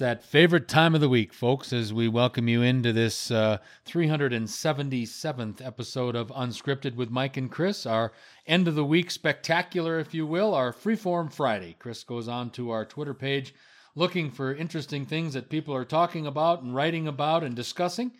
That 0.00 0.24
favorite 0.24 0.66
time 0.66 0.94
of 0.94 1.02
the 1.02 1.10
week, 1.10 1.34
folks, 1.34 1.74
as 1.74 1.92
we 1.92 2.08
welcome 2.08 2.48
you 2.48 2.62
into 2.62 2.90
this 2.90 3.30
uh, 3.30 3.58
377th 3.86 5.62
episode 5.62 6.16
of 6.16 6.28
Unscripted 6.28 6.94
with 6.94 7.10
Mike 7.10 7.36
and 7.36 7.50
Chris, 7.50 7.84
our 7.84 8.10
end 8.46 8.66
of 8.66 8.76
the 8.76 8.84
week 8.84 9.10
spectacular, 9.10 9.98
if 9.98 10.14
you 10.14 10.24
will, 10.24 10.54
our 10.54 10.72
Freeform 10.72 11.30
Friday. 11.30 11.76
Chris 11.78 12.02
goes 12.02 12.28
on 12.28 12.48
to 12.52 12.70
our 12.70 12.86
Twitter 12.86 13.12
page 13.12 13.54
looking 13.94 14.30
for 14.30 14.54
interesting 14.54 15.04
things 15.04 15.34
that 15.34 15.50
people 15.50 15.74
are 15.74 15.84
talking 15.84 16.26
about 16.26 16.62
and 16.62 16.74
writing 16.74 17.06
about 17.06 17.44
and 17.44 17.54
discussing. 17.54 18.10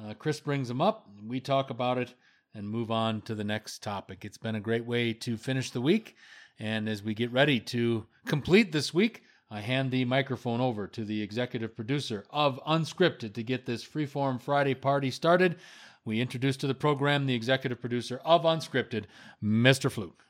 Uh, 0.00 0.14
Chris 0.14 0.38
brings 0.38 0.68
them 0.68 0.80
up, 0.80 1.08
we 1.26 1.40
talk 1.40 1.70
about 1.70 1.98
it, 1.98 2.14
and 2.54 2.68
move 2.70 2.92
on 2.92 3.20
to 3.22 3.34
the 3.34 3.42
next 3.42 3.82
topic. 3.82 4.24
It's 4.24 4.38
been 4.38 4.54
a 4.54 4.60
great 4.60 4.86
way 4.86 5.12
to 5.14 5.36
finish 5.36 5.72
the 5.72 5.80
week. 5.80 6.14
And 6.60 6.88
as 6.88 7.02
we 7.02 7.14
get 7.14 7.32
ready 7.32 7.58
to 7.58 8.06
complete 8.26 8.70
this 8.70 8.94
week, 8.94 9.24
I 9.48 9.60
hand 9.60 9.92
the 9.92 10.04
microphone 10.04 10.60
over 10.60 10.88
to 10.88 11.04
the 11.04 11.22
executive 11.22 11.76
producer 11.76 12.24
of 12.30 12.58
Unscripted 12.66 13.32
to 13.34 13.42
get 13.44 13.64
this 13.64 13.84
Freeform 13.84 14.40
Friday 14.40 14.74
party 14.74 15.10
started. 15.10 15.56
We 16.04 16.20
introduce 16.20 16.56
to 16.58 16.66
the 16.66 16.74
program 16.74 17.26
the 17.26 17.34
executive 17.34 17.80
producer 17.80 18.20
of 18.24 18.42
Unscripted, 18.42 19.04
Mr. 19.42 19.90
Fluke. 19.90 20.24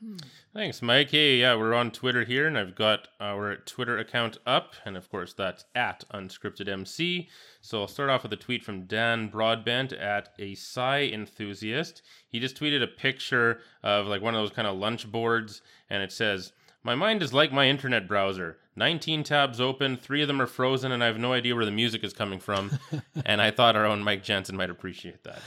Thanks, 0.53 0.81
Mike. 0.81 1.11
Hey, 1.11 1.37
yeah, 1.37 1.55
we're 1.55 1.73
on 1.73 1.91
Twitter 1.91 2.23
here, 2.25 2.47
and 2.47 2.57
I've 2.57 2.75
got 2.75 3.07
our 3.19 3.55
Twitter 3.57 3.97
account 3.97 4.37
up, 4.45 4.73
and 4.85 4.95
of 4.95 5.09
course, 5.09 5.33
that's 5.33 5.65
at 5.73 6.03
UnscriptedMC. 6.13 7.27
So 7.61 7.81
I'll 7.81 7.87
start 7.87 8.09
off 8.09 8.23
with 8.23 8.33
a 8.33 8.37
tweet 8.37 8.63
from 8.63 8.85
Dan 8.85 9.29
Broadbent 9.29 9.93
at 9.93 10.29
a 10.39 10.55
Psy 10.55 11.09
enthusiast. 11.13 12.01
He 12.27 12.39
just 12.39 12.59
tweeted 12.59 12.83
a 12.83 12.87
picture 12.87 13.61
of 13.83 14.07
like 14.07 14.21
one 14.21 14.35
of 14.35 14.41
those 14.41 14.55
kind 14.55 14.67
of 14.67 14.77
lunch 14.77 15.11
boards, 15.11 15.61
and 15.89 16.01
it 16.03 16.11
says, 16.11 16.53
My 16.83 16.95
mind 16.95 17.21
is 17.21 17.33
like 17.33 17.51
my 17.51 17.67
internet 17.67 18.07
browser. 18.07 18.57
19 18.75 19.23
tabs 19.23 19.59
open, 19.59 19.97
three 19.97 20.21
of 20.21 20.27
them 20.27 20.39
are 20.39 20.47
frozen, 20.47 20.91
and 20.91 21.03
I 21.03 21.07
have 21.07 21.17
no 21.17 21.33
idea 21.33 21.55
where 21.55 21.65
the 21.65 21.71
music 21.71 22.03
is 22.03 22.13
coming 22.13 22.39
from. 22.39 22.79
and 23.25 23.41
I 23.41 23.51
thought 23.51 23.75
our 23.75 23.85
own 23.85 24.03
Mike 24.03 24.23
Jensen 24.23 24.55
might 24.55 24.69
appreciate 24.69 25.23
that. 25.23 25.39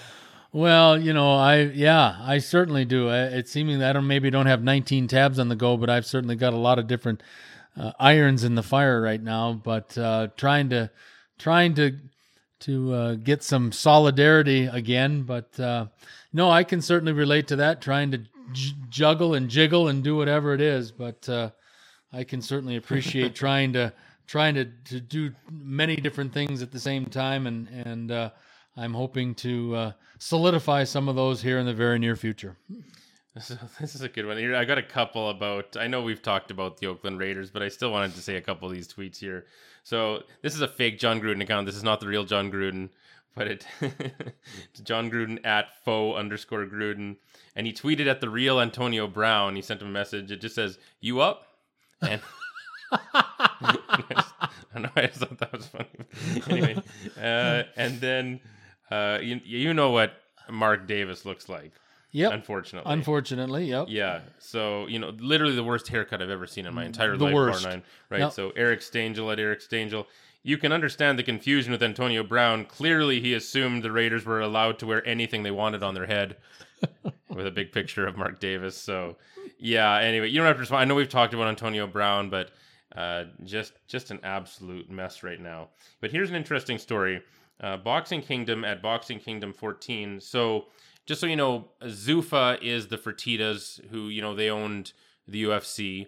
Well, 0.52 1.00
you 1.00 1.12
know, 1.12 1.32
I 1.34 1.60
yeah, 1.60 2.18
I 2.20 2.38
certainly 2.38 2.84
do. 2.84 3.08
It's 3.08 3.52
seeming 3.52 3.78
that 3.78 3.90
I 3.90 3.92
don't 3.92 4.08
maybe 4.08 4.30
don't 4.30 4.46
have 4.46 4.64
19 4.64 5.06
tabs 5.06 5.38
on 5.38 5.48
the 5.48 5.54
go, 5.54 5.76
but 5.76 5.88
I've 5.88 6.06
certainly 6.06 6.34
got 6.34 6.52
a 6.52 6.58
lot 6.58 6.80
of 6.80 6.88
different 6.88 7.22
uh, 7.76 7.92
irons 8.00 8.42
in 8.42 8.56
the 8.56 8.62
fire 8.64 9.00
right 9.00 9.22
now. 9.22 9.52
But 9.52 9.96
uh, 9.96 10.28
trying 10.36 10.70
to 10.70 10.90
trying 11.38 11.74
to 11.74 11.98
to 12.60 12.92
uh, 12.92 13.14
get 13.14 13.44
some 13.44 13.70
solidarity 13.70 14.66
again. 14.66 15.22
But 15.22 15.58
uh, 15.60 15.86
no, 16.32 16.50
I 16.50 16.64
can 16.64 16.82
certainly 16.82 17.12
relate 17.12 17.46
to 17.48 17.56
that. 17.56 17.80
Trying 17.80 18.10
to 18.10 18.22
j- 18.52 18.74
juggle 18.88 19.34
and 19.34 19.48
jiggle 19.48 19.88
and 19.88 20.02
do 20.02 20.16
whatever 20.16 20.54
it 20.54 20.60
is, 20.60 20.90
but 20.92 21.28
uh, 21.28 21.50
I 22.12 22.24
can 22.24 22.42
certainly 22.42 22.76
appreciate 22.76 23.34
trying 23.46 23.72
to 23.74 23.92
trying 24.26 24.54
to, 24.54 24.64
to 24.84 25.00
do 25.00 25.32
many 25.50 25.96
different 25.96 26.32
things 26.32 26.62
at 26.62 26.70
the 26.70 26.80
same 26.80 27.06
time, 27.06 27.46
and 27.46 27.68
and 27.68 28.10
uh, 28.10 28.30
I'm 28.76 28.94
hoping 28.94 29.34
to 29.36 29.74
uh, 29.74 29.92
solidify 30.18 30.84
some 30.84 31.08
of 31.08 31.16
those 31.16 31.42
here 31.42 31.58
in 31.58 31.66
the 31.66 31.74
very 31.74 31.98
near 31.98 32.16
future. 32.16 32.56
So 33.38 33.56
this 33.80 33.94
is 33.94 34.02
a 34.02 34.08
good 34.08 34.26
one. 34.26 34.36
Here, 34.36 34.54
I 34.54 34.64
got 34.64 34.78
a 34.78 34.82
couple 34.82 35.30
about. 35.30 35.76
I 35.76 35.86
know 35.86 36.02
we've 36.02 36.22
talked 36.22 36.50
about 36.50 36.78
the 36.78 36.86
Oakland 36.86 37.18
Raiders, 37.18 37.50
but 37.50 37.62
I 37.62 37.68
still 37.68 37.90
wanted 37.90 38.14
to 38.14 38.22
say 38.22 38.36
a 38.36 38.40
couple 38.40 38.68
of 38.68 38.74
these 38.74 38.88
tweets 38.88 39.18
here. 39.18 39.46
So 39.82 40.22
this 40.42 40.54
is 40.54 40.60
a 40.60 40.68
fake 40.68 40.98
John 40.98 41.20
Gruden 41.20 41.42
account. 41.42 41.66
This 41.66 41.76
is 41.76 41.82
not 41.82 42.00
the 42.00 42.06
real 42.06 42.24
John 42.24 42.50
Gruden, 42.50 42.90
but 43.34 43.46
it 43.48 43.66
it's 43.80 44.80
John 44.82 45.10
Gruden 45.10 45.44
at 45.44 45.82
foe 45.84 46.14
underscore 46.14 46.66
Gruden, 46.66 47.16
and 47.56 47.66
he 47.66 47.72
tweeted 47.72 48.06
at 48.06 48.20
the 48.20 48.28
real 48.28 48.60
Antonio 48.60 49.06
Brown. 49.06 49.56
He 49.56 49.62
sent 49.62 49.80
him 49.82 49.88
a 49.88 49.92
message. 49.92 50.30
It 50.30 50.40
just 50.40 50.54
says, 50.54 50.78
"You 51.00 51.20
up?" 51.20 51.46
And 52.02 52.20
I, 52.92 53.76
just, 54.10 54.34
I 54.40 54.48
don't 54.74 54.82
know. 54.82 54.90
I 54.96 55.06
just 55.06 55.20
thought 55.20 55.38
that 55.38 55.52
was 55.52 55.66
funny. 55.66 55.86
anyway, 56.48 56.82
uh, 57.20 57.64
and 57.76 58.00
then 58.00 58.40
uh, 58.90 59.18
you 59.22 59.40
you 59.44 59.74
know 59.74 59.90
what 59.90 60.12
Mark 60.50 60.86
Davis 60.86 61.24
looks 61.24 61.48
like. 61.48 61.72
Yep. 62.12 62.32
Unfortunately. 62.32 62.92
Unfortunately, 62.92 63.64
yep. 63.66 63.86
Yeah. 63.88 64.22
So, 64.40 64.88
you 64.88 64.98
know, 64.98 65.10
literally 65.20 65.54
the 65.54 65.62
worst 65.62 65.86
haircut 65.86 66.20
I've 66.20 66.28
ever 66.28 66.44
seen 66.46 66.66
in 66.66 66.74
my 66.74 66.84
entire 66.84 67.16
The 67.16 67.26
life, 67.26 67.34
worst. 67.34 67.64
nine. 67.64 67.84
Right. 68.08 68.18
Yep. 68.18 68.32
So 68.32 68.50
Eric 68.56 68.80
Stangel 68.80 69.32
at 69.32 69.38
Eric 69.38 69.60
Stangel. 69.60 70.06
You 70.42 70.56
can 70.56 70.72
understand 70.72 71.18
the 71.18 71.22
confusion 71.22 71.70
with 71.72 71.82
Antonio 71.82 72.22
Brown. 72.22 72.64
Clearly 72.64 73.20
he 73.20 73.34
assumed 73.34 73.82
the 73.82 73.92
Raiders 73.92 74.24
were 74.24 74.40
allowed 74.40 74.78
to 74.78 74.86
wear 74.86 75.06
anything 75.06 75.42
they 75.42 75.50
wanted 75.50 75.82
on 75.82 75.94
their 75.94 76.06
head. 76.06 76.36
with 77.28 77.46
a 77.46 77.50
big 77.50 77.72
picture 77.72 78.06
of 78.06 78.16
Mark 78.16 78.40
Davis. 78.40 78.76
So 78.76 79.16
yeah, 79.58 79.98
anyway, 79.98 80.28
you 80.28 80.38
don't 80.38 80.46
have 80.46 80.56
to 80.56 80.60
respond. 80.60 80.82
I 80.82 80.84
know 80.84 80.94
we've 80.94 81.08
talked 81.08 81.34
about 81.34 81.48
Antonio 81.48 81.86
Brown, 81.86 82.30
but 82.30 82.50
uh, 82.96 83.24
just 83.44 83.72
just 83.86 84.10
an 84.10 84.20
absolute 84.22 84.90
mess 84.90 85.22
right 85.22 85.40
now. 85.40 85.68
But 86.00 86.10
here's 86.10 86.30
an 86.30 86.36
interesting 86.36 86.78
story. 86.78 87.22
Uh, 87.60 87.76
Boxing 87.76 88.22
Kingdom 88.22 88.64
at 88.64 88.82
Boxing 88.82 89.20
Kingdom 89.20 89.52
14. 89.52 90.20
So 90.20 90.66
just 91.06 91.20
so 91.20 91.26
you 91.26 91.36
know, 91.36 91.68
Zuffa 91.82 92.60
is 92.62 92.88
the 92.88 92.98
Fertitas 92.98 93.84
who 93.90 94.08
you 94.08 94.22
know 94.22 94.34
they 94.34 94.50
owned 94.50 94.92
the 95.28 95.44
UFC 95.44 96.06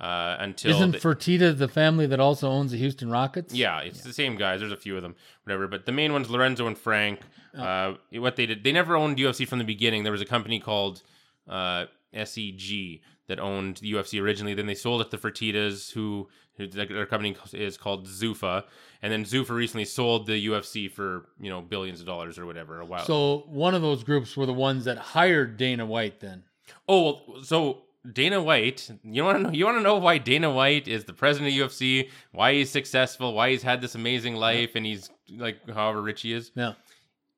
uh, 0.00 0.36
until 0.40 0.72
Isn't 0.72 0.90
they- 0.92 0.98
Fertitta 0.98 1.56
the 1.56 1.68
family 1.68 2.06
that 2.06 2.18
also 2.20 2.48
owns 2.48 2.72
the 2.72 2.78
Houston 2.78 3.10
Rockets? 3.10 3.54
yeah, 3.54 3.80
it's 3.80 4.02
the 4.02 4.12
same 4.12 4.36
guys. 4.36 4.60
There's 4.60 4.72
a 4.72 4.76
few 4.76 4.96
of 4.96 5.02
them, 5.02 5.14
whatever. 5.44 5.68
But 5.68 5.86
the 5.86 5.92
main 5.92 6.12
ones, 6.12 6.30
Lorenzo 6.30 6.66
and 6.66 6.76
Frank. 6.76 7.20
Uh, 7.56 7.94
what 8.14 8.36
they 8.36 8.46
did, 8.46 8.64
they 8.64 8.72
never 8.72 8.96
owned 8.96 9.18
UFC 9.18 9.46
from 9.46 9.58
the 9.58 9.64
beginning. 9.64 10.02
There 10.04 10.12
was 10.12 10.22
a 10.22 10.26
company 10.26 10.58
called 10.58 11.02
uh, 11.48 11.84
SEG 12.14 13.00
that 13.28 13.38
owned 13.38 13.76
the 13.78 13.92
UFC 13.92 14.20
originally. 14.20 14.54
Then 14.54 14.66
they 14.66 14.74
sold 14.74 15.02
it 15.02 15.10
to 15.10 15.18
Fertitas, 15.18 15.92
who, 15.92 16.28
who 16.56 16.66
their 16.66 17.06
company 17.06 17.36
is 17.52 17.76
called 17.76 18.06
Zuffa. 18.08 18.64
And 19.02 19.12
then 19.12 19.24
Zuffa 19.24 19.50
recently 19.50 19.84
sold 19.84 20.26
the 20.26 20.46
UFC 20.46 20.90
for 20.90 21.26
you 21.40 21.50
know 21.50 21.60
billions 21.60 22.00
of 22.00 22.06
dollars 22.06 22.38
or 22.38 22.46
whatever 22.46 22.80
a 22.80 22.86
while. 22.86 23.04
So 23.04 23.44
one 23.48 23.74
of 23.74 23.82
those 23.82 24.02
groups 24.02 24.36
were 24.36 24.46
the 24.46 24.52
ones 24.54 24.84
that 24.86 24.96
hired 24.98 25.56
Dana 25.58 25.84
White. 25.84 26.20
Then 26.20 26.44
Oh, 26.88 27.02
well, 27.28 27.42
so 27.44 27.82
Dana 28.10 28.42
White, 28.42 28.90
you 29.04 29.22
want 29.24 29.38
to 29.38 29.42
know? 29.44 29.50
You 29.50 29.64
want 29.64 29.78
to 29.78 29.82
know 29.82 29.96
why 29.96 30.18
Dana 30.18 30.50
White 30.50 30.88
is 30.88 31.04
the 31.04 31.12
president 31.12 31.52
of 31.54 31.70
UFC? 31.70 32.10
Why 32.32 32.54
he's 32.54 32.70
successful? 32.70 33.32
Why 33.34 33.50
he's 33.50 33.62
had 33.62 33.80
this 33.80 33.94
amazing 33.94 34.34
life, 34.36 34.70
and 34.74 34.84
he's 34.84 35.10
like 35.30 35.68
however 35.70 36.02
rich 36.02 36.22
he 36.22 36.32
is? 36.32 36.50
yeah, 36.56 36.72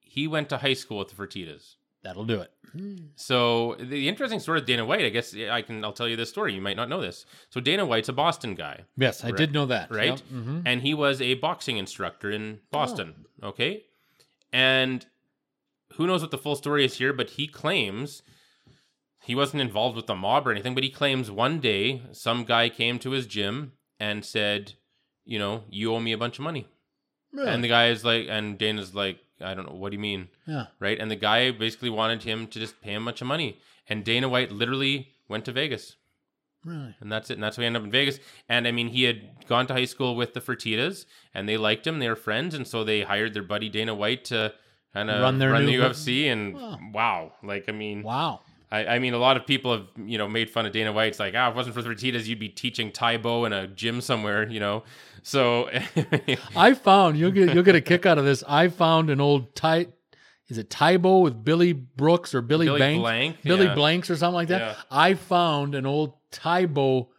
He 0.01 0.27
went 0.27 0.49
to 0.51 0.57
high 0.59 0.73
school 0.75 0.99
with 0.99 1.09
the 1.09 1.17
Fertitas. 1.17 1.75
that'll 2.03 2.25
do 2.25 2.41
it. 2.41 2.51
So 3.17 3.77
the 3.79 4.09
interesting 4.09 4.41
story 4.41 4.59
of 4.59 4.67
Dana 4.67 4.85
White, 4.85 5.05
I 5.05 5.09
guess 5.11 5.35
I 5.37 5.63
can. 5.63 5.85
I'll 5.85 5.93
tell 5.93 6.09
you 6.09 6.17
this 6.17 6.29
story. 6.31 6.55
You 6.55 6.61
might 6.61 6.77
not 6.77 6.89
know 6.89 7.01
this. 7.01 7.25
So 7.51 7.61
Dana 7.61 7.87
White's 7.87 8.09
a 8.09 8.13
Boston 8.13 8.55
guy, 8.57 8.81
Yes, 8.97 9.23
I 9.23 9.29
Right. 9.29 9.37
did 9.37 9.53
know 9.53 9.67
that. 9.67 9.91
right? 9.91 10.09
Yep. 10.09 10.21
Mhm. 10.33 10.63
And 10.67 10.83
he 10.83 10.93
was 10.93 11.23
a 11.23 11.35
boxing 11.35 11.77
instructor 11.77 12.31
in 12.31 12.61
Boston. 12.73 13.27
Okay, 13.43 13.85
and 14.53 15.07
who 15.95 16.07
knows 16.07 16.21
what 16.23 16.31
the 16.33 16.39
full 16.39 16.57
story 16.57 16.85
is 16.85 16.97
here? 16.99 17.13
But 17.13 17.31
he 17.31 17.47
claims 17.47 18.23
he 19.25 19.35
wasn't 19.35 19.63
involved 19.63 19.97
with 19.97 20.07
the 20.07 20.15
mob 20.15 20.47
or 20.47 20.51
anything. 20.53 20.75
But 20.75 20.85
he 20.85 20.91
claims 20.91 21.31
one 21.31 21.61
day 21.61 22.03
some 22.13 22.45
guy 22.45 22.69
came 22.69 22.99
to 23.01 23.11
his 23.11 23.27
gym 23.27 23.73
and 23.99 24.25
said, 24.25 24.75
"You 25.25 25.39
know, 25.39 25.65
you 25.71 25.95
owe 25.95 26.01
me 26.01 26.13
a 26.13 26.19
bunch 26.19 26.39
of 26.39 26.45
money." 26.45 26.69
Really? 27.33 27.51
And 27.51 27.65
the 27.65 27.69
guy 27.69 27.89
is 27.89 28.05
like, 28.05 28.27
and 28.29 28.57
Dana's 28.59 28.95
like, 28.95 29.19
"I 29.41 29.55
don't 29.55 29.67
know. 29.69 29.77
What 29.77 29.91
do 29.91 29.97
you 29.97 30.01
mean?" 30.03 30.29
yeah. 30.47 30.67
right? 30.79 30.99
And 30.99 31.11
the 31.11 31.17
guy 31.17 31.51
basically 31.51 31.91
wanted 31.91 32.23
him 32.23 32.47
to 32.49 32.59
just 32.59 32.81
pay 32.81 32.93
him 32.95 33.03
a 33.03 33.07
bunch 33.07 33.21
of 33.21 33.27
money. 33.27 33.59
And 33.89 34.05
Dana 34.05 34.29
White 34.29 34.53
literally 34.53 35.09
went 35.29 35.45
to 35.47 35.53
Vegas. 35.53 35.97
Really. 36.65 36.95
And 37.01 37.13
that's 37.13 37.31
it. 37.31 37.35
And 37.35 37.43
that's 37.43 37.57
how 37.57 37.61
he 37.63 37.67
ended 37.67 37.83
up 37.83 37.87
in 37.87 37.91
Vegas. 37.93 38.19
And 38.49 38.67
I 38.67 38.73
mean, 38.73 38.89
he 38.89 39.03
had 39.03 39.47
gone 39.49 39.67
to 39.67 39.75
high 39.75 39.85
school 39.85 40.17
with 40.17 40.33
the 40.35 40.41
Fertitas 40.41 41.05
and 41.35 41.49
they 41.49 41.57
liked 41.57 41.87
him. 41.87 41.99
They 41.99 42.09
were 42.09 42.17
friends. 42.17 42.55
And 42.55 42.67
so 42.67 42.85
they 42.85 43.03
hired 43.03 43.35
their 43.35 43.43
buddy 43.43 43.69
Dana 43.69 43.95
White 43.95 44.25
to 44.27 44.55
kind 44.95 45.11
of 45.11 45.21
Run 45.21 45.39
run, 45.39 45.67
the 45.67 45.75
UFC. 45.75 46.27
And 46.33 46.55
Wow. 46.55 46.79
wow. 46.93 47.33
Like, 47.43 47.69
I 47.69 47.73
mean, 47.73 48.03
Wow. 48.03 48.41
I, 48.75 48.97
I 48.97 48.99
mean, 48.99 49.15
a 49.15 49.19
lot 49.19 49.37
of 49.37 49.47
people 49.47 49.73
have, 49.73 49.87
you 50.05 50.19
know, 50.19 50.29
made 50.29 50.51
fun 50.51 50.67
of 50.67 50.73
Dana 50.73 50.93
White. 50.93 51.09
It's 51.09 51.21
like, 51.21 51.35
ah, 51.37 51.49
if 51.49 51.53
it 51.53 51.57
wasn't 51.57 51.77
for 51.77 51.83
the 51.83 51.89
Fertitas, 51.89 52.27
you'd 52.27 52.41
be 52.41 52.49
teaching 52.49 52.91
Tae 52.91 53.17
Bo 53.17 53.45
in 53.45 53.53
a 53.53 53.69
gym 53.69 54.01
somewhere, 54.01 54.49
you 54.49 54.59
know? 54.59 54.83
So, 55.23 55.71
I 56.57 56.75
found 56.75 57.17
you'll 57.17 57.31
get 57.31 57.55
you'll 57.55 57.63
get 57.63 57.77
a 57.77 57.81
kick 57.81 58.05
out 58.05 58.19
of 58.19 58.25
this. 58.25 58.43
I 58.49 58.69
found 58.69 59.11
an 59.11 59.21
old 59.21 59.55
Ty 59.55 59.87
is 60.49 60.59
it 60.59 60.71
Tae 60.71 60.97
Bo 60.97 61.21
with 61.21 61.45
Billy 61.45 61.73
Brooks 61.73 62.35
or 62.35 62.43
Billy, 62.43 62.67
Billy 62.67 62.81
Banks? 62.81 63.01
Blank, 63.01 63.43
Billy 63.43 63.67
yeah. 63.67 63.75
Blanks 63.75 64.11
or 64.11 64.17
something 64.17 64.35
like 64.35 64.49
that. 64.49 64.61
Yeah. 64.61 64.77
I 64.91 65.15
found 65.15 65.77
an 65.77 65.87
old 65.87 66.15
Tae 66.33 66.65
Bo 66.67 67.11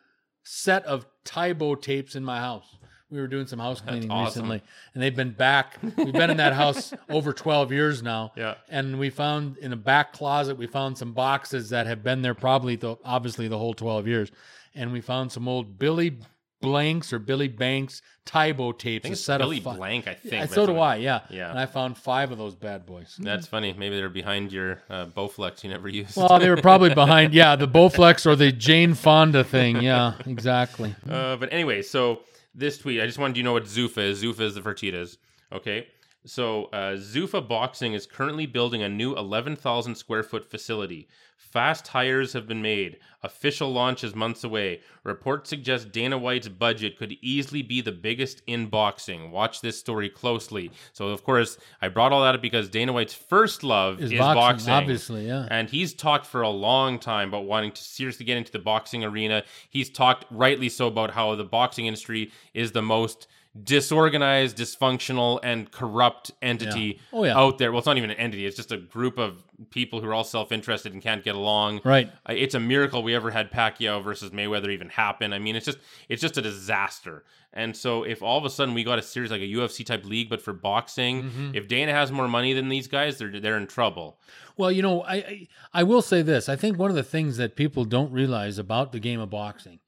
set 0.43 0.83
of 0.85 1.05
Tae 1.23 1.53
Bo 1.53 1.75
tapes 1.75 2.15
in 2.15 2.23
my 2.23 2.39
house. 2.39 2.67
We 3.11 3.19
were 3.21 3.27
doing 3.27 3.45
some 3.45 3.59
house 3.59 3.81
cleaning 3.81 4.09
awesome. 4.09 4.43
recently, 4.43 4.63
and 4.93 5.03
they've 5.03 5.15
been 5.15 5.31
back. 5.31 5.77
We've 5.95 6.11
been 6.11 6.31
in 6.31 6.37
that 6.37 6.53
house 6.53 6.91
over 7.09 7.33
twelve 7.33 7.71
years 7.71 8.01
now. 8.01 8.31
Yeah. 8.35 8.55
and 8.69 8.97
we 8.99 9.09
found 9.11 9.57
in 9.57 9.71
a 9.73 9.77
back 9.77 10.11
closet 10.13 10.57
we 10.57 10.65
found 10.67 10.97
some 10.97 11.13
boxes 11.13 11.69
that 11.69 11.85
have 11.85 12.03
been 12.03 12.21
there 12.23 12.33
probably 12.33 12.75
the, 12.75 12.95
obviously 13.05 13.47
the 13.47 13.57
whole 13.59 13.73
twelve 13.75 14.07
years, 14.07 14.31
and 14.73 14.91
we 14.91 15.01
found 15.01 15.31
some 15.31 15.47
old 15.47 15.77
Billy 15.77 16.17
Blanks 16.61 17.13
or 17.13 17.19
Billy 17.19 17.47
Banks 17.47 18.01
Tae 18.25 18.51
Bo 18.53 18.71
tapes. 18.71 19.05
I 19.05 19.09
think 19.09 19.17
set 19.17 19.37
Billy 19.37 19.57
of 19.59 19.63
fi- 19.65 19.75
Blank, 19.75 20.07
I 20.07 20.15
think. 20.15 20.33
Yeah, 20.33 20.45
so 20.47 20.65
do 20.65 20.79
I. 20.79 20.95
Yeah, 20.95 21.19
Yeah. 21.29 21.51
And 21.51 21.59
I 21.59 21.67
found 21.67 21.95
five 21.97 22.31
of 22.31 22.39
those 22.39 22.55
bad 22.55 22.87
boys. 22.87 23.15
That's 23.19 23.45
funny. 23.45 23.71
Maybe 23.77 23.97
they're 23.97 24.09
behind 24.09 24.51
your 24.51 24.81
uh, 24.89 25.05
Bowflex 25.05 25.63
you 25.63 25.69
never 25.69 25.87
used. 25.87 26.17
Well, 26.17 26.39
they 26.39 26.49
were 26.49 26.57
probably 26.57 26.93
behind. 26.95 27.35
Yeah, 27.35 27.55
the 27.55 27.67
Bowflex 27.67 28.25
or 28.25 28.35
the 28.35 28.51
Jane 28.51 28.95
Fonda 28.95 29.43
thing. 29.43 29.81
Yeah, 29.81 30.13
exactly. 30.25 30.95
Uh, 31.07 31.35
but 31.35 31.53
anyway, 31.53 31.83
so 31.83 32.21
this 32.55 32.77
tweet. 32.77 33.01
I 33.01 33.05
just 33.05 33.17
wanted 33.17 33.37
you 33.37 33.43
to 33.43 33.45
know 33.45 33.53
what 33.53 33.65
Zuffa 33.65 33.97
is. 33.97 34.23
Zuffa 34.23 34.41
is 34.41 34.55
the 34.55 34.61
Fertitas. 34.61 35.17
Okay. 35.51 35.87
So 36.25 36.65
uh, 36.65 36.95
Zuffa 36.95 37.47
Boxing 37.47 37.93
is 37.93 38.07
currently 38.07 38.45
building 38.47 38.81
a 38.81 38.89
new 38.89 39.15
11,000 39.15 39.95
square 39.95 40.23
foot 40.23 40.49
facility. 40.49 41.07
Fast 41.55 41.87
hires 41.87 42.33
have 42.33 42.49
been 42.49 42.61
made. 42.61 42.97
Official 43.23 43.71
launch 43.71 44.03
is 44.03 44.13
months 44.13 44.43
away. 44.43 44.81
Reports 45.05 45.49
suggest 45.49 45.93
Dana 45.93 46.17
White's 46.17 46.49
budget 46.49 46.97
could 46.97 47.13
easily 47.21 47.61
be 47.61 47.79
the 47.79 47.93
biggest 47.93 48.41
in 48.45 48.65
boxing. 48.65 49.31
Watch 49.31 49.61
this 49.61 49.79
story 49.79 50.09
closely. 50.09 50.69
So, 50.91 51.07
of 51.07 51.23
course, 51.23 51.57
I 51.81 51.87
brought 51.87 52.11
all 52.11 52.23
that 52.23 52.35
up 52.35 52.41
because 52.41 52.67
Dana 52.67 52.91
White's 52.91 53.13
first 53.13 53.63
love 53.63 54.01
is, 54.01 54.11
Is 54.11 54.19
boxing, 54.19 54.41
boxing, 54.41 54.73
obviously, 54.73 55.27
yeah. 55.27 55.47
And 55.49 55.69
he's 55.69 55.93
talked 55.93 56.25
for 56.25 56.41
a 56.41 56.49
long 56.49 56.99
time 56.99 57.29
about 57.29 57.45
wanting 57.45 57.71
to 57.71 57.81
seriously 57.81 58.25
get 58.25 58.35
into 58.35 58.51
the 58.51 58.59
boxing 58.59 59.05
arena. 59.05 59.43
He's 59.69 59.89
talked 59.89 60.25
rightly 60.29 60.67
so 60.67 60.87
about 60.87 61.11
how 61.11 61.35
the 61.35 61.45
boxing 61.45 61.85
industry 61.85 62.33
is 62.53 62.73
the 62.73 62.81
most 62.81 63.27
disorganized, 63.63 64.57
dysfunctional, 64.57 65.39
and 65.43 65.71
corrupt 65.71 66.31
entity 66.41 66.99
Yeah. 67.11 67.19
Oh, 67.19 67.23
yeah. 67.25 67.37
out 67.37 67.57
there. 67.57 67.71
Well, 67.71 67.79
it's 67.79 67.85
not 67.87 67.97
even 67.97 68.09
an 68.11 68.17
entity; 68.17 68.45
it's 68.45 68.55
just 68.55 68.71
a 68.71 68.77
group 68.77 69.17
of 69.17 69.43
people 69.69 70.01
who 70.01 70.07
are 70.07 70.13
all 70.13 70.23
self-interested 70.23 70.93
and 70.93 71.01
can't 71.01 71.23
get 71.23 71.35
along. 71.35 71.81
Right. 71.83 72.11
Uh, 72.29 72.33
It's 72.33 72.55
a 72.55 72.59
miracle 72.59 73.03
we 73.03 73.15
ever 73.15 73.31
had 73.31 73.51
Pacquiao 73.51 74.03
versus 74.03 74.31
Mayweather 74.31 74.69
even 74.71 74.89
happen. 74.89 75.33
I 75.33 75.39
mean, 75.39 75.55
it's 75.55 75.65
just 75.65 75.77
it's 76.09 76.21
just 76.21 76.37
a 76.37 76.41
disaster. 76.41 77.23
And 77.53 77.75
so, 77.75 78.03
if 78.03 78.21
all 78.21 78.37
of 78.37 78.43
a 78.43 78.49
sudden 78.49 78.73
we 78.73 78.83
got 78.83 78.99
a 78.99 79.01
series 79.01 79.31
like 79.31 79.41
a 79.41 79.45
UFC 79.47 79.85
type 79.85 80.03
league, 80.05 80.29
but 80.29 80.41
for 80.41 80.51
boxing, 80.53 81.23
Mm-hmm. 81.23 81.51
if 81.55 81.67
Dana 81.69 81.93
has 81.93 82.11
more 82.11 82.27
money 82.27 82.51
than 82.53 82.67
these 82.69 82.87
guys, 82.87 83.17
they're 83.17 83.39
they're 83.39 83.57
in 83.57 83.67
trouble. 83.67 84.19
Well, 84.57 84.71
you 84.71 84.81
know, 84.81 85.01
I, 85.03 85.15
I 85.15 85.47
I 85.73 85.83
will 85.83 86.01
say 86.01 86.21
this. 86.21 86.49
I 86.49 86.55
think 86.57 86.77
one 86.77 86.89
of 86.89 86.95
the 86.95 87.03
things 87.03 87.37
that 87.37 87.55
people 87.55 87.85
don't 87.85 88.11
realize 88.11 88.57
about 88.57 88.91
the 88.91 88.99
game 88.99 89.19
of 89.21 89.29
boxing 89.29 89.79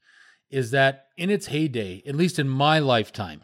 is 0.50 0.72
that 0.72 1.08
in 1.18 1.30
its 1.30 1.48
heyday, 1.48 2.02
at 2.08 2.16
least 2.16 2.40
in 2.40 2.48
my 2.48 2.80
lifetime, 2.80 3.42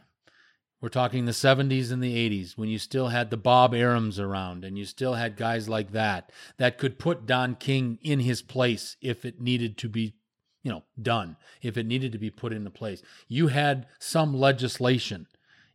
we're 0.83 0.89
talking 0.89 1.23
the 1.23 1.31
70s 1.31 1.93
and 1.93 2.03
the 2.03 2.29
80s 2.29 2.57
when 2.57 2.67
you 2.67 2.77
still 2.77 3.07
had 3.07 3.29
the 3.29 3.37
Bob 3.37 3.71
Arams 3.71 4.19
around 4.19 4.65
and 4.65 4.77
you 4.77 4.83
still 4.83 5.13
had 5.13 5.37
guys 5.37 5.69
like 5.69 5.93
that 5.93 6.29
that 6.57 6.77
could 6.77 6.99
put 6.99 7.25
Don 7.25 7.55
King 7.55 7.99
in 8.01 8.19
his 8.19 8.41
place 8.41 8.97
if 8.99 9.23
it 9.23 9.39
needed 9.39 9.77
to 9.77 9.87
be, 9.87 10.13
you 10.61 10.69
know, 10.69 10.83
done, 11.01 11.37
if 11.61 11.77
it 11.77 11.85
needed 11.85 12.11
to 12.11 12.17
be 12.17 12.29
put 12.29 12.51
into 12.51 12.69
place. 12.69 13.01
You 13.29 13.47
had 13.47 13.87
some 13.97 14.33
legislation 14.33 15.27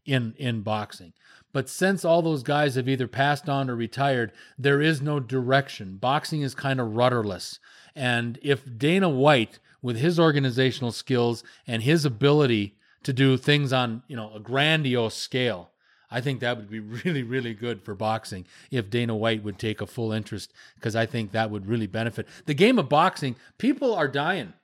in 0.05 0.35
in 0.37 0.61
boxing. 0.61 1.15
But 1.55 1.71
since 1.71 2.05
all 2.05 2.21
those 2.21 2.43
guys 2.43 2.75
have 2.75 2.87
either 2.87 3.09
passed 3.09 3.49
on 3.49 3.71
or 3.71 3.77
retired, 3.77 4.31
there 4.59 4.83
is 4.83 5.01
no 5.01 5.21
direction. 5.21 5.97
Boxing 5.97 6.43
is 6.43 6.55
kind 6.55 6.79
of 6.79 6.97
rudderless. 6.97 7.61
And 7.97 8.39
if 8.43 8.63
Dana 8.77 9.09
White, 9.09 9.59
with 9.81 9.97
his 9.97 10.21
organizational 10.21 10.93
skills 10.93 11.43
and 11.67 11.83
his 11.83 12.05
ability 12.05 12.75
to 13.05 13.13
do 13.13 13.37
things 13.37 13.73
on, 13.73 14.03
you 14.09 14.17
know, 14.17 14.33
a 14.35 14.41
grandiose 14.41 15.15
scale, 15.15 15.71
I 16.11 16.21
think 16.21 16.41
that 16.41 16.57
would 16.57 16.71
be 16.71 16.81
really, 17.05 17.23
really 17.23 17.55
good 17.55 17.83
for 17.83 17.95
boxing 17.95 18.47
if 18.71 18.91
Dana 18.91 19.15
White 19.15 19.43
would 19.43 19.59
take 19.59 19.81
a 19.81 19.87
full 19.87 20.13
interest, 20.13 20.53
because 20.75 20.97
I 20.97 21.07
think 21.07 21.33
that 21.33 21.51
would 21.51 21.67
really 21.67 21.87
benefit. 21.87 22.27
The 22.47 22.55
game 22.55 22.79
of 22.79 22.89
boxing, 22.89 23.37
people 23.59 23.95
are 23.95 24.09
dying. 24.09 24.55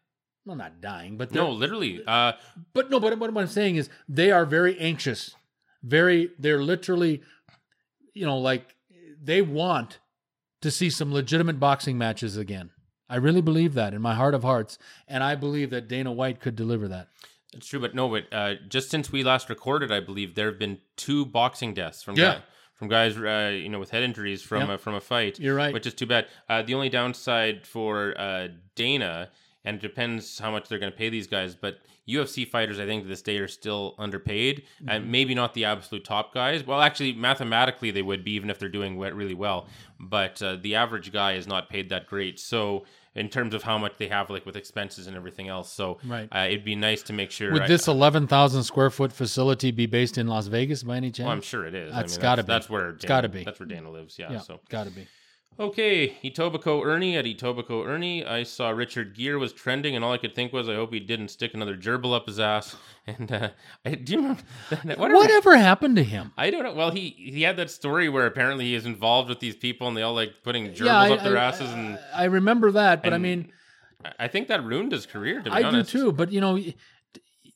Well, 0.46 0.56
not 0.56 0.82
dying, 0.82 1.16
but 1.16 1.32
No, 1.32 1.50
literally. 1.50 2.02
Uh, 2.06 2.32
but 2.74 2.90
no, 2.90 3.00
but 3.00 3.18
what 3.18 3.34
I'm 3.34 3.46
saying 3.46 3.76
is 3.76 3.88
they 4.08 4.30
are 4.30 4.44
very 4.44 4.78
anxious. 4.78 5.34
Very, 5.82 6.30
they're 6.38 6.62
literally, 6.62 7.22
you 8.12 8.26
know, 8.26 8.38
like 8.38 8.74
they 9.22 9.40
want 9.40 9.98
to 10.60 10.70
see 10.70 10.90
some 10.90 11.12
legitimate 11.12 11.58
boxing 11.58 11.96
matches 11.96 12.36
again. 12.36 12.70
I 13.08 13.16
really 13.16 13.42
believe 13.42 13.74
that 13.74 13.94
in 13.94 14.02
my 14.02 14.14
heart 14.14 14.34
of 14.34 14.42
hearts, 14.42 14.78
and 15.08 15.22
I 15.22 15.34
believe 15.34 15.70
that 15.70 15.88
Dana 15.88 16.12
White 16.12 16.40
could 16.40 16.56
deliver 16.56 16.88
that. 16.88 17.08
It's 17.56 17.66
true, 17.66 17.80
but 17.80 17.94
no, 17.94 18.08
but 18.08 18.24
uh, 18.32 18.54
just 18.68 18.90
since 18.90 19.10
we 19.12 19.22
last 19.24 19.48
recorded, 19.48 19.90
I 19.92 20.00
believe 20.00 20.34
there 20.34 20.46
have 20.46 20.58
been 20.58 20.78
two 20.96 21.24
boxing 21.26 21.74
deaths 21.74 22.02
from 22.02 22.16
Yeah. 22.16 22.34
guy, 22.36 22.42
from 22.74 22.88
guys, 22.88 23.16
uh, 23.16 23.52
you 23.54 23.68
know, 23.68 23.78
with 23.78 23.90
head 23.90 24.02
injuries 24.02 24.42
from 24.42 24.68
a, 24.70 24.78
from 24.78 24.94
a 24.94 25.00
fight. 25.00 25.38
You're 25.38 25.54
right. 25.54 25.72
which 25.72 25.86
is 25.86 25.94
too 25.94 26.06
bad. 26.06 26.26
Uh, 26.48 26.62
the 26.62 26.74
only 26.74 26.88
downside 26.88 27.66
for 27.66 28.14
uh, 28.18 28.48
Dana, 28.74 29.30
and 29.64 29.76
it 29.76 29.82
depends 29.82 30.38
how 30.38 30.50
much 30.50 30.68
they're 30.68 30.78
going 30.78 30.92
to 30.92 30.98
pay 30.98 31.08
these 31.08 31.26
guys, 31.26 31.54
but 31.54 31.78
UFC 32.06 32.46
fighters, 32.46 32.78
I 32.78 32.84
think 32.84 33.02
to 33.04 33.08
this 33.08 33.22
day 33.22 33.38
are 33.38 33.48
still 33.48 33.94
underpaid, 33.98 34.64
Mm-hmm. 34.80 34.88
and 34.90 35.10
maybe 35.10 35.34
not 35.34 35.54
the 35.54 35.64
absolute 35.64 36.04
top 36.04 36.34
guys. 36.34 36.66
Well, 36.66 36.80
actually, 36.82 37.12
mathematically 37.14 37.90
they 37.90 38.02
would 38.02 38.24
be, 38.24 38.32
even 38.32 38.50
if 38.50 38.58
they're 38.58 38.68
doing 38.68 38.98
really 38.98 39.32
well. 39.34 39.68
But 39.98 40.42
uh, 40.42 40.56
the 40.56 40.74
average 40.74 41.12
guy 41.12 41.32
is 41.34 41.46
not 41.46 41.68
paid 41.70 41.88
that 41.90 42.06
great. 42.06 42.38
So. 42.40 42.84
In 43.14 43.28
terms 43.28 43.54
of 43.54 43.62
how 43.62 43.78
much 43.78 43.92
they 43.98 44.08
have, 44.08 44.28
like 44.28 44.44
with 44.44 44.56
expenses 44.56 45.06
and 45.06 45.16
everything 45.16 45.46
else, 45.48 45.70
so 45.70 45.98
Right. 46.04 46.28
uh, 46.34 46.46
it'd 46.48 46.64
be 46.64 46.74
nice 46.74 47.00
to 47.04 47.12
make 47.12 47.30
sure. 47.30 47.52
Would 47.52 47.62
I- 47.62 47.66
this 47.68 47.86
11,000 47.86 48.64
square 48.64 48.90
foot 48.90 49.12
facility 49.12 49.70
be 49.70 49.86
based 49.86 50.18
in 50.18 50.26
Las 50.26 50.48
Vegas 50.48 50.82
by 50.82 50.96
any 50.96 51.12
chance? 51.12 51.26
Well, 51.26 51.32
I'm 51.36 51.40
sure 51.42 51.64
it 51.64 51.74
is. 51.76 51.92
I 51.92 52.00
That's 52.02 52.14
mean, 52.14 52.22
gotta 52.22 52.42
that's, 52.42 52.46
be. 52.46 52.52
That's 52.52 52.70
where 52.70 52.88
It's 52.90 53.02
Dana, 53.02 53.08
gotta 53.08 53.28
be. 53.28 53.44
That's 53.44 53.60
where 53.60 53.68
Dana 53.68 53.90
lives. 53.90 54.18
Yeah. 54.18 54.32
yeah, 54.32 54.38
So 54.40 54.58
got 54.68 54.84
to 54.84 54.90
be. 54.90 55.06
Okay, 55.58 56.16
Etobicoke 56.22 56.84
Ernie 56.84 57.16
at 57.16 57.24
Etobicoke 57.24 57.86
Ernie. 57.86 58.24
I 58.24 58.42
saw 58.42 58.70
Richard 58.70 59.14
Gere 59.14 59.36
was 59.36 59.52
trending, 59.52 59.96
and 59.96 60.04
all 60.04 60.12
I 60.12 60.18
could 60.18 60.34
think 60.34 60.52
was, 60.52 60.68
I 60.68 60.74
hope 60.74 60.92
he 60.92 61.00
didn't 61.00 61.28
stick 61.28 61.54
another 61.54 61.76
gerbil 61.76 62.14
up 62.14 62.26
his 62.26 62.40
ass. 62.40 62.76
And 63.06 63.30
uh, 63.30 63.50
I, 63.84 63.96
do 63.96 64.14
you 64.14 64.18
remember 64.18 64.42
whatever? 64.96 65.14
Whatever 65.14 65.56
happened 65.58 65.96
to 65.96 66.02
him? 66.02 66.32
I 66.38 66.48
don't 66.48 66.62
know. 66.62 66.72
Well, 66.72 66.90
he 66.90 67.10
he 67.10 67.42
had 67.42 67.58
that 67.58 67.70
story 67.70 68.08
where 68.08 68.24
apparently 68.24 68.64
he 68.64 68.74
is 68.74 68.86
involved 68.86 69.28
with 69.28 69.40
these 69.40 69.54
people, 69.54 69.86
and 69.88 69.94
they 69.94 70.00
all 70.00 70.14
like 70.14 70.42
putting 70.42 70.68
gerbils 70.68 70.86
yeah, 70.86 70.98
I, 70.98 71.10
up 71.10 71.22
their 71.22 71.36
I- 71.36 71.44
asses, 71.44 71.70
and 71.70 71.98
I 72.14 72.24
remember 72.24 72.70
that, 72.70 73.02
but 73.02 73.12
I 73.12 73.18
mean, 73.18 73.52
I 74.18 74.28
think 74.28 74.48
that 74.48 74.64
ruined 74.64 74.92
his 74.92 75.04
career. 75.04 75.42
To 75.42 75.50
be 75.50 75.50
I 75.50 75.64
honest, 75.64 75.92
do 75.92 75.98
too. 75.98 76.12
But 76.12 76.32
you 76.32 76.40
know, 76.40 76.58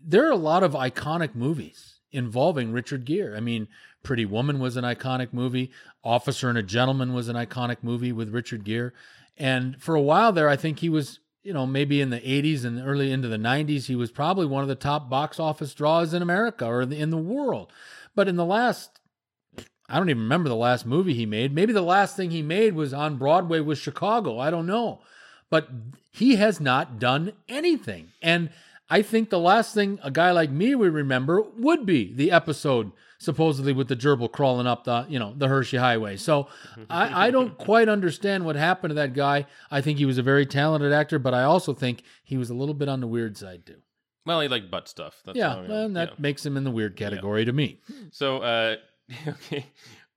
there 0.04 0.26
are 0.26 0.32
a 0.32 0.36
lot 0.36 0.62
of 0.62 0.72
iconic 0.72 1.34
movies 1.34 1.98
involving 2.12 2.72
Richard 2.72 3.06
Gere. 3.06 3.34
I 3.34 3.40
mean, 3.40 3.68
Pretty 4.02 4.24
Woman 4.24 4.58
was 4.58 4.76
an 4.76 4.84
iconic 4.84 5.32
movie. 5.32 5.70
Officer 6.04 6.48
and 6.48 6.58
a 6.58 6.62
Gentleman 6.62 7.12
was 7.12 7.28
an 7.28 7.36
iconic 7.36 7.78
movie 7.82 8.12
with 8.12 8.32
Richard 8.32 8.64
Gere. 8.64 8.92
And 9.36 9.80
for 9.80 9.94
a 9.94 10.00
while 10.00 10.32
there, 10.32 10.48
I 10.48 10.56
think 10.56 10.78
he 10.80 10.88
was, 10.88 11.20
you 11.42 11.52
know, 11.52 11.66
maybe 11.66 12.00
in 12.00 12.10
the 12.10 12.20
80s 12.20 12.64
and 12.64 12.80
early 12.84 13.12
into 13.12 13.28
the 13.28 13.36
90s, 13.36 13.86
he 13.86 13.96
was 13.96 14.10
probably 14.10 14.46
one 14.46 14.62
of 14.62 14.68
the 14.68 14.74
top 14.74 15.08
box 15.08 15.38
office 15.38 15.74
draws 15.74 16.14
in 16.14 16.22
America 16.22 16.67
or 16.67 16.82
in 16.82 17.10
the, 17.10 17.17
world. 17.17 17.72
But 18.14 18.28
in 18.28 18.36
the 18.36 18.44
last, 18.44 19.00
I 19.88 19.98
don't 19.98 20.10
even 20.10 20.22
remember 20.22 20.48
the 20.48 20.56
last 20.56 20.86
movie 20.86 21.14
he 21.14 21.26
made. 21.26 21.55
Maybe 21.55 21.72
the 21.72 21.82
last 21.82 22.17
thing 22.17 22.31
he 22.31 22.43
made 22.43 22.74
was 22.74 22.93
on 22.93 23.17
Broadway 23.17 23.60
with 23.60 23.78
Chicago. 23.78 24.38
I 24.38 24.50
don't 24.50 24.67
know. 24.67 25.00
But 25.50 25.69
he 26.10 26.36
has 26.36 26.60
not 26.60 26.98
done 26.98 27.32
anything. 27.48 28.12
And 28.20 28.50
I 28.90 29.02
think 29.02 29.31
the 29.31 29.38
last 29.38 29.74
thing 29.74 29.98
a 30.02 30.10
guy 30.10 30.31
like 30.32 30.50
me 30.50 30.74
would 30.74 30.93
remember 30.93 31.43
would 31.43 31.86
be 31.86 32.12
the 32.12 32.31
episode 32.31 32.93
supposedly 33.19 33.72
with 33.72 33.89
the 33.89 33.96
gerbil 33.96 34.31
crawling 34.31 34.67
up 34.67 34.84
the 34.84 35.05
you 35.08 35.19
know 35.19 35.34
the 35.37 35.48
Hershey 35.48 35.77
Highway. 35.77 36.17
So 36.17 36.48
I, 36.89 37.27
I 37.27 37.31
don't 37.32 37.56
quite 37.58 37.89
understand 37.89 38.44
what 38.44 38.56
happened 38.56 38.91
to 38.91 38.94
that 38.96 39.15
guy. 39.15 39.46
I 39.70 39.81
think 39.81 39.98
he 39.98 40.06
was 40.06 40.19
a 40.19 40.22
very 40.22 40.46
talented 40.46 40.93
actor, 40.93 41.19
but 41.19 41.34
I 41.34 41.43
also 41.43 41.75
think 41.75 42.03
he 42.25 42.37
was 42.37 42.51
a 42.51 42.55
little 42.55 42.75
bit 42.75 42.89
on 42.89 43.01
the 43.01 43.06
weird 43.06 43.37
side 43.37 43.67
too. 43.67 43.82
Well, 44.25 44.41
he 44.41 44.48
liked 44.48 44.70
butt 44.70 44.89
stuff. 44.89 45.22
That's 45.25 45.39
yeah, 45.39 45.63
that 45.67 45.91
yeah. 46.10 46.15
makes 46.19 46.44
him 46.44 46.56
in 46.56 46.65
the 46.65 46.70
weird 46.70 46.96
category 46.96 47.46
to 47.46 47.53
me. 47.53 47.81
So, 48.10 48.39
uh, 48.39 48.77
okay. 49.27 49.67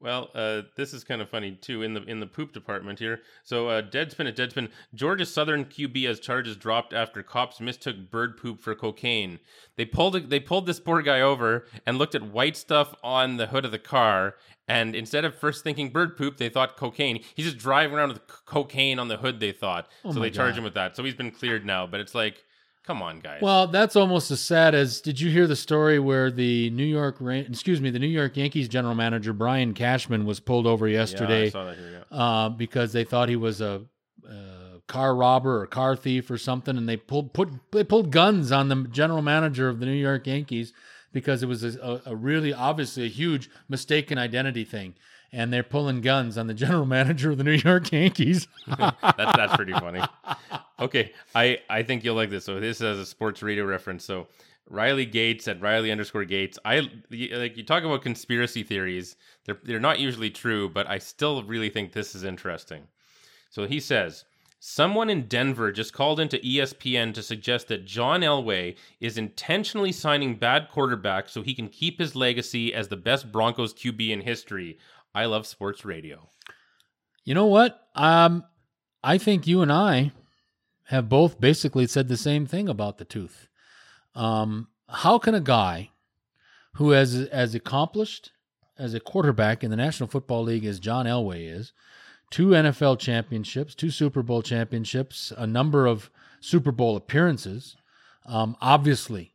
Well, 0.01 0.31
uh, 0.33 0.63
this 0.75 0.93
is 0.93 1.03
kind 1.03 1.21
of 1.21 1.29
funny 1.29 1.51
too 1.51 1.83
in 1.83 1.93
the 1.93 2.01
in 2.03 2.19
the 2.19 2.25
poop 2.25 2.53
department 2.53 2.97
here. 2.97 3.21
So, 3.43 3.67
uh, 3.69 3.81
Deadspin 3.83 4.27
at 4.27 4.35
Deadspin, 4.35 4.69
Georgia 4.95 5.25
Southern 5.25 5.65
QB 5.65 6.07
has 6.07 6.19
charges 6.19 6.57
dropped 6.57 6.91
after 6.91 7.21
cops 7.21 7.59
mistook 7.59 8.09
bird 8.09 8.35
poop 8.37 8.61
for 8.61 8.73
cocaine. 8.73 9.39
They 9.75 9.85
pulled 9.85 10.29
they 10.29 10.39
pulled 10.39 10.65
this 10.65 10.79
poor 10.79 11.03
guy 11.03 11.21
over 11.21 11.67
and 11.85 11.97
looked 11.99 12.15
at 12.15 12.23
white 12.23 12.57
stuff 12.57 12.95
on 13.03 13.37
the 13.37 13.47
hood 13.47 13.63
of 13.63 13.71
the 13.71 13.79
car. 13.79 14.35
And 14.67 14.95
instead 14.95 15.25
of 15.25 15.35
first 15.35 15.63
thinking 15.63 15.89
bird 15.89 16.17
poop, 16.17 16.37
they 16.37 16.49
thought 16.49 16.77
cocaine. 16.77 17.21
He's 17.35 17.45
just 17.45 17.57
driving 17.57 17.95
around 17.97 18.09
with 18.09 18.19
c- 18.19 18.37
cocaine 18.45 18.99
on 18.99 19.07
the 19.07 19.17
hood. 19.17 19.39
They 19.39 19.51
thought 19.51 19.87
Oh 20.03 20.13
so. 20.13 20.19
They 20.19 20.31
charge 20.31 20.57
him 20.57 20.63
with 20.63 20.75
that. 20.75 20.95
So 20.95 21.03
he's 21.03 21.13
been 21.15 21.31
cleared 21.31 21.65
now. 21.65 21.85
But 21.85 21.99
it's 21.99 22.15
like, 22.15 22.43
come 22.83 23.01
on, 23.01 23.19
guys. 23.19 23.41
Well, 23.41 23.67
that's 23.67 23.95
almost 23.95 24.31
as 24.31 24.39
sad 24.39 24.75
as 24.75 25.01
did 25.01 25.19
you 25.19 25.29
hear 25.29 25.47
the 25.47 25.55
story 25.55 25.99
where 25.99 26.31
the 26.31 26.69
New 26.71 26.85
York 26.85 27.17
excuse 27.21 27.81
me, 27.81 27.89
the 27.89 27.99
New 27.99 28.07
York 28.07 28.37
Yankees 28.37 28.67
general 28.67 28.95
manager 28.95 29.33
Brian 29.33 29.73
Cashman 29.73 30.25
was 30.25 30.39
pulled 30.39 30.67
over 30.67 30.87
yeah, 30.87 30.99
yesterday 30.99 31.49
that 31.49 31.77
here. 31.77 32.05
Yeah. 32.11 32.17
uh, 32.17 32.49
because 32.49 32.93
they 32.93 33.03
thought 33.03 33.29
he 33.29 33.35
was 33.35 33.61
a, 33.61 33.83
uh 34.27 34.61
car 34.91 35.15
robber 35.15 35.61
or 35.61 35.67
car 35.67 35.95
thief 35.95 36.29
or 36.29 36.37
something, 36.37 36.77
and 36.77 36.87
they 36.87 36.97
pulled 36.97 37.33
put 37.33 37.49
they 37.71 37.83
pulled 37.83 38.11
guns 38.11 38.51
on 38.51 38.67
the 38.67 38.75
general 38.91 39.21
manager 39.21 39.69
of 39.69 39.79
the 39.79 39.85
New 39.85 39.93
York 39.93 40.27
Yankees 40.27 40.73
because 41.13 41.41
it 41.41 41.45
was 41.45 41.63
a, 41.63 41.79
a, 41.79 42.11
a 42.11 42.15
really 42.15 42.53
obviously 42.53 43.05
a 43.05 43.09
huge 43.09 43.49
mistaken 43.69 44.17
identity 44.17 44.65
thing, 44.65 44.93
and 45.31 45.51
they're 45.51 45.63
pulling 45.63 46.01
guns 46.01 46.37
on 46.37 46.47
the 46.47 46.53
general 46.53 46.85
manager 46.97 47.31
of 47.31 47.37
the 47.37 47.43
New 47.43 47.51
York 47.51 47.91
Yankees. 47.91 48.47
that's 48.67 49.37
that's 49.37 49.55
pretty 49.55 49.73
funny. 49.73 50.01
Okay, 50.79 51.13
I 51.35 51.59
I 51.69 51.83
think 51.83 52.03
you'll 52.03 52.15
like 52.15 52.29
this. 52.29 52.45
So 52.45 52.59
this 52.59 52.81
is 52.81 52.99
a 52.99 53.05
sports 53.05 53.41
radio 53.41 53.65
reference. 53.65 54.03
So 54.03 54.27
Riley 54.69 55.05
Gates 55.05 55.47
at 55.47 55.61
Riley 55.61 55.91
underscore 55.91 56.25
Gates. 56.25 56.57
I 56.65 56.89
like 57.09 57.57
you 57.57 57.63
talk 57.63 57.83
about 57.83 58.01
conspiracy 58.01 58.63
theories. 58.63 59.15
They're 59.45 59.59
they're 59.63 59.79
not 59.79 59.99
usually 59.99 60.29
true, 60.29 60.69
but 60.69 60.89
I 60.89 60.97
still 60.97 61.43
really 61.43 61.69
think 61.69 61.93
this 61.93 62.15
is 62.15 62.23
interesting. 62.23 62.87
So 63.49 63.67
he 63.67 63.79
says 63.79 64.25
Someone 64.63 65.09
in 65.09 65.23
Denver 65.27 65.71
just 65.71 65.91
called 65.91 66.19
into 66.19 66.37
ESPN 66.37 67.15
to 67.15 67.23
suggest 67.23 67.67
that 67.69 67.83
John 67.83 68.21
Elway 68.21 68.75
is 68.99 69.17
intentionally 69.17 69.91
signing 69.91 70.35
bad 70.35 70.69
quarterbacks 70.69 71.29
so 71.29 71.41
he 71.41 71.55
can 71.55 71.67
keep 71.67 71.97
his 71.97 72.15
legacy 72.15 72.71
as 72.71 72.87
the 72.87 72.95
best 72.95 73.31
Broncos 73.31 73.73
QB 73.73 74.11
in 74.11 74.21
history. 74.21 74.77
I 75.13 75.25
love 75.25 75.45
sports 75.45 75.83
radio. 75.85 76.29
You 77.23 77.33
know 77.33 77.45
what? 77.45 77.87
Um, 77.95 78.43
I 79.03 79.17
think 79.17 79.47
you 79.47 79.61
and 79.61 79.71
I 79.71 80.11
have 80.85 81.09
both 81.09 81.39
basically 81.39 81.87
said 81.87 82.07
the 82.07 82.17
same 82.17 82.45
thing 82.45 82.67
about 82.69 82.97
the 82.97 83.05
tooth. 83.05 83.47
Um, 84.15 84.67
how 84.89 85.17
can 85.19 85.35
a 85.35 85.41
guy 85.41 85.91
who 86.73 86.91
has 86.91 87.15
as 87.15 87.55
accomplished 87.55 88.31
as 88.77 88.93
a 88.93 88.99
quarterback 88.99 89.63
in 89.63 89.69
the 89.69 89.77
National 89.77 90.09
Football 90.09 90.43
League 90.43 90.65
as 90.65 90.79
John 90.79 91.05
Elway 91.05 91.49
is, 91.49 91.73
two 92.29 92.49
NFL 92.49 92.99
championships, 92.99 93.75
two 93.75 93.91
Super 93.91 94.23
Bowl 94.23 94.41
championships, 94.41 95.31
a 95.37 95.45
number 95.45 95.85
of 95.85 96.09
Super 96.39 96.71
Bowl 96.71 96.95
appearances, 96.95 97.75
um, 98.25 98.55
obviously 98.61 99.33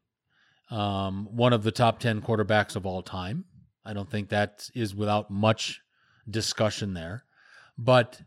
um, 0.71 1.29
one 1.31 1.53
of 1.53 1.63
the 1.63 1.71
top 1.71 2.01
10 2.01 2.23
quarterbacks 2.23 2.77
of 2.77 2.87
all 2.87 3.03
time. 3.03 3.45
I 3.87 3.93
don't 3.93 4.11
think 4.11 4.29
that 4.29 4.69
is 4.75 4.95
without 4.95 5.31
much 5.31 5.81
discussion 6.29 6.95
there. 6.95 7.25
But, 7.79 8.21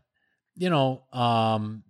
you 0.56 0.70
know, 0.70 1.04
um, 1.12 1.84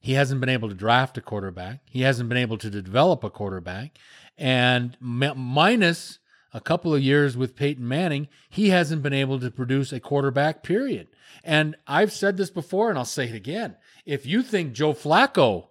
he 0.00 0.14
hasn't 0.14 0.40
been 0.40 0.48
able 0.48 0.68
to 0.68 0.74
draft 0.74 1.18
a 1.18 1.20
quarterback. 1.20 1.80
He 1.84 2.00
hasn't 2.00 2.28
been 2.28 2.38
able 2.38 2.58
to 2.58 2.70
develop 2.70 3.22
a 3.22 3.30
quarterback. 3.30 3.98
And 4.36 4.96
mi- 5.00 5.34
minus 5.34 6.18
a 6.52 6.60
couple 6.60 6.94
of 6.94 7.02
years 7.02 7.36
with 7.36 7.56
Peyton 7.56 7.86
Manning, 7.86 8.28
he 8.50 8.70
hasn't 8.70 9.02
been 9.02 9.12
able 9.12 9.38
to 9.40 9.50
produce 9.50 9.92
a 9.92 10.00
quarterback, 10.00 10.62
period. 10.62 11.08
And 11.44 11.76
I've 11.86 12.12
said 12.12 12.36
this 12.36 12.50
before, 12.50 12.90
and 12.90 12.98
I'll 12.98 13.04
say 13.04 13.28
it 13.28 13.34
again. 13.34 13.76
If 14.04 14.26
you 14.26 14.42
think 14.42 14.72
Joe 14.72 14.92
Flacco 14.92 15.68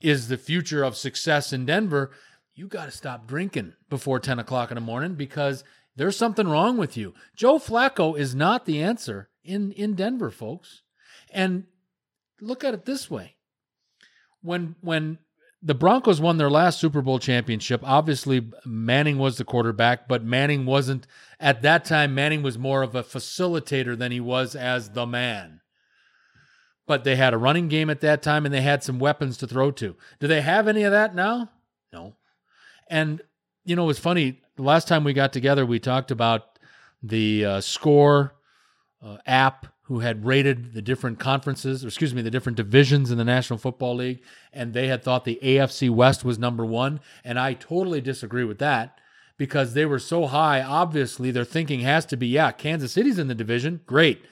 is 0.00 0.28
the 0.28 0.38
future 0.38 0.82
of 0.82 0.96
success 0.96 1.52
in 1.52 1.66
Denver, 1.66 2.10
you 2.54 2.68
got 2.68 2.86
to 2.86 2.90
stop 2.90 3.26
drinking 3.26 3.74
before 3.88 4.18
10 4.18 4.38
o'clock 4.38 4.70
in 4.70 4.76
the 4.76 4.80
morning 4.80 5.14
because 5.14 5.62
there's 5.96 6.16
something 6.16 6.46
wrong 6.46 6.76
with 6.76 6.96
you. 6.96 7.14
Joe 7.34 7.58
Flacco 7.58 8.18
is 8.18 8.34
not 8.34 8.66
the 8.66 8.82
answer 8.82 9.30
in, 9.42 9.72
in 9.72 9.94
Denver, 9.94 10.30
folks. 10.30 10.82
And 11.32 11.64
look 12.40 12.64
at 12.64 12.74
it 12.74 12.84
this 12.84 13.10
way. 13.10 13.36
When 14.42 14.76
when 14.80 15.18
the 15.62 15.74
Broncos 15.74 16.20
won 16.20 16.36
their 16.36 16.50
last 16.50 16.78
Super 16.78 17.02
Bowl 17.02 17.18
championship, 17.18 17.80
obviously 17.82 18.48
Manning 18.64 19.18
was 19.18 19.38
the 19.38 19.44
quarterback, 19.44 20.06
but 20.06 20.22
Manning 20.22 20.66
wasn't 20.66 21.06
at 21.40 21.62
that 21.62 21.84
time 21.84 22.14
Manning 22.14 22.42
was 22.42 22.58
more 22.58 22.82
of 22.82 22.94
a 22.94 23.02
facilitator 23.02 23.98
than 23.98 24.12
he 24.12 24.20
was 24.20 24.54
as 24.54 24.90
the 24.90 25.06
man. 25.06 25.60
But 26.86 27.02
they 27.02 27.16
had 27.16 27.34
a 27.34 27.38
running 27.38 27.66
game 27.66 27.90
at 27.90 28.00
that 28.02 28.22
time 28.22 28.44
and 28.44 28.54
they 28.54 28.60
had 28.60 28.84
some 28.84 29.00
weapons 29.00 29.36
to 29.38 29.46
throw 29.48 29.72
to. 29.72 29.96
Do 30.20 30.28
they 30.28 30.42
have 30.42 30.68
any 30.68 30.84
of 30.84 30.92
that 30.92 31.14
now? 31.14 31.50
No. 31.92 32.14
And 32.88 33.22
you 33.64 33.74
know, 33.74 33.90
it's 33.90 33.98
funny. 33.98 34.42
Last 34.58 34.88
time 34.88 35.04
we 35.04 35.12
got 35.12 35.32
together, 35.32 35.66
we 35.66 35.78
talked 35.78 36.10
about 36.10 36.58
the 37.02 37.44
uh, 37.44 37.60
score 37.60 38.34
uh, 39.02 39.18
app 39.26 39.66
who 39.82 40.00
had 40.00 40.24
rated 40.24 40.72
the 40.72 40.82
different 40.82 41.18
conferences, 41.18 41.84
or 41.84 41.88
excuse 41.88 42.14
me, 42.14 42.22
the 42.22 42.30
different 42.30 42.56
divisions 42.56 43.10
in 43.10 43.18
the 43.18 43.24
National 43.24 43.58
Football 43.58 43.96
League, 43.96 44.22
and 44.52 44.72
they 44.72 44.88
had 44.88 45.04
thought 45.04 45.24
the 45.24 45.38
AFC 45.42 45.90
West 45.90 46.24
was 46.24 46.38
number 46.38 46.64
one. 46.64 47.00
And 47.22 47.38
I 47.38 47.52
totally 47.52 48.00
disagree 48.00 48.44
with 48.44 48.58
that 48.58 48.98
because 49.36 49.74
they 49.74 49.84
were 49.84 49.98
so 49.98 50.26
high. 50.26 50.62
Obviously, 50.62 51.30
their 51.30 51.44
thinking 51.44 51.80
has 51.80 52.06
to 52.06 52.16
be, 52.16 52.26
yeah, 52.26 52.50
Kansas 52.50 52.92
City's 52.92 53.18
in 53.18 53.28
the 53.28 53.34
division, 53.34 53.82
great, 53.86 54.24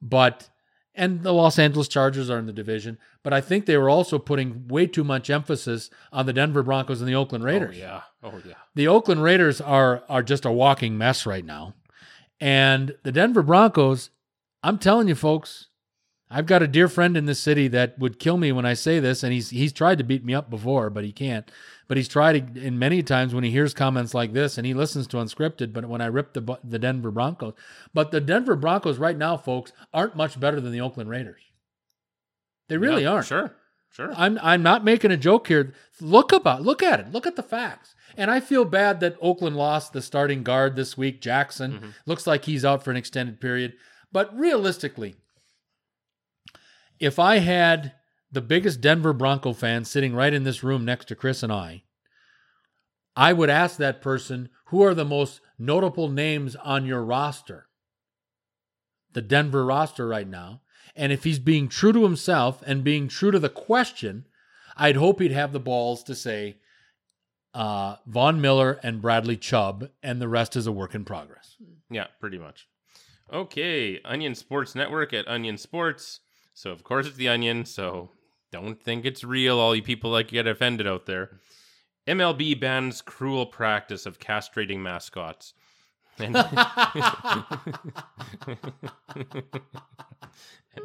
but 0.00 0.50
and 0.94 1.22
the 1.22 1.32
Los 1.32 1.58
Angeles 1.58 1.88
Chargers 1.88 2.28
are 2.28 2.38
in 2.38 2.46
the 2.46 2.52
division, 2.52 2.98
but 3.22 3.32
I 3.32 3.40
think 3.40 3.66
they 3.66 3.76
were 3.76 3.88
also 3.88 4.18
putting 4.18 4.68
way 4.68 4.86
too 4.86 5.04
much 5.04 5.30
emphasis 5.30 5.90
on 6.12 6.26
the 6.26 6.32
Denver 6.32 6.62
Broncos 6.62 7.00
and 7.00 7.08
the 7.08 7.14
Oakland 7.14 7.44
oh, 7.44 7.46
Raiders. 7.46 7.76
Oh, 7.76 7.78
yeah. 7.78 8.00
Oh, 8.22 8.42
yeah. 8.46 8.54
The 8.74 8.88
Oakland 8.88 9.22
Raiders 9.22 9.60
are 9.60 10.02
are 10.08 10.22
just 10.22 10.44
a 10.44 10.52
walking 10.52 10.98
mess 10.98 11.26
right 11.26 11.44
now. 11.44 11.74
And 12.40 12.94
the 13.04 13.12
Denver 13.12 13.42
Broncos, 13.42 14.10
I'm 14.62 14.78
telling 14.78 15.08
you 15.08 15.14
folks, 15.14 15.68
I've 16.30 16.46
got 16.46 16.62
a 16.62 16.68
dear 16.68 16.88
friend 16.88 17.16
in 17.16 17.26
this 17.26 17.40
city 17.40 17.68
that 17.68 17.98
would 17.98 18.18
kill 18.18 18.36
me 18.36 18.52
when 18.52 18.66
I 18.66 18.74
say 18.74 19.00
this 19.00 19.22
and 19.22 19.32
he's 19.32 19.50
he's 19.50 19.72
tried 19.72 19.98
to 19.98 20.04
beat 20.04 20.24
me 20.24 20.34
up 20.34 20.50
before, 20.50 20.90
but 20.90 21.04
he 21.04 21.12
can't. 21.12 21.50
But 21.88 21.96
he's 21.96 22.08
tried 22.08 22.56
in 22.56 22.78
many 22.78 23.02
times 23.02 23.34
when 23.34 23.44
he 23.44 23.50
hears 23.50 23.74
comments 23.74 24.14
like 24.14 24.32
this 24.32 24.56
and 24.56 24.66
he 24.66 24.72
listens 24.74 25.06
to 25.08 25.16
unscripted, 25.18 25.72
but 25.72 25.84
when 25.86 26.00
I 26.00 26.06
rip 26.06 26.32
the 26.32 26.58
the 26.64 26.78
Denver 26.78 27.10
Broncos, 27.10 27.54
but 27.92 28.10
the 28.10 28.20
Denver 28.20 28.56
Broncos 28.56 28.98
right 28.98 29.16
now, 29.16 29.36
folks, 29.36 29.72
aren't 29.92 30.16
much 30.16 30.38
better 30.40 30.60
than 30.60 30.72
the 30.72 30.80
Oakland 30.80 31.10
Raiders. 31.10 31.42
They 32.68 32.78
really 32.78 33.02
Yeah, 33.02 33.12
aren't. 33.12 33.26
Sure. 33.26 33.54
Sure. 33.90 34.12
I'm 34.16 34.38
I'm 34.42 34.62
not 34.62 34.84
making 34.84 35.10
a 35.10 35.16
joke 35.18 35.48
here. 35.48 35.74
Look 36.00 36.32
about 36.32 36.62
look 36.62 36.82
at 36.82 37.00
it. 37.00 37.12
Look 37.12 37.26
at 37.26 37.36
the 37.36 37.42
facts. 37.42 37.94
And 38.16 38.30
I 38.30 38.40
feel 38.40 38.64
bad 38.64 39.00
that 39.00 39.16
Oakland 39.20 39.56
lost 39.56 39.92
the 39.92 40.00
starting 40.00 40.42
guard 40.42 40.76
this 40.76 40.96
week, 40.96 41.20
Jackson. 41.20 41.72
Mhm. 41.72 41.94
Looks 42.06 42.26
like 42.26 42.44
he's 42.46 42.64
out 42.64 42.82
for 42.82 42.90
an 42.90 42.96
extended 42.96 43.40
period. 43.40 43.74
But 44.10 44.34
realistically, 44.38 45.16
if 46.98 47.18
I 47.18 47.38
had 47.38 47.92
the 48.32 48.40
biggest 48.40 48.80
Denver 48.80 49.12
Bronco 49.12 49.52
fan 49.52 49.84
sitting 49.84 50.14
right 50.14 50.32
in 50.32 50.44
this 50.44 50.64
room 50.64 50.84
next 50.84 51.06
to 51.08 51.14
Chris 51.14 51.42
and 51.42 51.52
I, 51.52 51.84
I 53.14 53.32
would 53.34 53.50
ask 53.50 53.76
that 53.76 54.00
person, 54.00 54.48
who 54.66 54.82
are 54.82 54.94
the 54.94 55.04
most 55.04 55.42
notable 55.58 56.08
names 56.08 56.56
on 56.56 56.86
your 56.86 57.04
roster? 57.04 57.68
The 59.12 59.20
Denver 59.20 59.66
roster 59.66 60.08
right 60.08 60.26
now. 60.26 60.62
And 60.96 61.12
if 61.12 61.24
he's 61.24 61.38
being 61.38 61.68
true 61.68 61.92
to 61.92 62.04
himself 62.04 62.62
and 62.66 62.82
being 62.82 63.08
true 63.08 63.30
to 63.30 63.38
the 63.38 63.50
question, 63.50 64.24
I'd 64.76 64.96
hope 64.96 65.20
he'd 65.20 65.32
have 65.32 65.52
the 65.52 65.60
balls 65.60 66.02
to 66.04 66.14
say 66.14 66.56
uh, 67.54 67.96
Von 68.06 68.40
Miller 68.40 68.80
and 68.82 69.02
Bradley 69.02 69.36
Chubb, 69.36 69.90
and 70.02 70.20
the 70.20 70.28
rest 70.28 70.56
is 70.56 70.66
a 70.66 70.72
work 70.72 70.94
in 70.94 71.04
progress. 71.04 71.56
Yeah, 71.90 72.06
pretty 72.18 72.38
much. 72.38 72.66
Okay, 73.30 74.00
Onion 74.04 74.34
Sports 74.34 74.74
Network 74.74 75.12
at 75.12 75.28
Onion 75.28 75.58
Sports. 75.58 76.20
So 76.54 76.70
of 76.70 76.82
course 76.82 77.06
it's 77.06 77.16
the 77.16 77.28
Onion. 77.28 77.64
So 77.64 78.10
don't 78.52 78.80
think 78.80 79.04
it's 79.04 79.24
real. 79.24 79.58
All 79.58 79.74
you 79.74 79.82
people 79.82 80.10
like 80.10 80.28
get 80.28 80.46
offended 80.46 80.86
out 80.86 81.06
there. 81.06 81.40
MLB 82.06 82.60
bans 82.60 83.00
cruel 83.00 83.46
practice 83.46 84.06
of 84.06 84.18
castrating 84.18 84.78
mascots. 84.78 85.54
And, 86.18 86.36
and, 86.36 86.46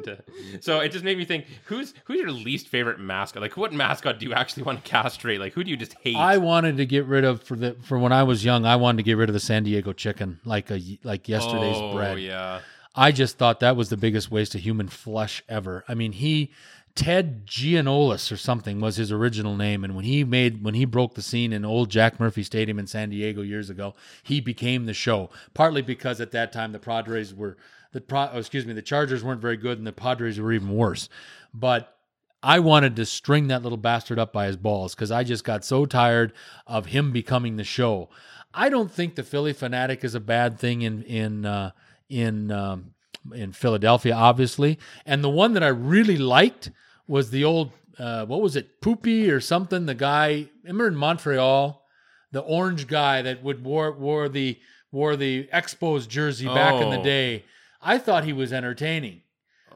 uh, 0.08 0.16
so 0.60 0.80
it 0.80 0.90
just 0.90 1.04
made 1.04 1.18
me 1.18 1.26
think: 1.26 1.44
who's 1.66 1.92
who's 2.06 2.18
your 2.18 2.32
least 2.32 2.68
favorite 2.68 2.98
mascot? 2.98 3.42
Like, 3.42 3.58
what 3.58 3.74
mascot 3.74 4.18
do 4.18 4.26
you 4.26 4.32
actually 4.32 4.62
want 4.62 4.82
to 4.82 4.90
castrate? 4.90 5.38
Like, 5.38 5.52
who 5.52 5.62
do 5.62 5.70
you 5.70 5.76
just 5.76 5.94
hate? 6.00 6.16
I 6.16 6.38
wanted 6.38 6.78
to 6.78 6.86
get 6.86 7.04
rid 7.04 7.24
of 7.24 7.42
for 7.42 7.56
the 7.56 7.76
for 7.82 7.98
when 7.98 8.12
I 8.12 8.22
was 8.22 8.42
young. 8.42 8.64
I 8.64 8.76
wanted 8.76 8.98
to 8.98 9.02
get 9.02 9.18
rid 9.18 9.28
of 9.28 9.34
the 9.34 9.40
San 9.40 9.64
Diego 9.64 9.92
chicken, 9.92 10.40
like 10.46 10.70
a 10.70 10.80
like 11.04 11.28
yesterday's 11.28 11.76
oh, 11.76 11.92
bread. 11.92 12.18
yeah. 12.20 12.60
I 12.94 13.12
just 13.12 13.36
thought 13.38 13.60
that 13.60 13.76
was 13.76 13.90
the 13.90 13.96
biggest 13.96 14.30
waste 14.30 14.54
of 14.54 14.62
human 14.62 14.88
flesh 14.88 15.42
ever. 15.48 15.84
I 15.86 15.94
mean, 15.94 16.12
he 16.12 16.50
Ted 16.98 17.46
Giannoulas 17.46 18.32
or 18.32 18.36
something 18.36 18.80
was 18.80 18.96
his 18.96 19.12
original 19.12 19.54
name, 19.54 19.84
and 19.84 19.94
when 19.94 20.04
he 20.04 20.24
made 20.24 20.64
when 20.64 20.74
he 20.74 20.84
broke 20.84 21.14
the 21.14 21.22
scene 21.22 21.52
in 21.52 21.64
old 21.64 21.90
Jack 21.90 22.18
Murphy 22.18 22.42
Stadium 22.42 22.76
in 22.76 22.88
San 22.88 23.10
Diego 23.10 23.40
years 23.40 23.70
ago, 23.70 23.94
he 24.24 24.40
became 24.40 24.84
the 24.84 24.92
show. 24.92 25.30
Partly 25.54 25.80
because 25.80 26.20
at 26.20 26.32
that 26.32 26.52
time 26.52 26.72
the 26.72 26.80
Padres 26.80 27.32
were 27.32 27.56
the 27.92 28.00
Pro, 28.00 28.30
oh, 28.32 28.38
excuse 28.38 28.66
me 28.66 28.72
the 28.72 28.82
Chargers 28.82 29.22
weren't 29.22 29.40
very 29.40 29.56
good, 29.56 29.78
and 29.78 29.86
the 29.86 29.92
Padres 29.92 30.40
were 30.40 30.52
even 30.52 30.74
worse. 30.74 31.08
But 31.54 31.96
I 32.42 32.58
wanted 32.58 32.96
to 32.96 33.06
string 33.06 33.46
that 33.46 33.62
little 33.62 33.78
bastard 33.78 34.18
up 34.18 34.32
by 34.32 34.46
his 34.46 34.56
balls 34.56 34.96
because 34.96 35.12
I 35.12 35.22
just 35.22 35.44
got 35.44 35.64
so 35.64 35.86
tired 35.86 36.32
of 36.66 36.86
him 36.86 37.12
becoming 37.12 37.54
the 37.54 37.64
show. 37.64 38.08
I 38.52 38.70
don't 38.70 38.90
think 38.90 39.14
the 39.14 39.22
Phillie 39.22 39.54
Phanatic 39.54 40.02
is 40.02 40.16
a 40.16 40.20
bad 40.20 40.58
thing 40.58 40.82
in 40.82 41.04
in 41.04 41.46
uh, 41.46 41.70
in 42.08 42.50
um, 42.50 42.94
in 43.32 43.52
Philadelphia, 43.52 44.16
obviously. 44.16 44.80
And 45.06 45.22
the 45.22 45.30
one 45.30 45.52
that 45.52 45.62
I 45.62 45.68
really 45.68 46.16
liked 46.16 46.72
was 47.08 47.30
the 47.30 47.42
old 47.44 47.72
uh, 47.98 48.24
what 48.26 48.40
was 48.40 48.54
it, 48.54 48.80
Poopy 48.80 49.28
or 49.28 49.40
something? 49.40 49.86
The 49.86 49.94
guy, 49.94 50.46
remember 50.62 50.86
in 50.86 50.94
Montreal, 50.94 51.82
the 52.30 52.40
orange 52.40 52.86
guy 52.86 53.22
that 53.22 53.42
would 53.42 53.64
wore 53.64 53.90
wore 53.92 54.28
the 54.28 54.58
wore 54.92 55.16
the 55.16 55.48
Expos 55.52 56.06
jersey 56.06 56.46
back 56.46 56.80
in 56.80 56.90
the 56.90 57.00
Oh. 57.00 57.04
day. 57.04 57.44
I 57.82 57.98
thought 57.98 58.22
he 58.24 58.32
was 58.32 58.52
entertaining. 58.52 59.22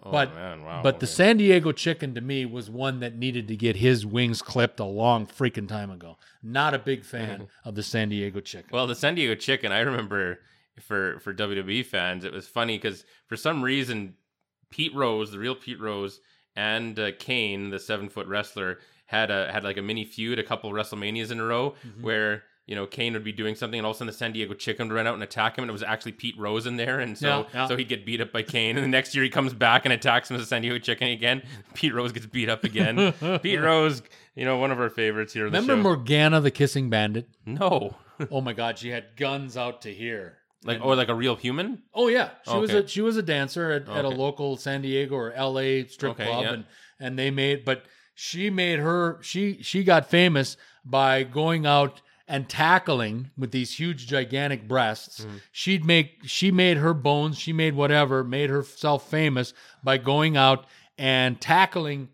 Oh, 0.05 0.11
But- 0.11 0.35
man, 0.35 0.62
wow. 0.65 0.83
But 0.83 0.99
the. 1.01 1.07
San 1.07 1.37
Diego 1.37 1.71
chicken 1.73 2.15
to 2.15 2.21
me 2.21 2.45
was 2.47 2.69
one 2.71 3.01
that 3.01 3.17
needed 3.17 3.47
to 3.49 3.57
get 3.57 3.77
his 3.77 4.05
wings 4.07 4.41
clipped 4.43 4.81
a 4.81 4.85
long 4.85 5.27
freaking 5.27 5.69
time 5.69 5.91
ago. 5.91 6.19
Not 6.43 6.75
a 6.75 6.79
big 6.79 7.05
fan 7.05 7.49
of 7.65 7.75
the 7.77 7.83
San 7.83 8.09
Diego 8.09 8.41
chicken. 8.41 8.71
Well, 8.73 8.87
the 8.87 8.95
San 8.97 9.15
Diego 9.15 9.35
Chicken, 9.35 9.71
I 9.73 9.81
remember 9.81 10.39
for 10.81 11.19
for 11.21 11.33
WWE 11.35 11.85
fans, 11.85 12.25
it 12.25 12.33
was 12.33 12.49
funny 12.49 12.79
because 12.79 13.05
for 13.27 13.37
some 13.37 13.62
reason, 13.62 14.15
Pete 14.71 14.95
Rose, 14.95 15.31
the 15.31 15.39
real 15.39 15.55
Pete 15.55 15.81
Rose, 15.81 16.21
and 16.56 16.99
uh, 16.99 17.12
Kane, 17.18 17.71
the 17.71 17.78
seven 17.78 18.09
foot 18.09 18.26
wrestler, 18.26 18.78
had 19.06 19.30
a 19.30 19.50
had 19.52 19.64
like 19.64 19.76
a 19.76 19.82
mini 19.82 20.04
feud, 20.04 20.38
a 20.38 20.42
couple 20.42 20.71
WrestleManias 20.73 21.30
in 21.30 21.40
a 21.40 21.44
row, 21.44 21.75
Mhm. 21.87 22.02
where 22.02 22.44
you 22.64 22.76
know, 22.76 22.87
Kane 22.87 23.12
would 23.14 23.25
be 23.25 23.32
doing 23.32 23.56
something, 23.56 23.76
and 23.80 23.85
all 23.85 23.90
of 23.90 23.97
a 23.97 23.99
sudden 23.99 24.06
the 24.06 24.12
San 24.16 24.30
Diego 24.32 24.54
Chicken 24.54 24.87
would 24.88 24.94
run 24.94 25.04
out 25.09 25.14
and 25.14 25.23
attack 25.23 25.59
him, 25.59 25.64
and 25.64 25.68
it 25.68 25.73
was 25.73 25.82
actually 25.82 26.12
Pete 26.12 26.38
Rose 26.38 26.64
in 26.64 26.76
there, 26.76 27.00
and 27.00 27.18
so 27.18 27.26
Yeah, 27.26 27.44
yeah. 27.62 27.66
so 27.66 27.76
he'd 27.76 27.88
get 27.88 28.06
beat 28.06 28.21
up 28.21 28.30
by 28.32 28.44
Kane, 28.44 28.76
and 28.76 28.85
the 28.85 28.88
next 28.88 29.16
year 29.16 29.25
he 29.25 29.30
comes 29.30 29.52
back 29.52 29.85
and 29.85 29.92
attacks 29.92 30.30
him 30.30 30.37
as 30.37 30.42
a 30.44 30.47
San 30.47 30.62
Diego 30.62 30.78
Chicken 30.78 31.09
again. 31.09 31.42
Pete 31.75 31.92
Rose 31.92 32.12
gets 32.12 32.26
beat 32.26 32.49
up 32.49 32.62
again. 32.62 33.12
Pete 33.42 33.61
Rose, 33.61 34.00
you 34.37 34.44
know, 34.44 34.59
one 34.59 34.71
of 34.71 34.78
our 34.80 34.88
favorites 34.90 35.32
here. 35.32 35.50
the 35.50 35.59
Remember 35.61 35.73
show. 35.75 35.82
Morgana 35.82 36.40
the 36.40 36.52
kissing 36.52 36.88
bandit? 36.88 37.28
no, 37.44 37.97
Oh 38.30 38.40
my 38.40 38.52
god, 38.52 38.78
she 38.78 38.90
had 38.90 39.16
guns 39.16 39.56
out 39.56 39.82
to 39.82 39.92
here. 39.92 40.38
Like 40.64 40.81
or 40.83 40.97
like 40.97 41.09
a 41.09 41.14
real 41.14 41.37
human. 41.37 41.83
Oh 41.95 42.09
yeah, 42.09 42.31
she 42.45 42.57
was 42.57 42.73
a 42.73 42.87
she 42.87 43.00
was 43.00 43.16
a 43.16 43.23
dancer 43.23 43.71
at, 43.71 43.88
at 43.88 44.04
a 44.04 44.09
local 44.09 44.57
San 44.57 44.83
Diego 44.83 45.14
or 45.14 45.33
L.A. 45.33 45.87
strip 45.87 46.12
Okay, 46.12 46.26
club, 46.26 46.45
yeah. 46.45 46.52
and 46.52 46.64
and 47.00 47.19
they 47.19 47.31
made, 47.31 47.64
but 47.64 47.85
she 48.14 48.50
made 48.50 48.78
her 48.78 49.19
she 49.23 49.62
she 49.62 49.85
got 49.85 50.09
famous 50.09 50.57
by 50.85 51.23
going 51.23 51.66
out 51.66 52.00
and 52.28 52.49
tackling 52.49 53.31
with 53.37 53.50
these 53.50 53.78
huge 53.78 54.07
gigantic 54.07 54.66
breasts. 54.69 55.21
Mm-hmm. 55.21 55.37
She'd 55.50 55.85
make 55.85 56.21
she 56.25 56.50
made 56.50 56.78
her 56.78 56.95
bones, 56.95 57.38
she 57.38 57.52
made 57.52 57.75
whatever, 57.75 58.25
made 58.25 58.50
herself 58.50 59.11
famous 59.11 59.52
by 59.83 59.99
going 59.99 60.37
out 60.37 60.66
and 60.97 61.40
tackling 61.40 62.09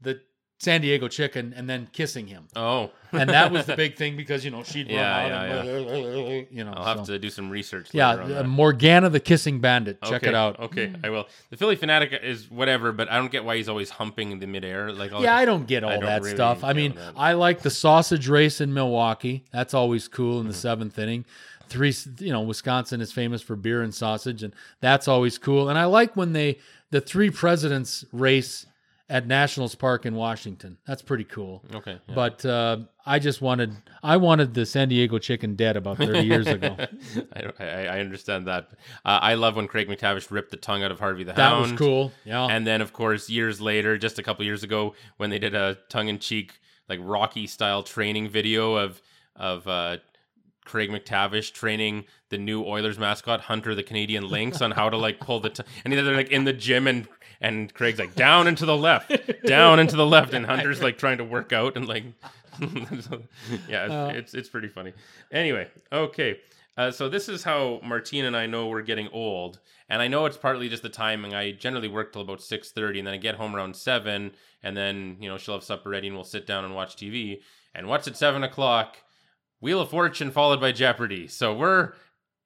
the 0.00 0.20
San 0.62 0.80
Diego 0.80 1.08
chicken 1.08 1.52
and 1.56 1.68
then 1.68 1.88
kissing 1.92 2.28
him. 2.28 2.44
Oh, 2.54 2.92
And 3.10 3.28
that 3.30 3.50
was 3.50 3.66
the 3.66 3.74
big 3.84 3.96
thing 3.96 4.16
because 4.16 4.44
you 4.44 4.52
know 4.52 4.62
she'd 4.62 4.86
run 4.86 4.94
Yeah, 4.94 5.16
out 5.16 5.28
yeah, 5.66 5.72
and 5.72 6.46
you 6.52 6.62
know. 6.62 6.72
I'll 6.72 6.84
have 6.98 7.04
so- 7.04 7.14
to 7.14 7.18
do 7.18 7.30
some 7.30 7.50
research. 7.50 7.88
yeah, 7.92 8.10
on 8.10 8.32
uh. 8.32 8.42
Morgana 8.44 9.10
the 9.10 9.18
Kissing 9.18 9.58
Bandit. 9.60 10.00
Check 10.02 10.22
Okay, 10.22 10.28
it 10.28 10.34
out. 10.36 10.60
Okay, 10.60 10.94
I 11.02 11.10
will. 11.10 11.26
The 11.50 11.56
Phillie 11.56 11.76
Phanatic 11.76 12.22
is 12.22 12.48
whatever, 12.48 12.92
but 12.92 13.10
I 13.10 13.16
don't 13.18 13.32
get 13.32 13.44
why 13.44 13.56
he's 13.56 13.68
always 13.68 13.90
humping 13.90 14.30
in 14.30 14.38
the 14.38 14.46
midair. 14.46 14.92
Like, 14.92 15.10
Yeah, 15.18 15.34
I 15.34 15.44
don't 15.44 15.66
get 15.66 15.82
all 15.82 15.90
don't 15.90 16.04
that 16.04 16.22
really 16.22 16.36
stuff. 16.36 16.62
I 16.62 16.74
mean, 16.74 16.94
that. 16.94 17.14
I 17.16 17.32
like 17.32 17.62
the 17.62 17.70
sausage 17.70 18.28
race 18.28 18.60
in 18.60 18.72
Milwaukee. 18.72 19.42
That's 19.50 19.74
always 19.74 20.06
cool 20.06 20.34
Mm-hmm. 20.36 20.40
in 20.42 20.46
the 20.46 20.54
seventh 20.54 20.96
inning. 20.96 21.24
Three, 21.68 21.92
you 22.20 22.32
know, 22.32 22.42
Wisconsin 22.42 23.00
is 23.00 23.10
famous 23.10 23.42
for 23.42 23.56
beer 23.56 23.82
and 23.82 23.92
sausage, 23.92 24.44
and 24.44 24.54
that's 24.80 25.08
always 25.08 25.38
cool. 25.38 25.68
And 25.70 25.76
I 25.76 25.86
like 25.86 26.14
when 26.14 26.34
they 26.34 26.58
the 26.90 27.00
three 27.00 27.30
presidents 27.30 28.04
race 28.12 28.66
at 29.12 29.26
Nationals 29.26 29.74
Park 29.74 30.06
in 30.06 30.14
Washington. 30.14 30.78
That's 30.86 31.02
pretty 31.02 31.24
cool. 31.24 31.62
okay. 31.74 31.98
yeah. 32.08 32.14
But 32.14 32.44
uh, 32.46 32.78
I 33.04 33.18
just 33.18 33.42
wanted 33.42 33.76
I 34.02 34.16
wanted 34.16 34.54
the 34.54 34.64
San 34.64 34.88
Diego 34.88 35.18
chicken 35.18 35.54
dead 35.54 35.76
about 35.76 35.98
thirty 35.98 36.26
years 36.26 36.46
ago. 36.46 36.74
I, 37.36 37.42
I, 37.60 37.64
I 37.84 38.00
understand 38.00 38.46
that. 38.48 38.70
Uh, 39.04 39.18
I 39.20 39.34
love 39.34 39.56
when 39.56 39.68
Craig 39.68 39.86
MacTavish 39.88 40.30
ripped 40.30 40.50
the 40.50 40.56
tongue 40.56 40.82
out 40.82 40.90
of 40.90 40.98
Harvey 40.98 41.24
the 41.24 41.34
That 41.34 41.50
Hound. 41.50 41.72
was 41.72 41.78
cool. 41.78 42.10
Yeah. 42.24 42.46
And 42.46 42.66
then, 42.66 42.80
of 42.80 42.94
course, 42.94 43.28
years 43.28 43.60
later, 43.60 43.98
just 43.98 44.18
a 44.18 44.22
couple 44.22 44.46
years 44.46 44.62
ago, 44.64 44.94
when 45.18 45.28
they 45.28 45.38
did 45.38 45.54
a 45.54 45.76
tongue-in-cheek, 45.90 46.58
like 46.88 46.98
Rocky 47.02 47.46
style 47.46 47.82
training 47.82 48.30
video 48.30 48.76
of 48.76 49.02
of 49.36 49.68
uh, 49.68 49.98
Craig 50.64 50.90
MacTavish 50.90 51.52
training 51.52 52.04
the 52.28 52.38
new 52.38 52.64
Oilers 52.64 52.98
mascot 52.98 53.42
Hunter 53.42 53.74
the 53.74 53.82
Canadian 53.82 54.26
Lynx 54.28 54.62
on 54.62 54.70
how 54.70 54.88
to 54.88 54.96
like 54.96 55.20
pull 55.20 55.40
the 55.40 55.50
t- 55.50 55.62
and 55.84 55.92
they're 55.92 56.16
like 56.16 56.30
in 56.30 56.44
the 56.44 56.52
gym 56.52 56.86
and 56.86 57.08
and 57.42 57.72
Craig's 57.74 57.98
like 57.98 58.14
down 58.14 58.46
and 58.46 58.56
to 58.56 58.64
the 58.64 58.76
left, 58.76 59.12
down 59.44 59.78
and 59.78 59.90
to 59.90 59.96
the 59.96 60.06
left, 60.06 60.32
and 60.32 60.46
Hunter's 60.46 60.80
like 60.82 60.96
trying 60.96 61.18
to 61.18 61.24
work 61.24 61.52
out 61.52 61.76
and 61.76 61.86
like 61.86 62.04
yeah, 63.68 63.84
it's, 63.84 63.92
Uh. 63.92 64.12
it's 64.14 64.34
it's 64.34 64.48
pretty 64.48 64.68
funny. 64.68 64.92
Anyway, 65.30 65.68
okay. 65.92 66.38
Uh, 66.76 66.90
so 66.90 67.08
this 67.08 67.28
is 67.28 67.44
how 67.44 67.80
Martine 67.84 68.24
and 68.24 68.34
I 68.36 68.46
know 68.46 68.66
we're 68.68 68.80
getting 68.80 69.08
old, 69.08 69.58
and 69.90 70.00
I 70.00 70.08
know 70.08 70.24
it's 70.24 70.38
partly 70.38 70.70
just 70.70 70.82
the 70.82 70.88
timing. 70.88 71.34
I 71.34 71.52
generally 71.52 71.88
work 71.88 72.12
till 72.12 72.22
about 72.22 72.40
six 72.42 72.70
thirty, 72.72 72.98
and 72.98 73.06
then 73.06 73.14
I 73.14 73.18
get 73.18 73.34
home 73.34 73.54
around 73.54 73.76
seven, 73.76 74.32
and 74.62 74.74
then 74.76 75.16
you 75.20 75.28
know 75.28 75.36
she'll 75.36 75.54
have 75.54 75.64
supper 75.64 75.90
ready, 75.90 76.06
and 76.08 76.16
we'll 76.16 76.24
sit 76.24 76.46
down 76.46 76.64
and 76.64 76.74
watch 76.74 76.96
TV. 76.96 77.40
And 77.74 77.88
what's 77.88 78.08
at 78.08 78.16
seven 78.16 78.42
o'clock? 78.42 78.96
Wheel 79.60 79.80
of 79.80 79.90
Fortune 79.90 80.30
followed 80.30 80.60
by 80.60 80.72
Jeopardy. 80.72 81.26
So 81.28 81.54
we're 81.54 81.92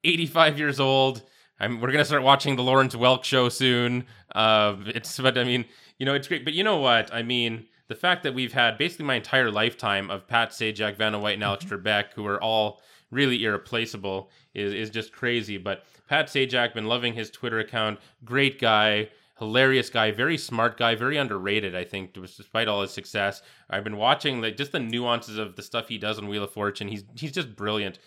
eighty-five 0.03 0.57
years 0.59 0.79
old. 0.79 1.23
I'm, 1.59 1.81
we're 1.81 1.91
gonna 1.91 2.05
start 2.05 2.23
watching 2.23 2.55
the 2.55 2.63
Lawrence 2.63 2.95
Welk 2.95 3.23
show 3.23 3.49
soon. 3.49 4.05
Uh, 4.33 4.75
it's 4.87 5.19
but 5.19 5.37
I 5.37 5.43
mean, 5.43 5.65
you 5.97 6.05
know, 6.05 6.13
it's 6.13 6.27
great. 6.27 6.45
But 6.45 6.53
you 6.53 6.63
know 6.63 6.77
what? 6.77 7.13
I 7.13 7.23
mean, 7.23 7.65
the 7.87 7.95
fact 7.95 8.23
that 8.23 8.33
we've 8.33 8.53
had 8.53 8.77
basically 8.77 9.05
my 9.05 9.15
entire 9.15 9.51
lifetime 9.51 10.09
of 10.11 10.27
Pat 10.27 10.51
Sajak, 10.51 10.97
Vanna 10.97 11.19
White, 11.19 11.35
and 11.35 11.43
Alex 11.43 11.65
Trebek, 11.65 12.13
who 12.13 12.25
are 12.25 12.41
all 12.41 12.81
really 13.11 13.43
irreplaceable, 13.43 14.29
is 14.53 14.73
is 14.73 14.89
just 14.89 15.11
crazy. 15.11 15.57
But 15.57 15.83
Pat 16.07 16.27
Sajak, 16.27 16.73
been 16.73 16.85
loving 16.85 17.13
his 17.13 17.31
Twitter 17.31 17.59
account. 17.59 17.99
Great 18.23 18.59
guy. 18.59 19.09
Hilarious 19.39 19.91
guy, 19.91 20.09
very 20.09 20.35
smart 20.35 20.77
guy, 20.77 20.95
very 20.95 21.15
underrated. 21.15 21.75
I 21.75 21.83
think, 21.83 22.11
despite 22.13 22.67
all 22.67 22.81
his 22.81 22.89
success, 22.89 23.43
I've 23.69 23.83
been 23.83 23.97
watching 23.97 24.41
like 24.41 24.57
just 24.57 24.71
the 24.71 24.79
nuances 24.79 25.37
of 25.37 25.55
the 25.55 25.61
stuff 25.61 25.87
he 25.89 25.99
does 25.99 26.17
on 26.17 26.27
Wheel 26.27 26.43
of 26.43 26.51
Fortune. 26.51 26.87
He's 26.87 27.03
he's 27.15 27.33
just 27.33 27.55
brilliant, 27.55 27.99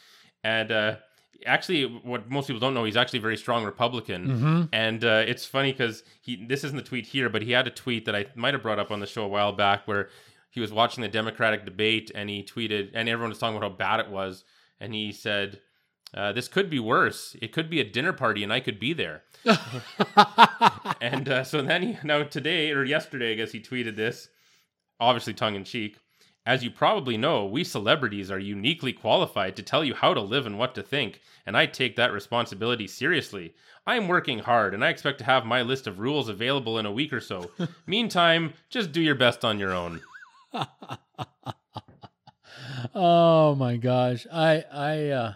and 0.42 0.72
uh, 0.72 0.96
actually, 1.46 1.84
what 1.84 2.30
most 2.30 2.46
people 2.46 2.60
don't 2.60 2.74
know, 2.74 2.84
he's 2.84 2.96
actually 2.96 3.18
a 3.18 3.22
very 3.22 3.36
strong 3.36 3.64
Republican. 3.64 4.26
Mhm. 4.26 4.68
And 4.72 5.04
uh, 5.04 5.24
it's 5.26 5.44
funny 5.44 5.72
because 5.72 6.02
he 6.20 6.44
this 6.46 6.64
isn't 6.64 6.76
the 6.76 6.82
tweet 6.82 7.06
here, 7.06 7.28
but 7.28 7.42
he 7.42 7.52
had 7.52 7.66
a 7.66 7.70
tweet 7.70 8.04
that 8.06 8.14
I 8.16 8.26
might 8.34 8.54
have 8.54 8.62
brought 8.62 8.78
up 8.78 8.90
on 8.90 9.00
the 9.00 9.06
show 9.06 9.24
a 9.24 9.28
while 9.28 9.52
back 9.52 9.86
where 9.86 10.08
he 10.50 10.60
was 10.60 10.72
watching 10.72 11.02
the 11.02 11.08
Democratic 11.08 11.64
debate 11.64 12.10
and 12.14 12.28
he 12.28 12.42
tweeted, 12.42 12.90
and 12.94 13.08
everyone 13.08 13.30
was 13.30 13.38
talking 13.38 13.56
about 13.56 13.70
how 13.70 13.76
bad 13.76 14.00
it 14.00 14.10
was, 14.10 14.44
and 14.80 14.94
he 14.94 15.12
said. 15.12 15.60
Uh, 16.12 16.32
this 16.32 16.48
could 16.48 16.68
be 16.68 16.80
worse. 16.80 17.36
It 17.40 17.52
could 17.52 17.70
be 17.70 17.78
a 17.80 17.84
dinner 17.84 18.12
party, 18.12 18.42
and 18.42 18.52
I 18.52 18.58
could 18.58 18.80
be 18.80 18.92
there. 18.92 19.22
And 21.00 21.28
uh, 21.28 21.44
so 21.44 21.62
then 21.62 21.82
he 21.82 21.98
now 22.04 22.22
today 22.24 22.72
or 22.72 22.84
yesterday, 22.84 23.32
I 23.32 23.34
guess 23.36 23.52
he 23.52 23.60
tweeted 23.60 23.96
this, 23.96 24.28
obviously 24.98 25.34
tongue 25.34 25.54
in 25.54 25.64
cheek. 25.64 25.98
As 26.46 26.64
you 26.64 26.70
probably 26.70 27.18
know, 27.18 27.44
we 27.44 27.64
celebrities 27.64 28.30
are 28.30 28.38
uniquely 28.38 28.94
qualified 28.94 29.56
to 29.56 29.62
tell 29.62 29.84
you 29.84 29.94
how 29.94 30.14
to 30.14 30.20
live 30.20 30.46
and 30.46 30.58
what 30.58 30.74
to 30.74 30.82
think, 30.82 31.20
and 31.44 31.54
I 31.56 31.66
take 31.66 31.96
that 31.96 32.12
responsibility 32.12 32.86
seriously. 32.86 33.54
I 33.86 33.96
am 33.96 34.08
working 34.08 34.38
hard, 34.38 34.72
and 34.72 34.82
I 34.82 34.88
expect 34.88 35.18
to 35.18 35.24
have 35.24 35.44
my 35.44 35.60
list 35.60 35.86
of 35.86 36.00
rules 36.00 36.30
available 36.30 36.78
in 36.78 36.86
a 36.86 36.92
week 36.92 37.12
or 37.12 37.20
so. 37.20 37.50
Meantime, 37.86 38.54
just 38.70 38.90
do 38.90 39.02
your 39.02 39.14
best 39.14 39.44
on 39.44 39.58
your 39.58 39.72
own. 39.72 40.00
oh 42.94 43.54
my 43.54 43.76
gosh, 43.76 44.26
I 44.32 44.64
I 44.72 45.08
uh, 45.10 45.34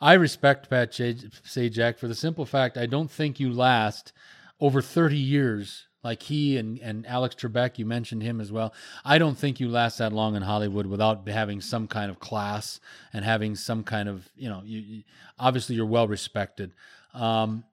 I 0.00 0.14
respect 0.14 0.70
Pat 0.70 0.94
Saj- 0.94 1.28
Sajak 1.44 1.98
for 1.98 2.06
the 2.06 2.14
simple 2.14 2.46
fact 2.46 2.78
I 2.78 2.86
don't 2.86 3.10
think 3.10 3.40
you 3.40 3.52
last 3.52 4.12
over 4.60 4.80
thirty 4.80 5.18
years 5.18 5.88
like 6.02 6.22
he 6.22 6.56
and 6.56 6.78
and 6.80 7.06
Alex 7.06 7.34
Trebek. 7.34 7.78
You 7.78 7.86
mentioned 7.86 8.22
him 8.22 8.40
as 8.40 8.50
well. 8.50 8.72
I 9.04 9.18
don't 9.18 9.36
think 9.36 9.60
you 9.60 9.68
last 9.68 9.98
that 9.98 10.12
long 10.12 10.36
in 10.36 10.42
Hollywood 10.42 10.86
without 10.86 11.28
having 11.28 11.60
some 11.60 11.86
kind 11.86 12.10
of 12.10 12.18
class 12.18 12.80
and 13.12 13.24
having 13.24 13.54
some 13.54 13.84
kind 13.84 14.08
of 14.08 14.28
you 14.36 14.48
know 14.48 14.62
you, 14.64 14.80
you 14.80 15.02
obviously 15.38 15.76
you're 15.76 15.86
well 15.86 16.08
respected. 16.08 16.72
Um, 17.14 17.64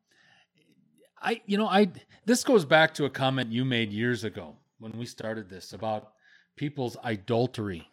I 1.22 1.42
you 1.46 1.58
know 1.58 1.68
I 1.68 1.92
this 2.26 2.44
goes 2.44 2.66
back 2.66 2.94
to 2.96 3.06
a 3.06 3.10
comment 3.10 3.52
you 3.52 3.66
made 3.66 3.92
years 3.92 4.24
ago 4.24 4.56
when 4.80 4.98
we 4.98 5.06
started 5.06 5.50
this 5.50 5.74
about 5.74 6.13
people's 6.56 6.98
adultery 7.04 7.90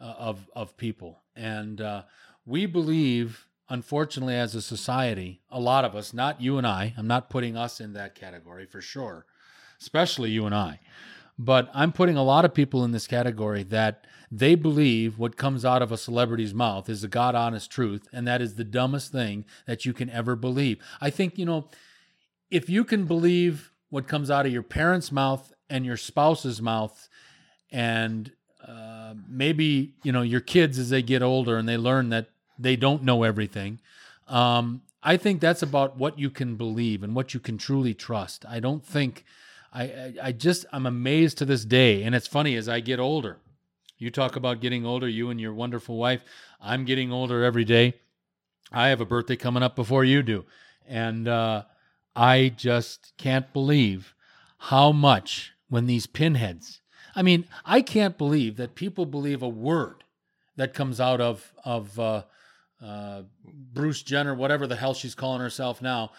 uh, 0.00 0.14
of 0.18 0.48
of 0.54 0.76
people, 0.76 1.22
and 1.36 1.80
uh, 1.80 2.02
we 2.46 2.66
believe, 2.66 3.46
unfortunately, 3.68 4.34
as 4.34 4.54
a 4.54 4.62
society, 4.62 5.40
a 5.50 5.60
lot 5.60 5.84
of 5.84 5.94
us, 5.94 6.12
not 6.12 6.40
you 6.40 6.58
and 6.58 6.66
I, 6.66 6.94
I'm 6.96 7.06
not 7.06 7.30
putting 7.30 7.56
us 7.56 7.80
in 7.80 7.94
that 7.94 8.14
category 8.14 8.66
for 8.66 8.80
sure, 8.80 9.26
especially 9.80 10.30
you 10.30 10.46
and 10.46 10.54
I, 10.54 10.80
but 11.38 11.70
I'm 11.74 11.92
putting 11.92 12.16
a 12.16 12.24
lot 12.24 12.44
of 12.44 12.54
people 12.54 12.84
in 12.84 12.92
this 12.92 13.06
category 13.06 13.62
that 13.64 14.06
they 14.30 14.54
believe 14.54 15.18
what 15.18 15.36
comes 15.36 15.64
out 15.64 15.82
of 15.82 15.92
a 15.92 15.96
celebrity's 15.96 16.54
mouth 16.54 16.88
is 16.88 17.02
the 17.02 17.08
God 17.08 17.34
honest 17.34 17.70
truth, 17.70 18.08
and 18.12 18.26
that 18.26 18.40
is 18.40 18.54
the 18.54 18.64
dumbest 18.64 19.12
thing 19.12 19.44
that 19.66 19.84
you 19.84 19.92
can 19.92 20.10
ever 20.10 20.34
believe. 20.36 20.78
I 21.00 21.10
think 21.10 21.38
you 21.38 21.44
know 21.44 21.68
if 22.50 22.68
you 22.68 22.84
can 22.84 23.04
believe 23.04 23.72
what 23.90 24.08
comes 24.08 24.30
out 24.30 24.46
of 24.46 24.52
your 24.52 24.62
parents' 24.62 25.12
mouth 25.12 25.52
and 25.70 25.84
your 25.84 25.96
spouse's 25.96 26.60
mouth, 26.60 27.08
and 27.70 28.32
uh, 28.66 29.14
maybe 29.28 29.94
you 30.02 30.12
know 30.12 30.22
your 30.22 30.40
kids 30.40 30.78
as 30.78 30.90
they 30.90 31.02
get 31.02 31.22
older 31.22 31.56
and 31.56 31.68
they 31.68 31.76
learn 31.76 32.08
that 32.10 32.28
they 32.58 32.76
don't 32.76 33.02
know 33.02 33.22
everything. 33.22 33.80
Um, 34.28 34.82
I 35.02 35.16
think 35.16 35.40
that's 35.40 35.62
about 35.62 35.98
what 35.98 36.18
you 36.18 36.30
can 36.30 36.56
believe 36.56 37.02
and 37.02 37.14
what 37.14 37.34
you 37.34 37.40
can 37.40 37.58
truly 37.58 37.92
trust. 37.92 38.44
I 38.48 38.58
don't 38.58 38.84
think 38.84 39.24
I, 39.74 40.14
I 40.22 40.32
just 40.32 40.64
I'm 40.72 40.86
amazed 40.86 41.38
to 41.38 41.44
this 41.44 41.64
day, 41.64 42.04
and 42.04 42.14
it's 42.14 42.28
funny 42.28 42.54
as 42.54 42.68
I 42.68 42.80
get 42.80 43.00
older. 43.00 43.38
You 43.98 44.10
talk 44.10 44.36
about 44.36 44.60
getting 44.60 44.86
older, 44.86 45.08
you 45.08 45.30
and 45.30 45.40
your 45.40 45.52
wonderful 45.52 45.96
wife. 45.96 46.22
I'm 46.60 46.84
getting 46.84 47.12
older 47.12 47.42
every 47.42 47.64
day. 47.64 47.94
I 48.72 48.88
have 48.88 49.00
a 49.00 49.06
birthday 49.06 49.36
coming 49.36 49.62
up 49.62 49.74
before 49.76 50.04
you 50.04 50.22
do, 50.22 50.44
and 50.86 51.26
uh, 51.26 51.64
I 52.14 52.52
just 52.56 53.12
can't 53.18 53.52
believe 53.52 54.14
how 54.58 54.92
much 54.92 55.52
when 55.68 55.86
these 55.86 56.06
pinheads. 56.06 56.80
I 57.16 57.22
mean, 57.22 57.46
I 57.64 57.82
can't 57.82 58.16
believe 58.16 58.56
that 58.56 58.74
people 58.74 59.06
believe 59.06 59.42
a 59.42 59.48
word 59.48 60.04
that 60.56 60.74
comes 60.74 61.00
out 61.00 61.20
of 61.20 61.52
of 61.64 61.98
uh, 61.98 62.22
uh, 62.82 63.22
Bruce 63.44 64.02
Jenner, 64.02 64.34
whatever 64.34 64.66
the 64.66 64.76
hell 64.76 64.94
she's 64.94 65.14
calling 65.14 65.40
herself 65.40 65.82
now. 65.82 66.12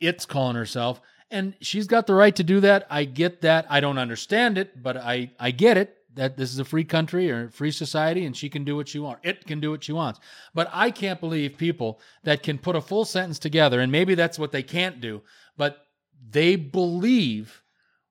It's 0.00 0.26
calling 0.26 0.56
herself, 0.56 1.00
and 1.30 1.54
she's 1.60 1.86
got 1.86 2.06
the 2.06 2.14
right 2.14 2.34
to 2.36 2.44
do 2.44 2.60
that. 2.60 2.86
I 2.90 3.04
get 3.04 3.42
that. 3.42 3.66
I 3.68 3.80
don't 3.80 3.98
understand 3.98 4.58
it, 4.58 4.82
but 4.82 4.96
I 4.96 5.30
I 5.38 5.50
get 5.50 5.76
it 5.76 5.96
that 6.14 6.36
this 6.36 6.52
is 6.52 6.58
a 6.58 6.64
free 6.64 6.84
country 6.84 7.30
or 7.30 7.48
free 7.50 7.70
society 7.70 8.24
and 8.24 8.36
she 8.36 8.48
can 8.48 8.64
do 8.64 8.74
what 8.76 8.88
she 8.88 8.98
wants. 8.98 9.20
It 9.22 9.46
can 9.46 9.60
do 9.60 9.70
what 9.70 9.84
she 9.84 9.92
wants. 9.92 10.18
But 10.54 10.68
I 10.72 10.90
can't 10.90 11.20
believe 11.20 11.56
people 11.56 12.00
that 12.24 12.42
can 12.42 12.58
put 12.58 12.76
a 12.76 12.80
full 12.80 13.04
sentence 13.04 13.38
together, 13.38 13.80
and 13.80 13.92
maybe 13.92 14.14
that's 14.14 14.38
what 14.38 14.52
they 14.52 14.62
can't 14.62 15.00
do, 15.00 15.22
but 15.56 15.86
they 16.30 16.56
believe 16.56 17.62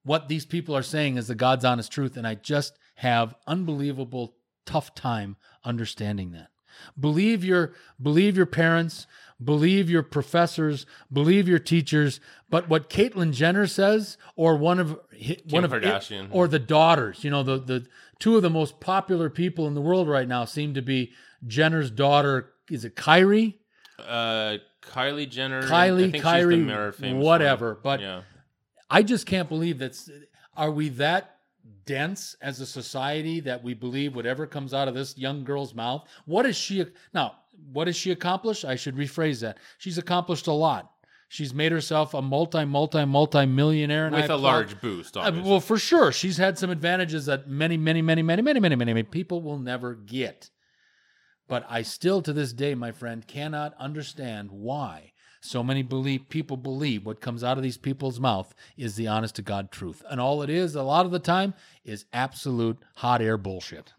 what 0.04 0.28
these 0.28 0.46
people 0.46 0.76
are 0.76 0.84
saying 0.84 1.18
is 1.18 1.28
the 1.28 1.36
God's 1.36 1.66
honest 1.66 1.92
truth. 1.92 2.18
And 2.18 2.26
I 2.26 2.36
just 2.36 2.80
have 2.96 3.36
unbelievable 3.46 4.36
tough 4.66 4.96
time 4.96 5.36
understanding 5.64 6.32
that. 6.32 6.50
Believe 7.00 7.44
your 7.44 7.74
believe 8.02 8.38
your 8.38 8.46
parents, 8.46 9.08
believe 9.44 9.90
your 9.90 10.04
professors, 10.04 10.86
believe 11.12 11.48
your 11.48 11.60
teachers. 11.60 12.20
But 12.50 12.68
what 12.70 12.90
Caitlyn 12.90 13.34
Jenner 13.34 13.68
says, 13.68 14.18
or 14.36 14.56
one 14.56 14.80
of 14.80 15.00
one 15.50 15.64
of 15.64 15.72
Kardashian. 15.72 16.28
or 16.32 16.48
the 16.48 16.60
daughters, 16.60 17.24
you 17.24 17.30
know, 17.30 17.44
the 17.44 17.58
the 17.58 17.88
two 18.20 18.36
of 18.36 18.42
the 18.42 18.50
most 18.50 18.80
popular 18.80 19.30
people 19.30 19.68
in 19.68 19.74
the 19.74 19.82
world 19.82 20.08
right 20.08 20.28
now 20.28 20.46
seem 20.46 20.74
to 20.74 20.82
be 20.82 21.12
Jenner's 21.46 21.92
daughter. 21.92 22.52
Is 22.70 22.86
it 22.86 22.96
Kyrie? 22.96 23.60
Uh, 23.98 24.58
Kylie 24.82 25.30
Jenner. 25.30 25.60
I 25.60 25.90
Kylie, 25.90 26.00
think 26.00 26.16
she's 26.16 26.22
the 26.24 26.30
Kyrie, 26.30 27.14
whatever. 27.14 27.74
one. 27.74 27.80
But 27.84 28.02
yeah. 28.02 28.22
I 28.90 29.04
just 29.04 29.26
can't 29.26 29.50
believe 29.50 29.80
that's. 29.80 30.10
Are 30.56 30.72
we 30.72 30.90
that 30.90 31.38
dense 31.86 32.36
as 32.42 32.60
a 32.60 32.66
society 32.66 33.40
that 33.42 33.64
we 33.64 33.74
believe 33.74 34.16
whatever 34.16 34.46
comes 34.46 34.74
out 34.74 34.88
of 34.88 34.94
this 34.94 35.18
young 35.18 35.44
girl's 35.44 35.74
mouth? 35.74 36.08
What 36.26 36.46
is 36.46 36.56
she 36.56 36.86
now? 37.14 37.36
What 37.72 37.88
has 37.88 37.96
she 37.96 38.12
accomplished? 38.12 38.66
I 38.66 38.76
should 38.76 38.96
rephrase 38.96 39.42
that. 39.42 39.58
She's 39.78 39.98
accomplished 39.98 40.48
a 40.48 40.52
lot. 40.54 40.92
She's 41.32 41.54
made 41.54 41.72
herself 41.72 42.16
a 42.16 42.22
multi, 42.24 42.66
multi, 42.66 43.06
multi 43.06 43.46
millionaire, 43.46 44.08
and 44.08 44.16
with 44.16 44.24
a 44.24 44.34
applaud- 44.34 44.42
large 44.42 44.82
boost. 44.82 45.16
Uh, 45.16 45.22
Obviously. 45.22 45.50
well, 45.50 45.60
for 45.60 45.78
sure, 45.78 46.12
she's 46.12 46.38
had 46.38 46.58
some 46.58 46.72
advantages 46.72 47.28
that 47.28 47.48
many, 47.48 47.78
many, 47.78 48.02
many, 48.02 48.24
many, 48.24 48.42
many, 48.42 48.60
many, 48.60 48.76
many, 48.76 48.94
many 48.94 49.04
people 49.04 49.42
will 49.42 49.60
never 49.60 49.94
get. 49.94 50.50
But 51.48 51.66
I 51.70 51.84
still, 51.84 52.22
to 52.24 52.34
this 52.34 52.52
day, 52.52 52.74
my 52.74 52.92
friend, 52.92 53.28
cannot 53.28 53.76
understand 53.80 54.50
why 54.52 55.14
so 55.42 55.64
many 55.64 55.84
believe 55.84 56.30
people 56.30 56.58
believe 56.58 57.06
what 57.06 57.22
comes 57.22 57.44
out 57.44 57.58
of 57.58 57.64
these 57.64 57.78
people's 57.78 58.20
mouth 58.20 58.54
is 58.76 58.96
the 58.96 59.08
honest 59.08 59.36
to 59.36 59.42
God 59.42 59.72
truth, 59.72 60.04
and 60.10 60.20
all 60.20 60.42
it 60.42 60.50
is 60.50 60.76
a 60.76 60.84
lot 60.84 61.06
of 61.06 61.12
the 61.12 61.20
time 61.20 61.54
is 61.86 62.06
absolute 62.12 62.78
hot 62.96 63.22
air 63.22 63.38
bullshit. 63.38 63.94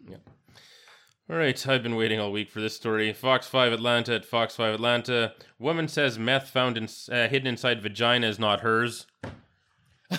All 1.30 1.36
right, 1.36 1.68
I've 1.68 1.84
been 1.84 1.94
waiting 1.94 2.18
all 2.18 2.32
week 2.32 2.50
for 2.50 2.60
this 2.60 2.74
story. 2.74 3.12
Fox 3.12 3.46
5 3.46 3.72
Atlanta 3.72 4.16
at 4.16 4.24
Fox 4.24 4.56
5 4.56 4.74
Atlanta. 4.74 5.32
Woman 5.60 5.86
says 5.86 6.18
meth 6.18 6.48
found 6.48 6.76
in, 6.76 6.88
uh, 7.08 7.28
hidden 7.28 7.46
inside 7.46 7.80
vagina 7.80 8.26
is 8.26 8.40
not 8.40 8.62
hers. 8.62 9.06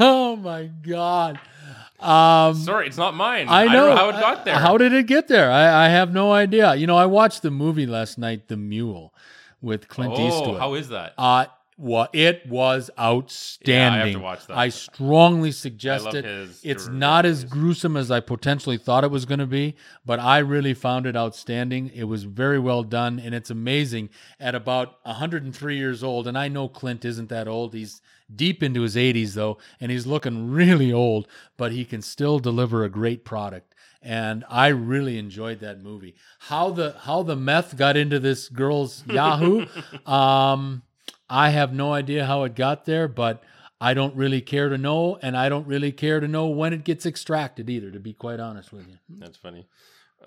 oh 0.00 0.36
my 0.36 0.70
God! 0.80 1.38
Um, 2.00 2.54
Sorry, 2.54 2.86
it's 2.86 2.96
not 2.96 3.14
mine. 3.14 3.44
I 3.50 3.66
know. 3.66 3.72
don't 3.72 3.90
know 3.90 3.96
how 3.96 4.08
it 4.08 4.12
got 4.12 4.46
there. 4.46 4.54
How 4.54 4.78
did 4.78 4.94
it 4.94 5.06
get 5.06 5.28
there? 5.28 5.52
I, 5.52 5.84
I 5.84 5.88
have 5.90 6.14
no 6.14 6.32
idea. 6.32 6.74
You 6.76 6.86
know, 6.86 6.96
I 6.96 7.04
watched 7.04 7.42
the 7.42 7.50
movie 7.50 7.84
last 7.84 8.16
night, 8.16 8.48
The 8.48 8.56
Mule, 8.56 9.12
with 9.60 9.86
Clint 9.86 10.14
oh, 10.16 10.28
Eastwood. 10.28 10.58
how 10.58 10.72
is 10.72 10.88
that? 10.88 11.12
Uh, 11.18 11.44
what 11.80 12.14
it 12.14 12.46
was 12.46 12.90
outstanding. 12.98 14.20
watch 14.20 14.46
that. 14.46 14.58
I 14.58 14.68
strongly 14.68 15.48
I 15.48 15.52
suggest 15.52 16.04
love 16.04 16.14
it. 16.14 16.50
It's 16.62 16.88
not 16.88 17.24
as 17.24 17.44
gruesome 17.44 17.96
as 17.96 18.10
I 18.10 18.20
potentially 18.20 18.76
thought 18.76 19.02
it 19.02 19.10
was 19.10 19.24
going 19.24 19.38
to 19.38 19.46
be, 19.46 19.76
but 20.04 20.20
I 20.20 20.38
really 20.38 20.74
found 20.74 21.06
it 21.06 21.16
outstanding. 21.16 21.90
It 21.94 22.04
was 22.04 22.24
very 22.24 22.58
well 22.58 22.82
done, 22.82 23.18
and 23.18 23.34
it's 23.34 23.48
amazing. 23.48 24.10
At 24.38 24.54
about 24.54 24.98
103 25.04 25.76
years 25.76 26.04
old, 26.04 26.28
and 26.28 26.36
I 26.36 26.48
know 26.48 26.68
Clint 26.68 27.06
isn't 27.06 27.30
that 27.30 27.48
old. 27.48 27.72
He's 27.72 28.02
deep 28.34 28.62
into 28.62 28.82
his 28.82 28.94
80s 28.94 29.32
though, 29.32 29.56
and 29.80 29.90
he's 29.90 30.06
looking 30.06 30.50
really 30.50 30.92
old, 30.92 31.28
but 31.56 31.72
he 31.72 31.86
can 31.86 32.02
still 32.02 32.38
deliver 32.38 32.84
a 32.84 32.90
great 32.90 33.24
product. 33.24 33.74
And 34.02 34.44
I 34.50 34.68
really 34.68 35.16
enjoyed 35.16 35.60
that 35.60 35.82
movie. 35.82 36.14
How 36.40 36.70
the 36.70 36.94
how 37.00 37.22
the 37.22 37.36
meth 37.36 37.76
got 37.76 37.96
into 37.96 38.18
this 38.18 38.50
girl's 38.50 39.02
Yahoo, 39.10 39.66
um, 40.04 40.82
I 41.30 41.50
have 41.50 41.72
no 41.72 41.92
idea 41.92 42.26
how 42.26 42.42
it 42.42 42.54
got 42.54 42.84
there, 42.84 43.06
but 43.06 43.42
I 43.80 43.94
don't 43.94 44.14
really 44.16 44.40
care 44.40 44.68
to 44.68 44.76
know, 44.76 45.18
and 45.22 45.36
I 45.36 45.48
don't 45.48 45.66
really 45.66 45.92
care 45.92 46.20
to 46.20 46.28
know 46.28 46.48
when 46.48 46.72
it 46.72 46.84
gets 46.84 47.06
extracted 47.06 47.70
either. 47.70 47.90
To 47.90 48.00
be 48.00 48.12
quite 48.12 48.40
honest 48.40 48.72
with 48.72 48.88
you, 48.88 48.98
That's 49.08 49.38
funny. 49.38 49.66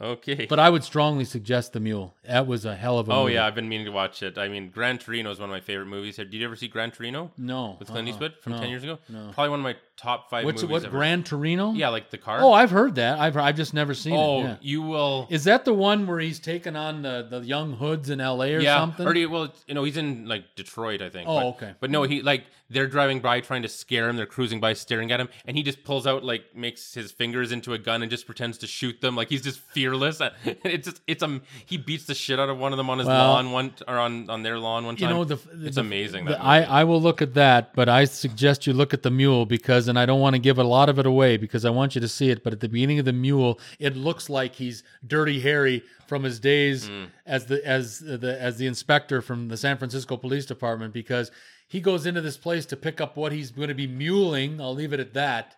Okay. 0.02 0.48
but 0.48 0.58
I 0.58 0.72
would 0.72 0.84
strongly 0.84 1.24
suggest 1.24 1.74
the 1.74 1.80
Mule. 1.80 2.16
That 2.24 2.48
was 2.48 2.66
a 2.66 2.76
hell 2.76 2.98
of 2.98 3.10
a. 3.10 3.14
oh 3.14 3.24
movie. 3.24 3.36
yeah, 3.36 3.46
I've 3.46 3.54
been 3.54 3.70
meaning 3.70 3.86
to 3.86 3.92
watch 3.92 4.24
it. 4.24 4.40
I 4.40 4.48
mean, 4.48 4.70
Gran 4.70 4.98
Torino 4.98 5.30
is 5.30 5.40
one 5.40 5.50
of 5.50 5.54
my 5.54 5.60
favorite 5.60 5.86
movies. 5.86 6.16
Did 6.16 6.34
you 6.34 6.44
ever 6.46 6.56
see 6.56 6.68
Gran 6.68 6.90
Torino 6.90 7.32
no 7.38 7.76
with 7.80 7.90
Clint 7.90 8.08
uh-uh, 8.08 8.14
Eastwood 8.14 8.34
from 8.42 8.54
no, 8.54 8.60
ten 8.60 8.70
years 8.70 8.84
ago? 8.84 8.98
No. 9.08 9.30
Probably 9.34 9.50
one 9.50 9.60
of 9.60 9.64
my 9.64 9.76
top 10.04 10.30
five 10.30 10.46
What's 10.46 10.64
What 10.64 10.84
ever. 10.84 10.92
Gran 10.92 11.24
Torino? 11.24 11.72
Yeah, 11.74 11.90
like 11.90 12.10
the 12.10 12.18
car. 12.18 12.40
Oh, 12.42 12.52
I've 12.54 12.72
heard 12.72 12.96
that. 12.96 13.20
I've 13.20 13.38
I've 13.38 13.56
just 13.56 13.74
never 13.74 13.94
seen 13.94 14.14
oh, 14.16 14.40
it. 14.40 14.44
yeah. 14.44 14.56
you 14.62 14.82
will. 14.82 15.28
Is 15.30 15.46
that 15.46 15.66
the 15.66 15.74
one 15.74 16.06
where 16.06 16.20
he's 16.20 16.40
taking 16.40 16.76
on 16.76 17.02
the, 17.02 17.26
the 17.30 17.40
young 17.40 17.74
hoods 17.74 18.10
in 18.10 18.20
L.A. 18.20 18.54
or 18.56 18.60
yeah, 18.60 18.78
something? 18.80 19.08
or 19.08 19.14
do 19.14 19.20
you- 19.22 19.30
well, 19.30 19.54
you 19.68 19.74
know, 19.74 19.84
he's 19.84 19.98
in 19.98 20.28
like 20.28 20.44
Detroit, 20.56 21.02
I 21.02 21.10
think. 21.10 21.28
Oh, 21.28 21.36
but, 21.40 21.46
okay. 21.56 21.74
But 21.80 21.90
no, 21.90 22.04
he 22.04 22.22
like 22.22 22.44
they're 22.70 22.88
driving 22.88 23.20
by 23.20 23.40
trying 23.40 23.62
to 23.62 23.68
scare 23.70 24.10
him. 24.10 24.18
They're 24.18 24.26
cruising 24.26 24.60
by, 24.60 24.74
staring 24.74 25.12
at 25.12 25.20
him, 25.20 25.30
and 25.46 25.56
he 25.56 25.64
just 25.64 25.84
pulls 25.84 26.06
out 26.08 26.24
like 26.24 26.56
makes 26.56 26.94
his 26.94 27.12
fingers 27.12 27.52
into 27.52 27.74
a 27.74 27.78
gun 27.78 28.02
and 28.02 28.10
just 28.12 28.26
pretends 28.26 28.58
to 28.60 28.68
shoot 28.68 29.00
them. 29.00 29.16
Like 29.16 29.30
he's 29.30 29.42
just 29.42 29.60
fearless. 29.60 30.22
It's 30.66 30.88
just 30.88 31.02
it's 31.08 31.24
um 31.24 31.42
he 31.66 31.78
beats 31.78 32.06
the 32.06 32.16
shit 32.16 32.40
out 32.40 32.50
of 32.50 32.58
one 32.58 32.74
of 32.74 32.78
them 32.78 32.90
on 32.90 32.98
his 33.00 33.08
Well, 33.08 33.34
lawn 33.34 33.52
one 33.52 33.74
or 33.88 33.98
on 34.00 34.30
on 34.30 34.44
their 34.44 34.58
lawn 34.60 34.86
one 34.86 34.96
time. 34.96 35.10
you 35.10 35.16
know 35.16 35.24
the 35.24 35.40
it's 35.66 35.76
the- 35.76 35.82
amazing. 35.82 36.26
the- 36.26 36.32
That 36.32 36.44
I. 36.44 36.64
I 36.64 36.84
will 36.86 37.02
look 37.02 37.22
at 37.22 37.36
that, 37.36 37.74
but 37.76 37.88
I 37.88 38.06
suggest 38.06 38.66
you 38.68 38.74
look 38.74 38.94
at 38.94 39.04
the 39.04 39.12
mule 39.12 39.46
because, 39.46 39.88
and 39.94 40.00
I 40.00 40.08
don't 40.08 40.20
want 40.20 40.34
to 40.36 40.40
give 40.40 40.58
a 40.58 40.64
lot 40.64 40.90
of 40.90 40.98
it 40.98 41.06
away 41.06 41.38
because 41.38 41.66
I 41.66 41.70
want 41.70 41.94
you 41.94 42.02
to 42.02 42.08
see 42.08 42.30
it. 42.32 42.44
But 42.44 42.52
at 42.54 42.60
the 42.62 42.68
beginning 42.68 42.98
of 42.98 43.06
the 43.06 43.14
mule, 43.14 43.60
it 43.78 43.96
looks 43.96 44.28
like 44.28 44.56
he's 44.56 44.82
Dirty 45.06 45.40
Harry 45.42 45.84
from 46.08 46.24
his 46.24 46.40
days 46.40 46.90
Mm. 46.90 47.08
as 47.28 47.46
the 47.46 47.66
as 47.66 48.00
the 48.00 48.38
as 48.42 48.58
the 48.58 48.66
inspector 48.68 49.22
from 49.22 49.50
the 49.50 49.58
San 49.58 49.78
Francisco 49.78 50.18
Police 50.18 50.46
Department 50.48 50.94
because 50.94 51.30
he 51.68 51.80
goes 51.80 52.06
into 52.08 52.22
this 52.22 52.38
place 52.38 52.66
to 52.68 52.76
pick 52.76 53.00
up 53.00 53.16
what 53.18 53.32
he's 53.32 53.52
going 53.52 53.68
to 53.70 53.74
be 53.76 53.88
muling. 53.88 54.60
I'll 54.60 54.74
leave 54.76 54.94
it 54.94 55.00
at 55.00 55.14
that. 55.14 55.56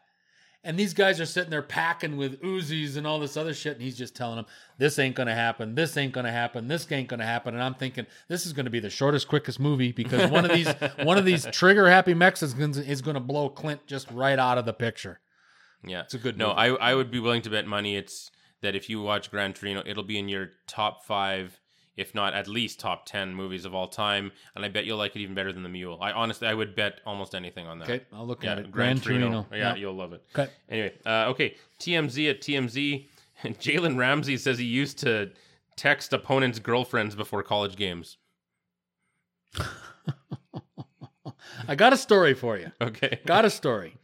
And 0.66 0.78
these 0.80 0.94
guys 0.94 1.22
are 1.22 1.26
sitting 1.26 1.52
there 1.52 1.62
packing 1.62 2.18
with 2.18 2.42
Uzis 2.42 2.98
and 2.98 3.06
all 3.06 3.20
this 3.20 3.38
other 3.38 3.54
shit, 3.54 3.74
and 3.74 3.82
he's 3.84 3.98
just 3.98 4.16
telling 4.16 4.38
them, 4.38 4.46
"This 4.80 4.98
ain't 5.00 5.16
gonna 5.16 5.36
happen. 5.36 5.76
This 5.76 5.96
ain't 5.96 6.12
gonna 6.12 6.32
happen. 6.32 6.68
This 6.68 6.92
ain't 6.92 7.08
gonna 7.08 7.26
happen." 7.26 7.54
And 7.54 7.64
I'm 7.64 7.76
thinking, 7.76 8.08
this 8.28 8.46
is 8.46 8.52
gonna 8.52 8.72
be 8.72 8.80
the 8.80 8.90
shortest, 8.90 9.28
quickest 9.28 9.60
movie 9.60 9.92
because 9.92 10.30
one 10.32 10.44
of 10.44 10.52
these, 10.52 10.68
one 11.04 11.18
of 11.18 11.26
these 11.26 11.46
trigger 11.52 11.88
happy 11.90 12.14
Mexicans 12.16 12.78
is 12.78 13.02
gonna 13.02 13.20
blow 13.20 13.48
Clint 13.48 13.86
just 13.88 14.10
right 14.12 14.40
out 14.40 14.58
of 14.58 14.66
the 14.66 14.74
picture. 14.74 15.20
yeah, 15.86 16.02
It's 16.02 16.16
a 16.16 16.18
good. 16.18 16.38
No, 16.38 16.48
movie. 16.48 16.60
I 16.60 16.92
I 16.92 16.96
would 16.96 17.12
be 17.12 17.20
willing 17.20 17.44
to 17.44 17.50
bet 17.50 17.68
money 17.68 17.96
it's 17.96 18.32
that 18.62 18.76
if 18.76 18.90
you 18.90 19.02
watch 19.02 19.30
Gran 19.30 19.54
Torino, 19.54 19.84
it'll 19.86 20.04
be 20.04 20.18
in 20.18 20.28
your 20.28 20.50
top 20.68 21.06
five, 21.06 21.60
if 21.98 22.14
not 22.16 22.34
at 22.34 22.48
least 22.48 22.80
top 22.80 23.06
ten 23.06 23.34
movies 23.34 23.66
of 23.66 23.74
all 23.76 23.88
time, 23.88 24.32
and 24.56 24.66
I 24.66 24.70
bet 24.70 24.86
you'll 24.86 24.98
like 24.98 25.16
it 25.16 25.20
even 25.22 25.36
better 25.36 25.54
than 25.54 25.64
The 25.64 25.70
Mule. 25.70 25.98
I 26.02 26.12
honestly, 26.12 26.48
I 26.48 26.54
would 26.54 26.76
bet 26.76 27.00
almost 27.06 27.34
anything 27.36 27.68
on 27.68 27.80
that. 27.80 27.90
okay, 27.90 28.06
I'll 28.14 28.26
look 28.28 28.44
Yeah, 28.44 28.52
at 28.54 28.60
it. 28.60 28.72
Gran, 28.72 28.98
Gran 28.98 29.00
Torino. 29.00 29.26
Torino. 29.28 29.46
Yeah, 29.52 29.58
Yeah. 29.58 29.76
you'll 29.76 29.96
love 29.96 30.14
it. 30.14 30.24
Okay. 30.38 30.52
Anyway, 30.70 30.94
uh, 31.06 31.26
okay. 31.30 31.56
TMZ 31.80 32.30
at 32.30 32.42
TMZ. 32.42 33.08
Jalen 33.44 33.98
Ramsey 33.98 34.38
says 34.38 34.58
he 34.58 34.66
used 34.66 34.98
to 35.00 35.32
text 35.76 36.14
opponents' 36.14 36.60
girlfriends 36.60 37.16
before 37.16 37.44
college 37.44 37.76
games. 37.76 38.18
I 41.68 41.76
got 41.76 41.94
a 41.94 41.98
story 41.98 42.34
for 42.34 42.58
you. 42.58 42.72
Okay. 42.82 43.20
Got 43.26 43.46
a 43.46 43.50
story. 43.50 43.96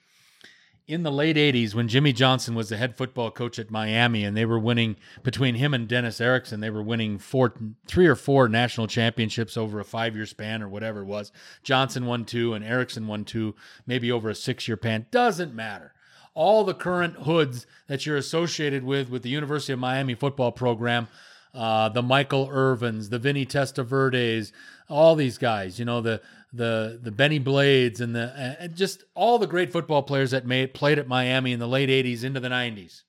In 0.87 1.03
the 1.03 1.11
late 1.11 1.37
80s, 1.37 1.73
when 1.73 1.87
Jimmy 1.87 2.11
Johnson 2.11 2.55
was 2.55 2.69
the 2.69 2.75
head 2.75 2.97
football 2.97 3.31
coach 3.31 3.59
at 3.59 3.71
Miami 3.71 4.25
and 4.25 4.35
they 4.35 4.45
were 4.45 4.59
winning, 4.59 4.97
between 5.23 5.55
him 5.55 5.73
and 5.73 5.87
Dennis 5.87 6.19
Erickson, 6.19 6.59
they 6.59 6.69
were 6.69 6.81
winning 6.81 7.17
four, 7.17 7.53
three 7.87 8.07
or 8.07 8.15
four 8.15 8.49
national 8.49 8.87
championships 8.87 9.55
over 9.55 9.79
a 9.79 9.85
five 9.85 10.15
year 10.15 10.25
span 10.25 10.61
or 10.61 10.67
whatever 10.67 11.01
it 11.01 11.05
was. 11.05 11.31
Johnson 11.63 12.07
won 12.07 12.25
two 12.25 12.53
and 12.53 12.65
Erickson 12.65 13.07
won 13.07 13.23
two, 13.23 13.55
maybe 13.85 14.11
over 14.11 14.29
a 14.29 14.35
six 14.35 14.67
year 14.67 14.77
span. 14.77 15.05
Doesn't 15.11 15.53
matter. 15.53 15.93
All 16.33 16.63
the 16.63 16.73
current 16.73 17.15
hoods 17.17 17.67
that 17.87 18.05
you're 18.05 18.17
associated 18.17 18.83
with 18.83 19.09
with 19.09 19.21
the 19.21 19.29
University 19.29 19.73
of 19.73 19.79
Miami 19.79 20.15
football 20.15 20.51
program, 20.51 21.07
uh, 21.53 21.89
the 21.89 22.01
Michael 22.01 22.47
Irvins, 22.47 23.09
the 23.09 23.19
Vinny 23.19 23.45
Testaverdes, 23.45 24.51
all 24.89 25.15
these 25.15 25.37
guys, 25.37 25.79
you 25.79 25.85
know, 25.85 26.01
the 26.01 26.21
the 26.53 26.99
the 27.01 27.11
Benny 27.11 27.39
Blades 27.39 28.01
and 28.01 28.15
the 28.15 28.71
just 28.73 29.03
all 29.15 29.39
the 29.39 29.47
great 29.47 29.71
football 29.71 30.03
players 30.03 30.31
that 30.31 30.45
made 30.45 30.73
played 30.73 30.99
at 30.99 31.07
Miami 31.07 31.53
in 31.53 31.59
the 31.59 31.67
late 31.67 31.89
80s 31.89 32.23
into 32.23 32.39
the 32.39 32.49
90s. 32.49 33.03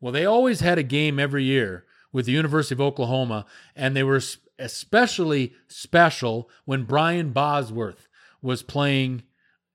Well, 0.00 0.12
they 0.12 0.26
always 0.26 0.60
had 0.60 0.78
a 0.78 0.82
game 0.82 1.18
every 1.18 1.44
year 1.44 1.84
with 2.12 2.26
the 2.26 2.32
University 2.32 2.74
of 2.74 2.80
Oklahoma, 2.80 3.46
and 3.74 3.94
they 3.94 4.02
were 4.02 4.20
especially 4.58 5.54
special 5.68 6.48
when 6.64 6.84
Brian 6.84 7.30
Bosworth 7.32 8.08
was 8.40 8.62
playing 8.62 9.22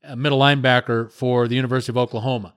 a 0.04 0.16
middle 0.16 0.40
linebacker 0.40 1.12
for 1.12 1.48
the 1.48 1.56
University 1.56 1.92
of 1.92 1.98
Oklahoma. 1.98 2.56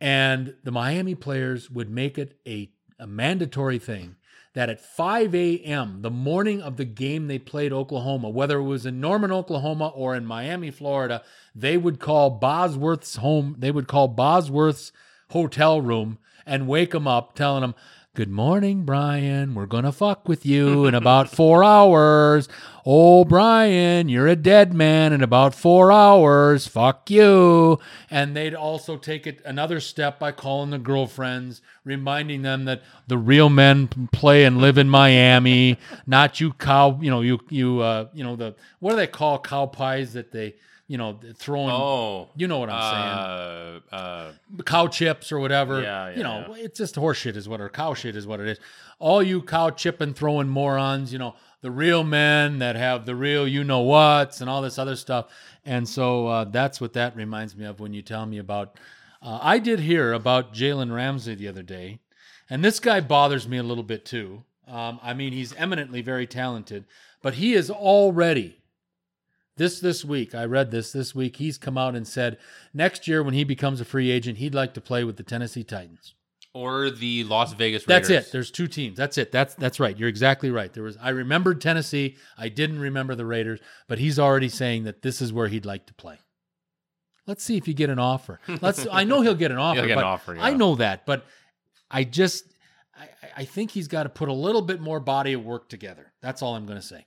And 0.00 0.54
the 0.62 0.70
Miami 0.70 1.14
players 1.14 1.70
would 1.70 1.90
make 1.90 2.18
it 2.18 2.38
a, 2.46 2.70
a 2.98 3.06
mandatory 3.06 3.78
thing 3.78 4.16
that 4.58 4.68
at 4.68 4.80
5 4.80 5.36
a.m., 5.36 6.02
the 6.02 6.10
morning 6.10 6.60
of 6.60 6.78
the 6.78 6.84
game 6.84 7.28
they 7.28 7.38
played 7.38 7.72
Oklahoma, 7.72 8.28
whether 8.28 8.58
it 8.58 8.64
was 8.64 8.86
in 8.86 9.00
Norman, 9.00 9.30
Oklahoma 9.30 9.92
or 9.94 10.16
in 10.16 10.26
Miami, 10.26 10.72
Florida, 10.72 11.22
they 11.54 11.76
would 11.76 12.00
call 12.00 12.28
Bosworth's 12.28 13.14
home, 13.14 13.54
they 13.56 13.70
would 13.70 13.86
call 13.86 14.08
Bosworth's 14.08 14.90
hotel 15.30 15.80
room 15.80 16.18
and 16.44 16.66
wake 16.66 16.92
him 16.92 17.06
up, 17.06 17.36
telling 17.36 17.62
him, 17.62 17.76
Good 18.18 18.32
morning, 18.32 18.82
Brian. 18.82 19.54
We're 19.54 19.66
going 19.66 19.84
to 19.84 19.92
fuck 19.92 20.26
with 20.26 20.44
you 20.44 20.86
in 20.86 20.94
about 20.96 21.30
four 21.36 21.62
hours. 21.62 22.48
Oh, 22.84 23.24
Brian, 23.24 24.08
you're 24.08 24.26
a 24.26 24.34
dead 24.34 24.74
man 24.74 25.12
in 25.12 25.22
about 25.22 25.54
four 25.54 25.92
hours. 25.92 26.66
Fuck 26.66 27.12
you. 27.12 27.78
And 28.10 28.36
they'd 28.36 28.56
also 28.56 28.96
take 28.96 29.28
it 29.28 29.40
another 29.44 29.78
step 29.78 30.18
by 30.18 30.32
calling 30.32 30.70
the 30.70 30.80
girlfriends, 30.80 31.62
reminding 31.84 32.42
them 32.42 32.64
that 32.64 32.82
the 33.06 33.16
real 33.16 33.50
men 33.50 33.86
play 34.10 34.44
and 34.44 34.58
live 34.58 34.78
in 34.78 34.90
Miami, 34.90 35.78
not 36.08 36.40
you 36.40 36.54
cow, 36.54 36.98
you 37.00 37.12
know, 37.12 37.20
you, 37.20 37.38
you, 37.50 37.78
uh, 37.78 38.08
you 38.12 38.24
know, 38.24 38.34
the, 38.34 38.56
what 38.80 38.90
do 38.90 38.96
they 38.96 39.06
call 39.06 39.38
cow 39.38 39.66
pies 39.66 40.14
that 40.14 40.32
they, 40.32 40.56
you 40.88 40.96
know, 40.96 41.20
throwing, 41.36 41.70
Oh, 41.70 42.30
you 42.34 42.48
know 42.48 42.58
what 42.58 42.70
I'm 42.70 43.80
saying 43.82 43.82
uh, 43.92 43.94
uh, 43.94 44.32
cow 44.64 44.88
chips 44.88 45.30
or 45.30 45.38
whatever. 45.38 45.82
Yeah, 45.82 46.08
yeah, 46.08 46.16
you 46.16 46.22
know, 46.22 46.54
it's 46.56 46.78
just 46.78 46.96
horseshit 46.96 47.36
is 47.36 47.48
what 47.48 47.60
or 47.60 47.68
cow 47.68 47.92
shit 47.92 48.16
is 48.16 48.26
what 48.26 48.40
it 48.40 48.48
is. 48.48 48.58
All 48.98 49.22
you 49.22 49.42
cow 49.42 49.70
chipping 49.70 50.14
throwing 50.14 50.48
morons, 50.48 51.12
you 51.12 51.18
know, 51.18 51.36
the 51.60 51.70
real 51.70 52.04
men 52.04 52.58
that 52.60 52.74
have 52.74 53.04
the 53.04 53.14
real 53.14 53.46
you 53.46 53.64
know 53.64 53.80
what's 53.80 54.40
and 54.40 54.48
all 54.48 54.62
this 54.62 54.78
other 54.78 54.96
stuff. 54.96 55.26
And 55.64 55.86
so 55.86 56.26
uh, 56.26 56.44
that's 56.44 56.80
what 56.80 56.94
that 56.94 57.14
reminds 57.14 57.54
me 57.54 57.66
of 57.66 57.80
when 57.80 57.92
you 57.92 58.02
tell 58.02 58.24
me 58.24 58.38
about. 58.38 58.78
Uh, 59.20 59.38
I 59.42 59.58
did 59.58 59.80
hear 59.80 60.12
about 60.12 60.54
Jalen 60.54 60.94
Ramsey 60.94 61.34
the 61.34 61.48
other 61.48 61.62
day, 61.62 61.98
and 62.48 62.64
this 62.64 62.80
guy 62.80 63.00
bothers 63.00 63.46
me 63.46 63.58
a 63.58 63.62
little 63.62 63.84
bit 63.84 64.04
too. 64.06 64.44
Um, 64.66 65.00
I 65.02 65.12
mean, 65.12 65.32
he's 65.32 65.54
eminently 65.54 66.00
very 66.00 66.26
talented, 66.26 66.84
but 67.20 67.34
he 67.34 67.54
is 67.54 67.70
already 67.70 68.58
this 69.58 69.80
this 69.80 70.04
week 70.04 70.34
i 70.34 70.44
read 70.44 70.70
this 70.70 70.92
this 70.92 71.14
week 71.14 71.36
he's 71.36 71.58
come 71.58 71.76
out 71.76 71.94
and 71.94 72.06
said 72.06 72.38
next 72.72 73.06
year 73.06 73.22
when 73.22 73.34
he 73.34 73.44
becomes 73.44 73.80
a 73.80 73.84
free 73.84 74.10
agent 74.10 74.38
he'd 74.38 74.54
like 74.54 74.72
to 74.74 74.80
play 74.80 75.04
with 75.04 75.16
the 75.16 75.22
tennessee 75.22 75.64
titans. 75.64 76.14
Or 76.54 76.90
the 76.90 77.22
Las 77.24 77.52
Vegas 77.52 77.86
Raiders. 77.86 78.08
that's 78.08 78.28
it. 78.28 78.32
There's 78.32 78.50
two 78.50 78.66
teams. 78.66 78.96
That's 78.96 79.18
it. 79.18 79.30
That's 79.30 79.54
that's 79.54 79.78
right. 79.78 79.96
You're 79.96 80.08
exactly 80.08 80.50
right. 80.50 80.72
There 80.72 80.82
was 80.82 80.96
i 81.00 81.10
remembered 81.10 81.60
tennessee. 81.60 82.16
I 82.38 82.48
didn't 82.48 82.80
remember 82.80 83.14
the 83.14 83.26
raiders 83.26 83.60
but 83.86 83.98
he's 83.98 84.18
already 84.18 84.48
saying 84.48 84.84
that 84.84 85.02
this 85.02 85.20
is 85.20 85.32
where 85.32 85.48
he'd 85.48 85.66
like 85.66 85.86
to 85.86 85.94
play. 85.94 86.18
Let's 87.26 87.44
see 87.44 87.58
if 87.58 87.68
you 87.68 87.74
get 87.74 87.90
an 87.90 87.98
offer. 87.98 88.40
Let's 88.62 88.86
i 88.90 89.04
know 89.04 89.20
he'll 89.20 89.34
get 89.34 89.50
an 89.50 89.58
offer 89.66 89.80
He'll 89.80 89.88
get 89.88 89.98
an 89.98 90.04
offer, 90.04 90.34
yeah. 90.34 90.44
i 90.44 90.54
know 90.54 90.74
that 90.76 91.04
but 91.04 91.26
i 91.90 92.02
just 92.02 92.44
I, 92.98 93.08
I 93.36 93.44
think 93.44 93.70
he's 93.70 93.86
got 93.86 94.04
to 94.04 94.08
put 94.08 94.28
a 94.28 94.32
little 94.32 94.62
bit 94.62 94.80
more 94.80 94.98
body 94.98 95.34
of 95.34 95.44
work 95.44 95.68
together. 95.68 96.12
That's 96.22 96.42
all 96.42 96.56
i'm 96.56 96.66
going 96.66 96.80
to 96.80 96.86
say 96.86 97.04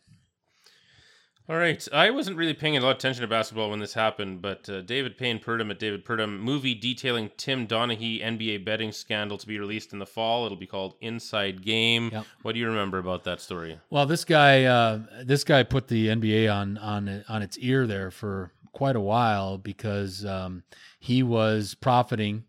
All 1.49 1.57
right. 1.57 1.85
I 1.91 2.11
wasn't 2.11 2.37
really 2.37 2.53
paying 2.53 2.77
a 2.77 2.81
lot 2.81 2.91
of 2.91 2.97
attention 2.97 3.21
to 3.23 3.27
basketball 3.27 3.71
when 3.71 3.79
this 3.79 3.93
happened, 3.93 4.41
but 4.41 4.69
uh, 4.69 4.81
David 4.81 5.17
Payne 5.17 5.39
Purdum 5.39 5.69
at 5.71 5.79
David 5.79 6.05
Purdum 6.05 6.39
movie 6.39 6.75
detailing 6.75 7.31
Tim 7.35 7.67
Donaghy 7.67 8.23
NBA 8.23 8.63
betting 8.63 8.91
scandal 8.91 9.37
to 9.37 9.47
be 9.47 9.59
released 9.59 9.91
in 9.91 9.99
the 9.99 10.05
fall. 10.05 10.45
It'll 10.45 10.57
be 10.57 10.67
called 10.67 10.95
Inside 11.01 11.63
Game. 11.65 12.09
Yep. 12.13 12.25
What 12.43 12.53
do 12.53 12.59
you 12.59 12.67
remember 12.67 12.99
about 12.99 13.23
that 13.25 13.41
story? 13.41 13.79
Well, 13.89 14.05
this 14.05 14.23
guy, 14.23 14.63
uh, 14.65 14.99
this 15.23 15.43
guy 15.43 15.63
put 15.63 15.87
the 15.87 16.07
NBA 16.07 16.53
on 16.53 16.77
on 16.77 17.25
on 17.27 17.41
its 17.41 17.57
ear 17.57 17.87
there 17.87 18.11
for 18.11 18.51
quite 18.71 18.95
a 18.95 19.01
while 19.01 19.57
because 19.57 20.23
um, 20.25 20.63
he 20.99 21.23
was 21.23 21.73
profiting 21.73 22.45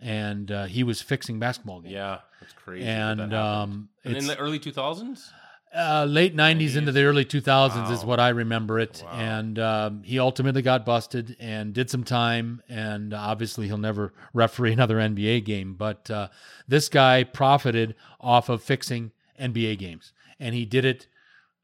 and 0.00 0.50
uh, 0.50 0.64
he 0.64 0.82
was 0.82 1.00
fixing 1.00 1.38
basketball 1.38 1.80
games. 1.80 1.94
Yeah, 1.94 2.18
that's 2.40 2.52
crazy. 2.52 2.84
and 2.84 3.20
that 3.20 3.32
um, 3.32 3.88
in 4.04 4.26
the 4.26 4.36
early 4.36 4.58
2000s? 4.58 5.30
Uh, 5.74 6.04
late 6.04 6.36
'90s 6.36 6.76
into 6.76 6.92
the 6.92 7.02
early 7.04 7.24
2000s 7.24 7.90
is 7.90 8.04
what 8.04 8.20
I 8.20 8.28
remember 8.30 8.78
it. 8.78 9.02
Wow. 9.04 9.12
And 9.12 9.58
um, 9.58 10.02
he 10.02 10.18
ultimately 10.18 10.62
got 10.62 10.84
busted 10.84 11.36
and 11.40 11.72
did 11.72 11.88
some 11.90 12.04
time. 12.04 12.62
And 12.68 13.14
obviously, 13.14 13.66
he'll 13.66 13.78
never 13.78 14.12
referee 14.34 14.72
another 14.72 14.96
NBA 14.96 15.44
game. 15.44 15.74
But 15.74 16.10
uh, 16.10 16.28
this 16.68 16.88
guy 16.88 17.24
profited 17.24 17.94
off 18.20 18.48
of 18.48 18.62
fixing 18.62 19.12
NBA 19.40 19.78
games, 19.78 20.12
and 20.38 20.54
he 20.54 20.64
did 20.64 20.84
it 20.84 21.06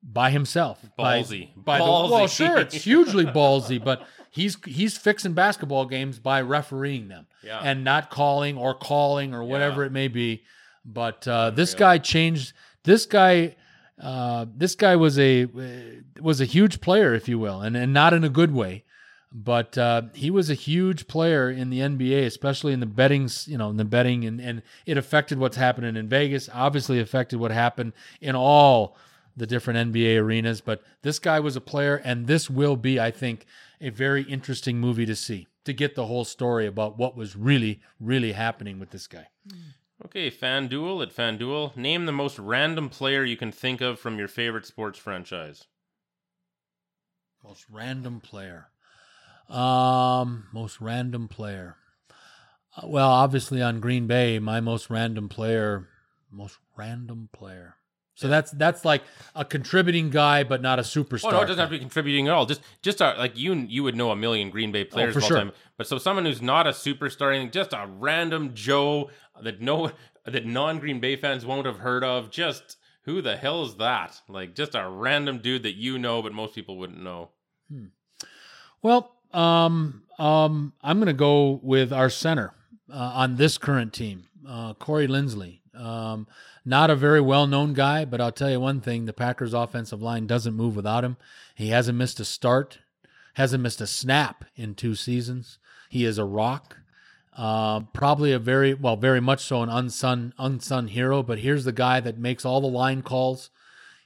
by 0.03 0.31
himself. 0.31 0.81
by- 0.97 1.21
Ballsy. 1.21 1.49
By, 1.57 1.79
the, 1.79 1.85
Ballsy. 1.85 2.11
well, 2.11 2.27
sure, 2.29 2.59
it's 2.59 2.75
hugely 2.85 3.25
ballsy, 3.27 3.83
but 3.83 4.07
he's 4.31 4.57
he's 4.65 4.97
fixing 4.97 5.33
basketball 5.35 5.85
games 5.87 6.19
by 6.19 6.41
refereeing 6.41 7.09
them 7.09 7.27
Yeah. 7.43 7.61
and 7.63 7.85
not 7.85 8.09
calling 8.11 8.57
or 8.57 8.75
calling 8.75 9.35
or 9.35 9.43
whatever 9.45 9.83
Yeah. 9.83 9.87
it 9.89 9.93
may 9.93 10.09
be. 10.09 10.45
But 10.85 11.29
uh, 11.29 11.51
this 11.51 11.75
guy 11.75 11.99
changed. 11.99 12.55
This 12.85 13.05
guy, 13.05 13.57
uh, 14.01 14.47
this 14.55 14.75
guy 14.75 14.97
was 14.97 15.19
a 15.19 15.47
was 16.21 16.41
a 16.41 16.45
huge 16.45 16.81
player, 16.81 17.15
if 17.15 17.29
you 17.29 17.39
will, 17.39 17.61
and 17.61 17.77
and 17.77 17.93
not 17.93 18.15
in 18.15 18.25
a 18.25 18.29
good 18.29 18.53
way. 18.53 18.85
But 19.31 19.77
uh, 19.77 20.03
he 20.15 20.31
was 20.31 20.49
a 20.49 20.55
huge 20.55 21.07
player 21.07 21.51
in 21.51 21.69
the 21.69 21.81
NBA, 21.81 22.25
especially 22.25 22.73
in 22.73 22.81
the 22.81 22.87
betting, 22.87 23.29
you 23.45 23.59
know, 23.59 23.69
in 23.69 23.77
the 23.77 23.85
betting, 23.85 24.25
and, 24.25 24.41
and 24.41 24.63
it 24.87 24.97
affected 24.97 25.39
what's 25.39 25.57
happening 25.59 25.97
in 25.97 26.09
Vegas. 26.09 26.49
Obviously, 26.53 26.99
affected 26.99 27.39
what 27.39 27.51
happened 27.51 27.93
in 28.23 28.35
all 28.35 28.97
the 29.37 29.47
different 29.47 29.93
NBA 29.93 30.19
arenas. 30.19 30.63
But 30.63 30.83
this 31.03 31.19
guy 31.19 31.41
was 31.41 31.57
a 31.57 31.61
player, 31.61 31.97
and 31.97 32.27
this 32.27 32.49
will 32.49 32.77
be, 32.77 32.99
I 32.99 33.11
think, 33.11 33.45
a 33.81 33.91
very 33.91 34.23
interesting 34.23 34.79
movie 34.79 35.07
to 35.07 35.15
see 35.15 35.47
to 35.65 35.75
get 35.75 35.95
the 35.95 36.07
whole 36.07 36.25
story 36.25 36.67
about 36.67 36.97
what 36.97 37.15
was 37.15 37.37
really, 37.37 37.81
really 38.01 38.33
happening 38.33 38.79
with 38.79 38.91
this 38.91 39.07
guy. 39.07 39.29
Okay, 40.05 40.31
FanDuel 40.31 41.03
at 41.03 41.15
FanDuel. 41.15 41.77
Name 41.77 42.07
the 42.07 42.13
most 42.13 42.39
random 42.39 42.89
player 42.89 43.25
you 43.25 43.37
can 43.37 43.51
think 43.51 43.81
of 43.81 43.99
from 43.99 44.17
your 44.19 44.29
favorite 44.29 44.65
sports 44.65 44.99
franchise. 44.99 45.65
Most 47.43 47.67
random 47.69 48.21
player. 48.21 48.69
Um, 49.49 50.47
most 50.53 50.81
random 50.81 51.27
player. 51.27 51.77
Uh, 52.77 52.87
well, 52.87 53.11
obviously 53.11 53.61
on 53.61 53.81
Green 53.81 54.07
Bay, 54.07 54.39
my 54.39 54.61
most 54.61 54.89
random 54.89 55.29
player, 55.29 55.89
most 56.31 56.59
random 56.77 57.29
player. 57.33 57.78
So 58.19 58.27
that's 58.27 58.51
that's 58.51 58.85
like 58.85 59.05
a 59.37 59.45
contributing 59.45 60.11
guy, 60.11 60.43
but 60.43 60.61
not 60.61 60.81
a 60.81 60.83
superstar. 60.83 61.27
Oh 61.29 61.31
no, 61.31 61.43
it 61.43 61.47
doesn't 61.47 61.61
have 61.61 61.69
to 61.69 61.77
be 61.77 61.79
contributing 61.79 62.27
at 62.27 62.35
all. 62.35 62.47
Just, 62.47 62.63
just 62.83 63.01
a, 63.01 63.15
like 63.17 63.39
you, 63.39 63.55
you 63.55 63.85
would 63.85 63.95
know 63.95 64.11
a 64.11 64.17
million 64.17 64.51
Green 64.51 64.73
Bay 64.73 64.83
players 64.83 65.17
Oh, 65.17 65.21
for 65.21 65.23
all 65.23 65.29
sure. 65.29 65.37
time. 65.39 65.53
But 65.77 65.87
so 65.87 65.99
someone 65.99 66.25
who's 66.25 66.43
not 66.43 66.67
a 66.67 66.71
superstar, 66.71 67.33
anything, 67.33 67.53
just 67.53 67.73
a 67.73 67.87
random 67.89 68.55
Joe 68.55 69.11
that 69.41 69.61
no, 69.61 69.93
that 70.25 70.45
non 70.45 70.81
Green 70.81 70.99
Bay 70.99 71.15
fans 71.15 71.47
won't 71.47 71.65
have 71.65 71.79
heard 71.79 72.03
of. 72.03 72.29
Just 72.29 72.79
who 73.03 73.23
the 73.23 73.37
hell 73.37 73.63
is 73.63 73.77
that? 73.77 74.21
Like 74.29 74.57
just 74.57 74.75
a 74.75 74.89
random 74.89 75.39
dude 75.39 75.63
that 75.63 75.77
you 75.77 75.97
know, 75.97 76.21
but 76.21 76.33
most 76.33 76.57
people 76.57 76.77
wouldn't 76.77 77.01
know. 77.01 77.29
Well, 78.83 79.15
um, 79.33 80.03
um, 80.19 80.73
I'm 80.83 80.97
going 80.99 81.07
to 81.07 81.13
go 81.13 81.61
with 81.63 81.93
our 81.93 82.11
center 82.11 82.53
uh, 82.93 82.97
on 83.15 83.37
this 83.37 83.59
current 83.59 83.93
team, 83.93 84.25
uh, 84.45 84.75
Corey 84.75 85.07
Linsley. 85.07 85.58
Um, 85.79 86.27
not 86.65 86.91
a 86.91 86.97
very 86.97 87.21
well 87.21 87.47
known 87.47 87.73
guy, 87.73 88.05
but 88.05 88.21
I'll 88.21 88.33
tell 88.33 88.51
you 88.51 88.61
one 88.61 88.81
thing 88.81 89.05
the 89.05 89.13
Packers' 89.13 89.55
offensive 89.55 90.03
line 90.03 90.27
doesn't 90.27 90.55
move 90.55 90.77
without 90.77 91.05
him. 91.05 91.17
He 91.55 91.69
hasn't 91.69 91.97
missed 91.97 92.21
a 92.21 92.25
start, 92.25 92.79
hasn't 93.35 93.63
missed 93.63 93.81
a 93.81 93.87
snap 93.87 94.45
in 94.57 94.75
two 94.75 94.95
seasons. 94.95 95.59
He 95.89 96.05
is 96.05 96.19
a 96.19 96.25
rock. 96.25 96.77
Uh, 97.37 97.81
probably 97.93 98.33
a 98.33 98.39
very 98.39 98.75
well, 98.75 98.97
very 98.97 99.21
much 99.21 99.45
so 99.45 99.63
an 99.63 99.69
unsung 99.69 100.33
unsung 100.39 100.89
hero. 100.89 101.23
But 101.23 101.39
here's 101.39 101.65
the 101.65 101.73
guy 101.73 102.01
that 102.01 102.19
makes 102.19 102.45
all 102.45 102.61
the 102.61 102.67
line 102.67 103.03
calls. 103.03 103.51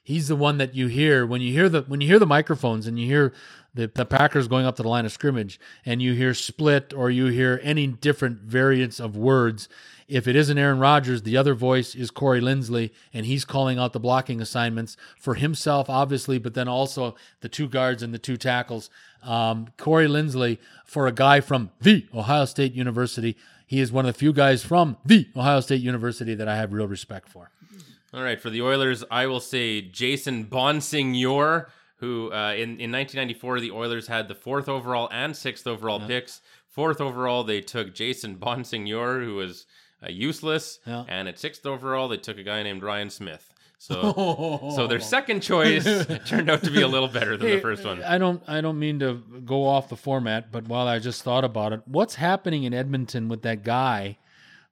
He's 0.02 0.28
the 0.28 0.36
one 0.36 0.58
that 0.58 0.74
you 0.74 0.88
hear 0.88 1.24
when 1.24 1.40
you 1.40 1.52
hear 1.52 1.68
the 1.68 1.82
when 1.82 2.00
you 2.00 2.08
hear 2.08 2.18
the 2.18 2.26
microphones 2.26 2.86
and 2.86 2.98
you 2.98 3.06
hear 3.06 3.32
the, 3.74 3.90
the 3.94 4.04
Packers 4.04 4.48
going 4.48 4.66
up 4.66 4.76
to 4.76 4.82
the 4.82 4.88
line 4.88 5.06
of 5.06 5.12
scrimmage 5.12 5.58
and 5.86 6.02
you 6.02 6.12
hear 6.12 6.34
split 6.34 6.92
or 6.94 7.10
you 7.10 7.26
hear 7.26 7.58
any 7.62 7.86
different 7.86 8.40
variants 8.42 9.00
of 9.00 9.16
words. 9.16 9.68
If 10.12 10.28
it 10.28 10.36
isn't 10.36 10.58
Aaron 10.58 10.78
Rodgers, 10.78 11.22
the 11.22 11.38
other 11.38 11.54
voice 11.54 11.94
is 11.94 12.10
Corey 12.10 12.42
Linsley, 12.42 12.90
and 13.14 13.24
he's 13.24 13.46
calling 13.46 13.78
out 13.78 13.94
the 13.94 13.98
blocking 13.98 14.42
assignments 14.42 14.94
for 15.18 15.36
himself, 15.36 15.88
obviously, 15.88 16.36
but 16.36 16.52
then 16.52 16.68
also 16.68 17.14
the 17.40 17.48
two 17.48 17.66
guards 17.66 18.02
and 18.02 18.12
the 18.12 18.18
two 18.18 18.36
tackles. 18.36 18.90
Um, 19.22 19.68
Corey 19.78 20.08
Linsley, 20.08 20.58
for 20.84 21.06
a 21.06 21.12
guy 21.12 21.40
from 21.40 21.70
the 21.80 22.06
Ohio 22.14 22.44
State 22.44 22.74
University, 22.74 23.38
he 23.66 23.80
is 23.80 23.90
one 23.90 24.04
of 24.04 24.12
the 24.12 24.18
few 24.18 24.34
guys 24.34 24.62
from 24.62 24.98
the 25.02 25.28
Ohio 25.34 25.60
State 25.60 25.80
University 25.80 26.34
that 26.34 26.46
I 26.46 26.56
have 26.56 26.74
real 26.74 26.86
respect 26.86 27.30
for. 27.30 27.50
All 28.12 28.22
right, 28.22 28.38
for 28.38 28.50
the 28.50 28.60
Oilers, 28.60 29.02
I 29.10 29.26
will 29.26 29.40
say 29.40 29.80
Jason 29.80 30.44
Bonsignore, 30.44 31.70
who 31.96 32.30
uh, 32.30 32.52
in, 32.52 32.78
in 32.78 32.92
1994, 32.92 33.60
the 33.60 33.70
Oilers 33.70 34.08
had 34.08 34.28
the 34.28 34.34
fourth 34.34 34.68
overall 34.68 35.08
and 35.10 35.34
sixth 35.34 35.66
overall 35.66 36.00
picks. 36.06 36.42
Fourth 36.68 37.00
overall, 37.00 37.44
they 37.44 37.62
took 37.62 37.94
Jason 37.94 38.36
Bonsignore, 38.36 39.24
who 39.24 39.36
was 39.36 39.64
uh, 40.02 40.10
useless. 40.10 40.78
Yeah. 40.86 41.04
And 41.08 41.28
at 41.28 41.38
sixth 41.38 41.64
overall, 41.66 42.08
they 42.08 42.16
took 42.16 42.38
a 42.38 42.42
guy 42.42 42.62
named 42.62 42.82
Ryan 42.82 43.10
Smyth. 43.10 43.52
So, 43.82 44.72
so 44.76 44.86
their 44.86 45.00
second 45.16 45.40
choice 45.40 45.84
turned 46.26 46.48
out 46.48 46.62
to 46.62 46.70
be 46.70 46.82
a 46.82 46.88
little 46.88 47.08
better 47.08 47.36
than 47.36 47.50
the 47.50 47.60
first 47.60 47.84
one. 47.84 48.00
I 48.04 48.16
don't 48.16 48.40
I 48.46 48.60
don't 48.60 48.78
mean 48.78 49.00
to 49.00 49.14
go 49.44 49.66
off 49.66 49.88
the 49.88 49.96
format, 49.96 50.52
but 50.52 50.68
while 50.68 50.86
I 50.86 51.00
just 51.00 51.24
thought 51.24 51.42
about 51.42 51.72
it, 51.72 51.80
what's 51.86 52.14
happening 52.14 52.62
in 52.62 52.72
Edmonton 52.72 53.28
with 53.28 53.42
that 53.42 53.64
guy 53.64 54.18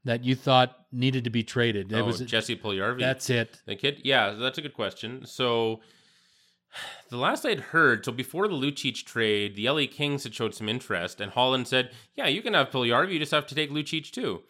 that 0.05 0.23
you 0.23 0.37
thought 0.37 0.87
needed 0.93 1.25
to 1.25 1.31
be 1.31 1.43
traded? 1.43 1.91
It 1.93 1.97
oh, 1.97 2.05
was 2.05 2.21
Jesse 2.21 2.55
Puljujarvi. 2.55 3.01
that's 3.01 3.29
it. 3.31 3.61
The 3.67 3.75
kid, 3.75 4.01
yeah, 4.05 4.31
that's 4.31 4.59
a 4.59 4.63
good 4.63 4.75
question. 4.75 5.27
So, 5.27 5.81
the 7.09 7.17
last 7.17 7.45
I'd 7.45 7.59
heard, 7.59 8.05
so 8.05 8.13
before 8.13 8.47
the 8.47 8.55
Lucic 8.55 9.05
trade, 9.05 9.57
the 9.57 9.69
LA 9.69 9.87
Kings 9.91 10.23
had 10.23 10.35
showed 10.35 10.55
some 10.55 10.69
interest, 10.69 11.21
and 11.21 11.33
Holland 11.33 11.67
said, 11.67 11.91
"Yeah, 12.15 12.29
you 12.29 12.43
can 12.43 12.55
have 12.55 12.71
Puljujarvi, 12.71 13.15
you 13.15 13.19
just 13.19 13.33
have 13.33 13.49
to 13.49 13.57
take 13.57 13.73
Lucic 13.73 14.13
too." 14.13 14.43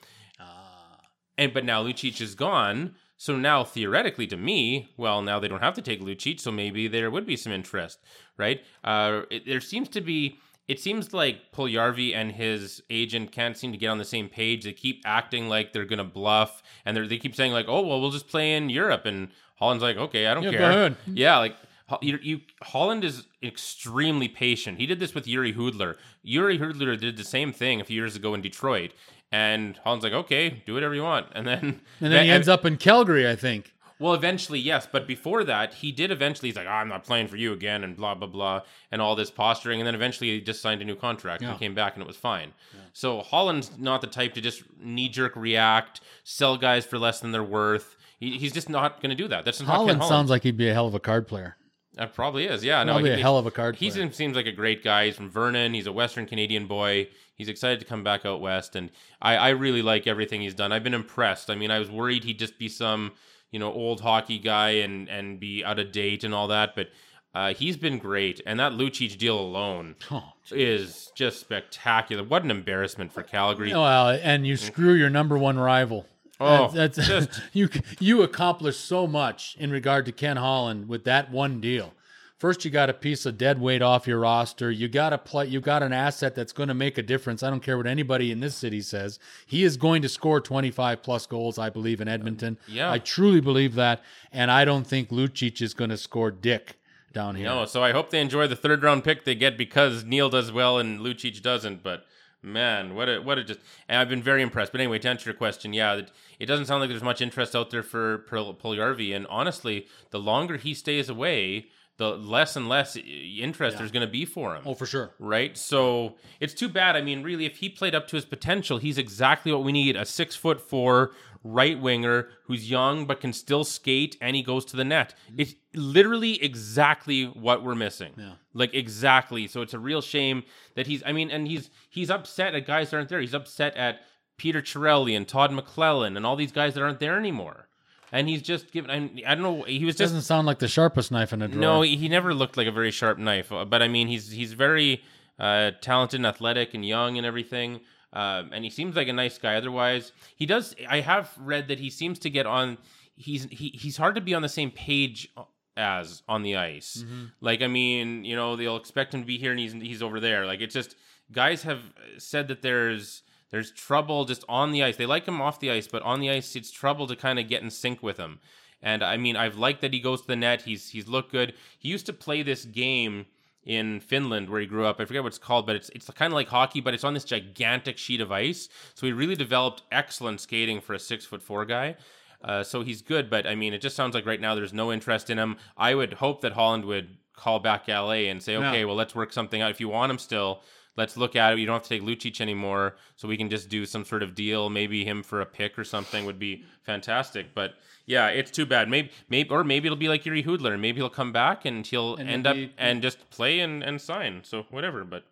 And 1.41 1.55
but 1.55 1.65
now 1.65 1.83
Lucic 1.83 2.21
is 2.21 2.35
gone, 2.35 2.95
so 3.17 3.37
now 3.37 3.65
theoretically, 3.65 4.27
to 4.29 4.37
me, 4.37 4.91
well, 4.97 5.23
now 5.23 5.41
they 5.41 5.49
don't 5.49 5.63
have 5.63 5.75
to 5.75 5.83
take 5.83 6.01
Lucic, 6.03 6.39
so 6.39 6.53
maybe 6.53 6.87
there 6.87 7.11
would 7.11 7.27
be 7.27 7.37
some 7.37 7.53
interest, 7.53 7.99
right? 8.37 8.61
Uh, 8.85 9.23
it, 9.31 9.47
there 9.47 9.61
seems 9.61 9.89
to 9.91 10.01
be. 10.03 10.39
It 10.69 10.79
seems 10.79 11.13
like 11.13 11.51
Puljujarvi 11.53 12.15
and 12.15 12.31
his 12.31 12.81
agent 12.91 13.33
can't 13.33 13.57
seem 13.57 13.73
to 13.73 13.79
get 13.79 13.89
on 13.89 13.99
the 13.99 14.05
same 14.05 14.29
page. 14.29 14.65
They 14.65 14.73
keep 14.73 15.03
acting 15.05 15.49
like 15.49 15.73
they're 15.73 15.85
gonna 15.85 16.05
bluff, 16.05 16.63
and 16.85 16.97
they 16.97 17.07
they 17.07 17.19
keep 17.19 17.35
saying 17.35 17.53
like, 17.53 17.67
"Oh, 17.69 17.81
well, 17.87 18.01
we'll 18.01 18.11
just 18.13 18.29
play 18.29 18.55
in 18.55 18.71
Europe." 18.71 19.05
And 19.07 19.29
Holland's 19.57 19.83
like, 19.83 19.97
"Okay, 19.97 20.27
I 20.27 20.35
don't 20.35 20.45
Yeah, 20.45 20.53
go 20.53 20.59
care." 20.59 20.71
ahead. 20.71 20.97
Yeah, 21.13 21.39
like 21.39 21.57
you, 22.03 22.19
you 22.23 22.41
Holland 22.63 23.03
is 23.05 23.27
extremely 23.43 24.29
patient. 24.29 24.79
He 24.79 24.87
did 24.87 25.01
this 25.01 25.15
with 25.15 25.27
Jiri 25.27 25.55
Hudler. 25.57 25.97
Jiri 26.25 26.59
Hudler 26.61 26.99
did 26.99 27.17
the 27.17 27.25
same 27.25 27.53
thing 27.53 27.81
a 27.81 27.85
few 27.85 27.97
years 27.97 28.15
ago 28.15 28.35
in 28.35 28.41
Detroit, 28.41 28.93
and 29.33 29.77
Holland's 29.85 30.05
like, 30.05 30.13
"Okay, 30.13 30.63
do 30.67 30.75
whatever 30.75 30.95
you 30.95 31.03
want." 31.03 31.27
And 31.35 31.47
then 31.47 31.81
And 32.01 32.13
then 32.13 32.25
he 32.25 32.31
ends 32.31 32.49
up 32.49 32.65
in 32.65 32.77
Calgary, 32.77 33.29
I 33.29 33.37
think. 33.37 33.73
well, 33.99 34.15
eventually, 34.15 34.59
yes, 34.59 34.89
but 34.91 35.07
before 35.07 35.45
that, 35.45 35.75
he 35.75 35.93
did 35.93 36.11
eventually. 36.11 36.49
He's 36.49 36.57
like, 36.57 36.67
oh, 36.67 36.71
"I'm 36.71 36.89
not 36.89 37.05
playing 37.05 37.29
for 37.29 37.37
you 37.37 37.53
again," 37.53 37.85
and 37.85 37.97
blah 37.97 38.15
blah 38.15 38.29
blah, 38.29 38.63
and 38.91 39.01
all 39.03 39.15
this 39.15 39.31
posturing, 39.31 39.81
and 39.81 39.87
then 39.87 39.95
eventually 39.95 40.31
he 40.31 40.41
just 40.41 40.61
signed 40.63 40.83
a 40.83 40.85
new 40.85 40.97
contract 40.97 41.43
Yeah. 41.43 41.51
and 41.51 41.59
came 41.59 41.75
back, 41.75 41.95
and 41.95 42.03
it 42.03 42.07
was 42.07 42.17
fine. 42.17 42.53
So 42.93 43.21
Holland's 43.21 43.71
not 43.79 44.01
the 44.01 44.07
type 44.09 44.35
to 44.35 44.41
just 44.41 44.63
knee 44.81 45.09
jerk 45.09 45.37
react, 45.37 46.01
sell 46.25 46.57
guys 46.57 46.85
for 46.85 46.99
less 46.99 47.21
than 47.21 47.31
they're 47.33 47.43
worth. 47.45 47.97
He, 48.19 48.37
he's 48.39 48.53
just 48.53 48.69
not 48.69 49.01
going 49.01 49.11
to 49.11 49.17
do 49.17 49.29
that. 49.29 49.45
That's 49.45 49.61
not 49.61 49.67
Holland 49.69 49.99
Holland. 50.01 50.09
sounds 50.09 50.29
like 50.31 50.43
he'd 50.43 50.57
be 50.57 50.69
a 50.69 50.75
hell 50.75 50.87
of 50.89 50.95
a 50.95 51.01
card 51.01 51.29
player. 51.29 51.57
That 51.95 52.15
probably 52.15 52.45
is. 52.47 52.65
Yeah, 52.65 52.83
no, 52.85 52.93
Probably 52.95 53.11
he- 53.11 53.17
a 53.19 53.23
hell 53.23 53.37
of 53.39 53.47
a 53.47 53.51
card 53.51 53.77
He 53.77 53.91
player. 53.91 54.11
seems 54.13 54.35
like 54.37 54.47
a 54.47 54.53
great 54.53 54.83
guy. 54.85 55.07
He's 55.07 55.17
from 55.17 55.29
Vernon. 55.31 55.73
He's 55.75 55.87
a 55.87 55.93
Western 55.93 56.27
Canadian 56.27 56.67
boy. 56.67 57.09
He's 57.41 57.49
excited 57.49 57.81
to 57.81 57.87
come 57.87 58.05
back 58.05 58.27
out 58.27 58.43
west, 58.43 58.77
and 58.77 58.91
I, 59.23 59.37
I 59.37 59.49
really 59.51 59.81
like 59.81 60.07
everything 60.07 60.43
he's 60.43 60.53
done. 60.55 60.73
I've 60.73 60.85
been 60.85 60.93
impressed. 60.93 61.49
I 61.49 61.55
mean, 61.55 61.71
I 61.71 61.79
was 61.79 61.91
worried 61.91 62.23
he'd 62.25 62.39
just 62.39 62.59
be 62.59 62.69
some 62.69 63.13
you 63.51 63.59
know 63.59 63.73
old 63.73 64.03
hockey 64.03 64.39
guy 64.39 64.73
and 64.85 65.09
and 65.09 65.41
be 65.41 65.65
out 65.65 65.79
of 65.79 65.91
date 65.91 66.23
and 66.23 66.35
all 66.35 66.49
that, 66.49 66.75
but 66.77 66.89
uh, 67.35 67.55
he's 67.55 67.79
been 67.79 67.97
great. 67.97 68.43
And 68.45 68.61
that 68.61 68.73
Lucic 68.73 69.17
deal 69.17 69.39
alone 69.41 69.95
Oh, 70.11 70.35
is 70.51 71.11
just 71.15 71.41
spectacular. 71.41 72.23
What 72.25 72.43
an 72.45 72.51
embarrassment 72.51 73.11
for 73.11 73.23
Calgary. 73.23 73.73
Well, 73.73 74.11
and 74.23 74.47
you 74.47 74.57
screw 74.59 74.93
your 74.93 75.09
number 75.09 75.39
one 75.39 75.59
rival. 75.59 76.05
Oh, 76.43 76.71
That's, 76.71 76.97
that's 76.97 77.09
just- 77.09 77.43
you. 77.55 77.71
You 78.01 78.23
accomplished 78.23 78.85
so 78.85 79.07
much 79.07 79.57
in 79.59 79.71
regard 79.71 80.05
to 80.07 80.13
Ken 80.13 80.37
Holland 80.37 80.89
with 80.89 81.05
that 81.05 81.31
one 81.31 81.61
deal. 81.63 81.95
First, 82.41 82.65
you 82.65 82.71
got 82.71 82.89
a 82.89 82.95
piece 82.95 83.27
of 83.27 83.37
dead 83.37 83.61
weight 83.61 83.83
off 83.83 84.07
your 84.07 84.21
roster. 84.21 84.71
You 84.71 84.89
got 84.89 85.13
a 85.13 85.19
play. 85.19 85.49
You 85.49 85.61
got 85.61 85.83
an 85.83 85.93
asset 85.93 86.35
that's 86.35 86.55
going 86.55 86.71
to 86.71 86.75
make 86.75 86.97
a 86.97 87.03
difference. 87.03 87.43
I 87.43 87.51
don't 87.51 87.63
care 87.63 87.77
what 87.77 87.87
anybody 87.87 88.33
in 88.33 88.41
this 88.41 88.55
city 88.55 88.81
says. 88.81 89.19
He 89.45 89.63
is 89.63 89.77
going 89.77 90.01
to 90.01 90.09
score 90.09 90.41
25 90.41 91.03
plus 91.03 91.27
goals. 91.27 91.59
I 91.59 91.69
believe 91.69 92.01
in 92.01 92.09
uh, 92.09 92.13
Edmonton. 92.13 92.57
Yeah. 92.67 92.91
I 92.91 92.99
truly 92.99 93.43
believe 93.43 93.75
that, 93.75 94.03
and 94.33 94.51
I 94.51 94.65
don't 94.65 94.87
think 94.87 95.11
Lucic 95.11 95.61
is 95.61 95.75
going 95.75 95.91
to 95.91 95.99
score 95.99 96.31
dick 96.31 96.77
down 97.13 97.35
here. 97.35 97.45
No, 97.45 97.67
so 97.67 97.83
I 97.83 97.93
hope 97.93 98.09
they 98.09 98.23
enjoy 98.23 98.47
the 98.47 98.57
third 98.57 98.83
round 98.83 99.05
pick 99.05 99.27
they 99.27 99.35
get 99.35 99.59
because 99.59 100.05
Neal 100.05 100.31
does 100.31 100.51
well 100.51 100.79
and 100.79 100.99
Lucic 100.99 101.43
doesn't. 101.43 101.83
But 101.83 102.07
man, 102.41 102.95
what 102.95 103.11
a 103.11 103.21
what 103.21 103.37
a 103.37 103.45
just. 103.45 103.61
And 103.87 103.99
I've 103.99 104.09
been 104.09 104.23
very 104.23 104.41
impressed. 104.41 104.73
But 104.73 104.81
anyway, 104.81 104.99
to 105.01 105.09
answer 105.11 105.29
your 105.29 105.37
question, 105.37 105.75
yeah, 105.75 105.93
it, 105.93 106.11
it 106.39 106.47
doesn't 106.47 106.65
sound 106.65 106.81
like 106.81 106.89
there's 106.89 107.03
much 107.03 107.21
interest 107.21 107.55
out 107.55 107.69
there 107.69 107.83
for 107.83 108.25
Pul- 108.31 108.55
Puljujarvi. 108.55 109.15
And 109.15 109.27
honestly, 109.27 109.89
the 110.09 110.19
longer 110.19 110.57
he 110.57 110.73
stays 110.73 111.11
away, 111.11 111.67
the 112.01 112.17
less 112.17 112.57
and 112.57 112.67
less 112.69 112.97
interest 112.97 113.77
there's 113.79 113.91
going 113.93 114.05
to 114.07 114.11
be 114.11 114.25
for 114.25 114.57
him 114.57 114.63
Oh, 114.67 114.75
for 114.75 114.87
sure. 114.87 115.11
right? 115.19 115.57
So 115.57 116.17
it's 116.41 116.55
too 116.55 116.69
bad. 116.69 116.97
I 116.97 117.03
mean, 117.03 117.23
really, 117.23 117.45
if 117.45 117.59
he 117.59 117.69
played 117.69 117.95
up 117.95 118.09
to 118.09 118.17
his 118.17 118.25
potential, 118.25 118.79
he's 118.79 118.97
exactly 118.99 119.53
what 119.53 119.63
we 119.63 119.71
need 119.71 119.97
a 119.97 120.05
six 120.07 120.35
foot 120.35 120.61
four 120.61 121.13
right 121.45 121.81
winger 121.81 122.29
who's 122.45 122.71
young 122.71 123.07
but 123.07 123.21
can 123.21 123.33
still 123.33 123.65
skate 123.65 124.17
and 124.21 124.35
he 124.35 124.43
goes 124.43 124.65
to 124.67 124.77
the 124.77 124.85
net. 124.85 125.15
Mm-hmm. 125.31 125.41
It's 125.41 125.55
literally 125.75 126.43
exactly 126.43 127.25
what 127.27 127.63
we're 127.63 127.75
missing. 127.75 128.13
Yeah. 128.17 128.33
Like 128.55 128.75
exactly. 128.75 129.47
So 129.47 129.61
it's 129.63 129.75
a 129.75 129.79
real 129.79 130.01
shame 130.03 130.43
that 130.75 130.87
he's 130.87 131.03
I 131.05 131.13
mean, 131.13 131.31
and 131.31 131.47
he's 131.47 131.71
he's 131.91 132.11
upset 132.11 132.55
at 132.55 132.67
guys 132.67 132.91
that 132.91 132.97
aren't 132.97 133.09
there. 133.11 133.21
He's 133.21 133.35
upset 133.35 133.77
at 133.77 134.01
Peter 134.39 134.63
Chiarelli 134.63 135.15
and 135.17 135.29
Todd 135.29 135.51
McLellan 135.51 136.17
and 136.17 136.25
all 136.25 136.37
these 136.37 136.53
guys 136.53 136.73
that 136.75 136.83
aren't 136.83 136.99
there 137.01 137.19
anymore. 137.19 137.69
And 138.13 138.29
he's 138.29 138.43
just 138.43 138.73
given 138.73 138.91
I, 138.91 139.31
I 139.31 139.35
don't 139.35 139.43
know, 139.45 139.63
he 139.63 139.85
was 139.85 139.95
just 139.95 140.13
Doesn't 140.13 140.23
sound 140.23 140.47
like 140.47 140.59
the 140.59 140.69
sharpest 140.69 141.13
knife 141.13 141.33
in 141.33 141.43
a 141.43 141.49
drawer. 141.49 141.61
no, 141.61 141.83
he 141.83 142.09
never 142.09 142.35
looked 142.35 142.57
like 142.57 142.67
a 142.67 142.73
very 142.73 142.91
sharp 142.91 143.19
knife. 143.19 143.53
uh, 143.53 143.65
But 143.65 143.83
I 143.83 143.89
mean, 143.89 144.09
he's 144.09 144.31
he's 144.31 144.53
very 144.53 145.03
uh, 145.39 145.71
talented 145.81 146.19
and 146.21 146.27
athletic 146.27 146.75
and 146.75 146.85
young 146.85 147.17
and 147.17 147.27
everything. 147.27 147.81
Um, 148.13 148.51
and 148.53 148.65
he 148.65 148.71
seems 148.71 148.97
like 148.97 149.07
a 149.09 149.13
nice 149.13 149.39
guy. 149.39 149.55
Otherwise, 149.55 150.11
he 150.35 150.45
does. 150.45 150.75
I 150.89 151.01
have 151.01 151.33
read 151.39 151.69
that 151.69 151.79
he 151.79 151.91
seems 151.91 152.19
to 152.21 152.31
get 152.31 152.45
on. 152.47 152.79
He's 153.15 153.45
he, 153.45 153.69
he's 153.69 153.97
hard 153.97 154.17
to 154.17 154.21
be 154.21 154.35
on 154.35 154.43
the 154.43 154.49
same 154.49 154.71
page 154.73 155.29
as 155.77 156.23
on 156.29 156.43
the 156.43 156.57
ice. 156.57 157.05
Like 157.41 157.63
I 157.63 157.69
mean, 157.69 158.25
you 158.25 158.35
know, 158.35 158.57
they'll 158.57 158.77
expect 158.77 159.15
him 159.15 159.21
to 159.21 159.27
be 159.27 159.39
here 159.39 159.53
and 159.53 159.61
he's 159.61 159.73
he's 159.73 160.03
over 160.03 160.19
there. 160.19 160.45
Like 160.47 160.61
it's 160.61 160.75
just 160.75 160.97
guys 161.31 161.63
have 161.63 161.81
said 162.19 162.49
that 162.49 162.63
there's 162.63 163.23
there's 163.51 163.71
trouble 163.73 164.25
just 164.25 164.45
on 164.49 164.73
the 164.73 164.83
ice. 164.83 164.97
They 164.97 165.07
like 165.07 165.27
him 165.27 165.41
off 165.41 165.61
the 165.61 165.71
ice, 165.71 165.87
but 165.87 166.03
on 166.03 166.21
the 166.21 166.31
ice 166.31 166.57
it's 166.57 166.71
trouble 166.71 167.07
to 167.07 167.17
kind 167.17 167.39
of 167.39 167.49
get 167.49 167.63
in 167.63 167.71
sync 167.71 168.03
with 168.03 168.17
him. 168.17 168.39
And 168.83 169.03
I 169.03 169.17
mean, 169.17 169.37
I've 169.37 169.57
liked 169.57 169.81
that 169.83 169.93
he 169.93 170.01
goes 170.01 170.23
to 170.23 170.27
the 170.27 170.37
net. 170.37 170.63
He's 170.63 170.91
he's 170.91 171.09
looked 171.09 171.33
good. 171.33 171.55
He 171.79 171.89
used 171.89 172.07
to 172.07 172.13
play 172.13 172.43
this 172.43 172.65
game 172.65 173.27
in 173.63 174.01
Finland 174.01 174.49
where 174.49 174.61
he 174.61 174.67
grew 174.67 174.87
up. 174.87 175.01
I 175.01 175.05
forget 175.05 175.23
what 175.23 175.29
it's 175.29 175.39
called, 175.39 175.67
but 175.67 175.77
it's 175.77 175.91
it's 175.91 176.09
kind 176.11 176.33
of 176.33 176.35
like 176.35 176.49
hockey, 176.49 176.81
but 176.81 176.95
it's 176.95 177.05
on 177.05 177.15
this 177.15 177.25
gigantic 177.25 177.99
sheet 177.99 178.21
of 178.21 178.33
ice. 178.33 178.69
So 178.95 179.07
he 179.07 179.13
really 179.13 179.35
developed 179.35 179.83
excellent 179.93 180.41
skating 180.41 180.81
for 180.81 180.95
a 180.95 180.99
six 180.99 181.25
foot 181.27 181.43
four 181.43 181.65
guy. 181.65 181.97
Uh, 182.43 182.63
so 182.63 182.83
he's 182.83 183.03
good, 183.03 183.29
but 183.29 183.47
I 183.47 183.55
mean, 183.55 183.75
it 183.75 183.83
just 183.83 183.97
sounds 183.97 184.15
like 184.15 184.25
right 184.25 184.41
now 184.41 184.55
there's 184.55 184.73
no 184.73 184.91
interest 184.91 185.29
in 185.29 185.39
him. 185.39 185.59
I 185.77 185.95
would 185.95 186.15
hope 186.15 186.41
that 186.41 186.53
Holland 186.53 186.87
would 186.87 187.19
call 187.35 187.59
back 187.59 187.87
LA 187.87 188.29
and 188.31 188.43
say, 188.43 188.57
okay, 188.57 188.85
well, 188.87 188.97
let's 188.97 189.15
work 189.15 189.33
something 189.33 189.61
out. 189.61 189.71
If 189.71 189.81
you 189.81 189.89
want 189.89 190.11
him 190.11 190.19
still, 190.19 190.63
let's 190.97 191.17
look 191.17 191.37
at 191.37 191.53
it. 191.53 191.59
You 191.59 191.67
don't 191.67 191.75
have 191.75 191.83
to 191.83 191.89
take 191.89 192.03
Lucic 192.03 192.41
anymore, 192.41 192.97
so 193.17 193.29
we 193.29 193.37
can 193.37 193.49
just 193.49 193.69
do 193.69 193.87
some 193.87 194.05
sort 194.05 194.23
of 194.23 194.35
deal. 194.35 194.71
Maybe 194.71 195.05
him 195.05 195.23
for 195.23 195.41
a 195.41 195.47
pick 195.47 195.79
or 195.79 195.85
something 195.85 196.25
would 196.27 196.39
be 196.39 196.65
fantastic. 196.83 197.55
But 197.55 197.75
yeah, 198.07 198.29
it's 198.29 198.51
too 198.51 198.67
bad. 198.67 198.89
Maybe, 198.89 199.11
maybe, 199.29 199.49
or 199.51 199.65
maybe 199.65 199.87
it'll 199.87 199.97
be 199.97 200.09
like 200.09 200.25
Jiri 200.25 200.45
and 200.45 200.83
maybe 200.83 200.99
he'll 200.99 201.09
come 201.09 201.33
back 201.33 201.65
and 201.65 201.87
he'll 201.87 202.17
And 202.17 202.29
end 202.29 202.47
up 202.47 202.57
and 202.77 203.03
just 203.03 203.31
play 203.31 203.61
and, 203.61 203.83
and 203.83 204.01
sign. 204.01 204.43
So 204.45 204.67
whatever. 204.71 205.05
But 205.05 205.25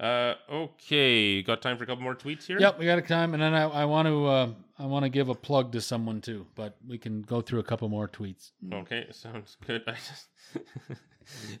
uh, 0.00 0.34
okay, 0.50 1.42
got 1.42 1.62
time 1.62 1.76
for 1.76 1.84
a 1.84 1.86
couple 1.86 2.02
more 2.02 2.14
tweets 2.14 2.46
here. 2.46 2.58
Yep, 2.58 2.78
we 2.78 2.86
got 2.86 2.98
a 2.98 3.02
time, 3.02 3.34
and 3.34 3.42
then 3.42 3.54
I, 3.54 3.62
I 3.62 3.84
want 3.84 4.08
to 4.08 4.26
uh, 4.26 4.48
I 4.78 4.86
want 4.86 5.04
to 5.04 5.08
give 5.08 5.28
a 5.28 5.34
plug 5.34 5.72
to 5.72 5.80
someone 5.80 6.20
too, 6.20 6.46
but 6.54 6.76
we 6.86 6.98
can 6.98 7.22
go 7.22 7.40
through 7.40 7.60
a 7.60 7.62
couple 7.62 7.88
more 7.88 8.08
tweets. 8.08 8.50
Okay, 8.72 9.06
sounds 9.10 9.56
good. 9.64 9.82
I 9.86 9.92
just 9.92 10.28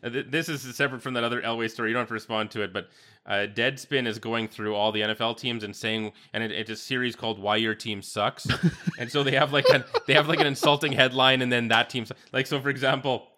this 0.30 0.48
is 0.48 0.62
separate 0.74 1.02
from 1.02 1.14
that 1.14 1.24
other 1.24 1.40
Elway 1.40 1.70
story. 1.70 1.90
You 1.90 1.94
don't 1.94 2.02
have 2.02 2.08
to 2.08 2.14
respond 2.14 2.50
to 2.52 2.62
it, 2.62 2.72
but 2.72 2.88
uh, 3.26 3.46
Deadspin 3.54 4.06
is 4.06 4.18
going 4.18 4.48
through 4.48 4.74
all 4.74 4.92
the 4.92 5.02
NFL 5.02 5.38
teams 5.38 5.62
and 5.62 5.74
saying, 5.74 6.12
and 6.32 6.42
it, 6.42 6.50
it's 6.50 6.70
a 6.70 6.76
series 6.76 7.14
called 7.14 7.38
"Why 7.38 7.56
Your 7.56 7.74
Team 7.74 8.02
Sucks," 8.02 8.48
and 8.98 9.10
so 9.10 9.22
they 9.22 9.32
have 9.32 9.52
like 9.52 9.68
an 9.68 9.84
they 10.06 10.14
have 10.14 10.28
like 10.28 10.40
an 10.40 10.46
insulting 10.46 10.92
headline, 10.92 11.42
and 11.42 11.52
then 11.52 11.68
that 11.68 11.90
team 11.90 12.06
like 12.32 12.46
so. 12.46 12.60
For 12.60 12.70
example, 12.70 13.28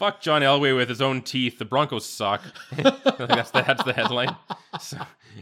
"Fuck 0.00 0.20
John 0.20 0.42
Elway 0.42 0.74
with 0.74 0.88
his 0.88 1.00
own 1.00 1.22
teeth." 1.22 1.58
The 1.58 1.64
Broncos 1.64 2.06
suck. 2.06 2.42
that's 2.72 3.50
the, 3.50 3.62
that's 3.66 3.84
the 3.84 3.92
headline. 3.92 4.34
So, 4.80 4.98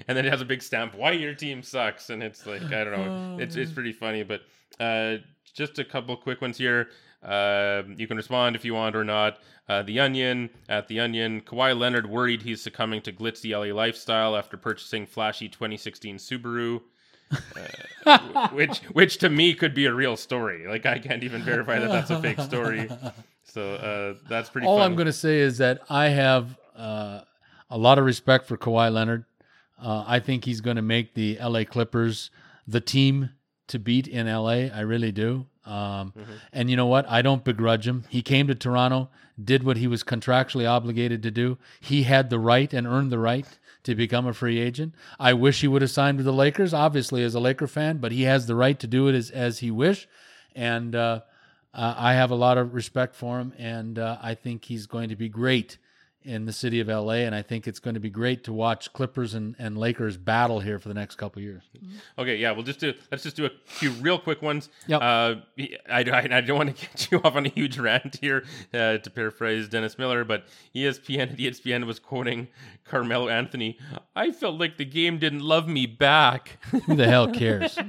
and 0.08 0.16
then 0.16 0.24
it 0.24 0.30
has 0.30 0.40
a 0.40 0.44
big 0.46 0.62
stamp. 0.62 0.94
Why 0.94 1.12
your 1.12 1.34
team 1.34 1.62
sucks? 1.62 2.08
And 2.08 2.22
it's 2.22 2.46
like 2.46 2.62
I 2.62 2.82
don't 2.82 2.92
know. 2.94 3.36
It's 3.38 3.56
it's 3.56 3.70
pretty 3.70 3.92
funny, 3.92 4.22
but 4.22 4.40
uh, 4.80 5.18
just 5.54 5.78
a 5.78 5.84
couple 5.84 6.16
quick 6.16 6.40
ones 6.40 6.56
here. 6.56 6.88
Uh, 7.22 7.82
you 7.94 8.06
can 8.06 8.16
respond 8.16 8.56
if 8.56 8.64
you 8.64 8.72
want 8.72 8.96
or 8.96 9.04
not. 9.04 9.38
Uh, 9.68 9.82
the 9.82 10.00
Onion 10.00 10.48
at 10.68 10.88
the 10.88 10.98
Onion. 10.98 11.42
Kawhi 11.42 11.78
Leonard 11.78 12.08
worried 12.08 12.40
he's 12.40 12.62
succumbing 12.62 13.02
to 13.02 13.12
glitzy 13.12 13.52
LA 13.52 13.74
lifestyle 13.74 14.34
after 14.34 14.56
purchasing 14.56 15.04
flashy 15.04 15.48
2016 15.48 16.16
Subaru. 16.16 16.80
Uh, 18.06 18.48
which 18.52 18.78
which 18.94 19.18
to 19.18 19.28
me 19.28 19.52
could 19.52 19.74
be 19.74 19.84
a 19.84 19.92
real 19.92 20.16
story. 20.16 20.66
Like 20.66 20.86
I 20.86 20.98
can't 20.98 21.22
even 21.22 21.42
verify 21.42 21.78
that 21.78 21.90
that's 21.90 22.10
a 22.10 22.20
fake 22.22 22.40
story. 22.40 22.88
So 23.52 23.74
uh, 23.74 24.14
that's 24.28 24.50
pretty. 24.50 24.66
All. 24.66 24.80
I'm 24.80 24.94
going 24.94 25.06
to 25.06 25.12
say 25.12 25.38
is 25.40 25.58
that 25.58 25.80
I 25.88 26.08
have 26.08 26.58
uh, 26.76 27.20
a 27.70 27.78
lot 27.78 27.98
of 27.98 28.04
respect 28.04 28.46
for 28.46 28.56
Kawhi 28.56 28.92
Leonard. 28.92 29.24
Uh, 29.80 30.04
I 30.06 30.20
think 30.20 30.44
he's 30.44 30.60
going 30.60 30.76
to 30.76 30.82
make 30.82 31.14
the 31.14 31.38
LA 31.40 31.64
Clippers 31.64 32.30
the 32.66 32.80
team 32.80 33.30
to 33.68 33.78
beat 33.78 34.08
in 34.08 34.26
LA. 34.26 34.68
I 34.74 34.80
really 34.80 35.12
do. 35.12 35.46
Um, 35.64 36.12
And 36.52 36.70
you 36.70 36.76
know 36.76 36.86
what? 36.86 37.08
I 37.08 37.22
don't 37.22 37.44
begrudge 37.44 37.86
him. 37.86 38.04
He 38.08 38.22
came 38.22 38.46
to 38.46 38.54
Toronto, 38.54 39.10
did 39.42 39.62
what 39.62 39.76
he 39.76 39.86
was 39.86 40.02
contractually 40.02 40.68
obligated 40.68 41.22
to 41.22 41.30
do. 41.30 41.58
He 41.80 42.04
had 42.04 42.30
the 42.30 42.38
right 42.38 42.72
and 42.72 42.86
earned 42.86 43.12
the 43.12 43.18
right 43.18 43.46
to 43.84 43.94
become 43.94 44.26
a 44.26 44.32
free 44.32 44.58
agent. 44.58 44.94
I 45.20 45.34
wish 45.34 45.60
he 45.60 45.68
would 45.68 45.82
have 45.82 45.90
signed 45.90 46.16
with 46.16 46.24
the 46.26 46.32
Lakers, 46.32 46.72
obviously 46.74 47.22
as 47.22 47.34
a 47.34 47.40
Laker 47.40 47.66
fan, 47.66 47.98
but 47.98 48.12
he 48.12 48.22
has 48.22 48.46
the 48.46 48.54
right 48.56 48.78
to 48.80 48.86
do 48.86 49.08
it 49.08 49.14
as, 49.14 49.30
as 49.30 49.58
he 49.58 49.70
wish, 49.70 50.08
and 50.54 50.94
uh, 50.96 51.20
uh, 51.74 51.94
I 51.96 52.14
have 52.14 52.30
a 52.30 52.34
lot 52.34 52.58
of 52.58 52.74
respect 52.74 53.14
for 53.14 53.38
him, 53.38 53.52
and 53.58 53.98
uh, 53.98 54.18
I 54.22 54.34
think 54.34 54.64
he's 54.64 54.86
going 54.86 55.08
to 55.10 55.16
be 55.16 55.28
great 55.28 55.78
in 56.24 56.44
the 56.44 56.52
city 56.52 56.80
of 56.80 56.88
LA, 56.88 57.24
and 57.24 57.34
I 57.34 57.42
think 57.42 57.66
it's 57.66 57.78
going 57.78 57.94
to 57.94 58.00
be 58.00 58.10
great 58.10 58.44
to 58.44 58.52
watch 58.52 58.92
Clippers 58.92 59.34
and, 59.34 59.54
and 59.58 59.78
Lakers 59.78 60.16
battle 60.16 60.60
here 60.60 60.78
for 60.78 60.88
the 60.88 60.94
next 60.94 61.14
couple 61.16 61.40
years. 61.40 61.62
Okay, 62.18 62.36
yeah, 62.36 62.50
we'll 62.50 62.64
just 62.64 62.80
do 62.80 62.92
let's 63.10 63.22
just 63.22 63.36
do 63.36 63.46
a 63.46 63.50
few 63.64 63.90
real 63.92 64.18
quick 64.18 64.42
ones. 64.42 64.68
Yep. 64.88 65.00
Uh, 65.00 65.34
I, 65.56 65.68
I, 65.88 66.28
I 66.30 66.40
don't 66.40 66.58
want 66.58 66.76
to 66.76 66.86
get 66.86 67.10
you 67.10 67.20
off 67.22 67.36
on 67.36 67.46
a 67.46 67.48
huge 67.48 67.78
rant 67.78 68.18
here, 68.20 68.44
uh, 68.74 68.98
to 68.98 69.10
paraphrase 69.10 69.68
Dennis 69.68 69.96
Miller, 69.96 70.24
but 70.24 70.44
ESPN 70.74 71.38
ESPN 71.38 71.86
was 71.86 71.98
quoting 71.98 72.48
Carmelo 72.84 73.28
Anthony. 73.28 73.78
I 74.14 74.32
felt 74.32 74.58
like 74.58 74.76
the 74.76 74.84
game 74.84 75.18
didn't 75.18 75.40
love 75.40 75.68
me 75.68 75.86
back. 75.86 76.58
Who 76.86 76.96
the 76.96 77.08
hell 77.08 77.32
cares? 77.32 77.78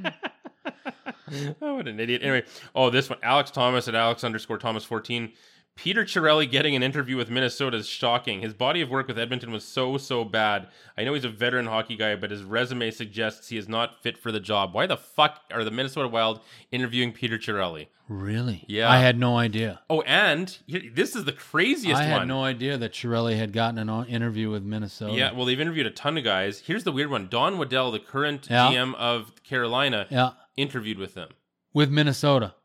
oh, 1.62 1.76
what 1.76 1.88
an 1.88 2.00
idiot. 2.00 2.22
Anyway, 2.24 2.44
oh, 2.76 2.90
this 2.90 3.10
one, 3.10 3.20
Alex 3.24 3.52
Thomas 3.52 3.88
at 3.88 3.96
Alex 3.96 4.24
underscore 4.24 4.58
Thomas 4.58 4.84
14. 4.84 5.32
Peter 5.76 6.04
Chiarelli 6.04 6.50
getting 6.50 6.76
an 6.76 6.84
interview 6.84 7.16
with 7.16 7.30
Minnesota 7.30 7.78
is 7.78 7.88
shocking. 7.88 8.42
His 8.42 8.54
body 8.54 8.82
of 8.82 8.90
work 8.90 9.08
with 9.08 9.18
Edmonton 9.18 9.50
was 9.54 9.64
so, 9.64 9.98
so 9.98 10.26
bad. 10.26 10.68
I 10.98 11.06
know 11.06 11.14
he's 11.14 11.24
a 11.24 11.30
veteran 11.30 11.68
hockey 11.68 11.96
guy, 11.96 12.18
but 12.18 12.32
his 12.32 12.44
resume 12.44 12.92
suggests 12.92 13.48
he 13.48 13.58
is 13.58 13.70
not 13.70 14.04
fit 14.04 14.18
for 14.18 14.30
the 14.30 14.42
job. 14.42 14.74
Why 14.74 14.88
the 14.88 14.98
fuck 14.98 15.40
are 15.54 15.64
the 15.64 15.72
Minnesota 15.72 16.10
Wild 16.10 16.42
interviewing 16.74 17.14
Peter 17.14 17.38
Chiarelli? 17.38 17.88
really? 18.10 18.66
Yeah. 18.68 18.90
I 18.90 18.98
had 18.98 19.18
no 19.20 19.38
idea. 19.38 19.80
Oh, 19.90 20.02
and 20.02 20.58
this 20.68 21.16
is 21.16 21.24
the 21.26 21.32
craziest 21.32 22.02
I 22.02 22.06
had 22.06 22.18
one. 22.18 22.28
no 22.28 22.44
idea 22.44 22.76
that 22.78 22.92
Chiarelli 22.92 23.38
had 23.38 23.54
gotten 23.54 23.78
an 23.78 23.88
uh, 23.88 24.04
interview 24.06 24.50
with 24.50 24.64
Minnesota. 24.64 25.14
yeah, 25.14 25.32
well, 25.32 25.46
they've 25.46 25.62
interviewed 25.62 25.86
a 25.86 25.92
ton 25.92 26.18
of 26.18 26.24
guys. 26.24 26.60
Here's 26.60 26.84
the 26.84 26.92
weird 26.92 27.12
one 27.12 27.28
Don 27.30 27.58
Waddell, 27.60 27.92
the 27.92 28.00
current 28.00 28.48
Yeah. 28.50 28.70
GM 28.72 28.96
of 28.96 29.32
Carolina, 29.44 30.08
Yeah. 30.10 30.32
Interviewed 30.60 30.98
with 30.98 31.14
them. 31.14 31.30
With 31.74 31.90
Minnesota. 31.90 32.56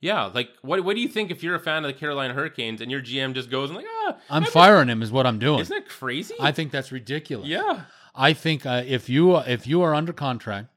Yeah, 0.00 0.24
like 0.24 0.50
what? 0.62 0.84
What 0.84 0.96
do 0.96 1.00
you 1.00 1.08
think 1.08 1.30
if 1.30 1.42
you're 1.42 1.54
a 1.54 1.60
fan 1.60 1.84
of 1.84 1.88
the 1.88 1.98
Carolina 1.98 2.34
Hurricanes 2.34 2.80
and 2.82 2.90
your 2.90 3.00
GM 3.00 3.34
just 3.34 3.50
goes 3.50 3.70
and 3.70 3.76
like, 3.78 3.86
ah, 3.88 4.16
I'm 4.28 4.44
firing 4.44 4.88
him, 4.88 5.02
is 5.02 5.10
what 5.10 5.26
I'm 5.26 5.38
doing. 5.38 5.60
Isn't 5.60 5.74
that 5.74 5.88
crazy? 5.88 6.34
I 6.38 6.52
think 6.52 6.72
that's 6.72 6.92
ridiculous. 6.92 7.48
yeah, 7.48 7.82
I 8.14 8.34
think 8.34 8.66
uh, 8.66 8.82
if 8.86 9.08
you 9.08 9.36
if 9.36 9.66
you 9.66 9.80
are 9.82 9.94
under 9.94 10.12
contract 10.12 10.68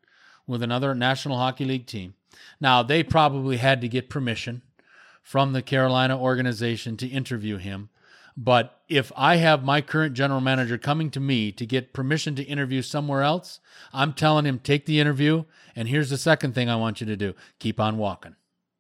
with 0.46 0.64
another 0.64 0.96
National 0.96 1.38
Hockey 1.38 1.66
League 1.66 1.88
team, 1.88 2.14
now 2.62 2.84
they 2.84 3.04
probably 3.04 3.58
had 3.58 3.82
to 3.82 3.90
get 3.90 4.10
permission 4.10 4.62
from 5.22 5.52
the 5.52 5.62
Carolina 5.62 6.18
organization 6.18 6.96
to 6.98 7.08
interview 7.08 7.58
him. 7.58 7.90
But 8.40 8.82
if 8.88 9.12
I 9.18 9.38
have 9.38 9.64
my 9.64 9.82
current 9.82 10.14
general 10.14 10.42
manager 10.42 10.78
coming 10.78 11.10
to 11.12 11.20
me 11.20 11.52
to 11.54 11.66
get 11.66 11.92
permission 11.92 12.36
to 12.36 12.44
interview 12.44 12.84
somewhere 12.84 13.24
else, 13.24 13.60
I'm 13.92 14.14
telling 14.14 14.46
him 14.46 14.60
take 14.60 14.86
the 14.86 15.00
interview. 15.00 15.46
And 15.76 15.88
here's 15.88 16.12
the 16.12 16.18
second 16.20 16.54
thing 16.54 16.70
I 16.70 16.76
want 16.76 17.02
you 17.02 17.08
to 17.08 17.18
do: 17.18 17.34
keep 17.60 17.80
on 17.80 17.98
walking. 17.98 18.36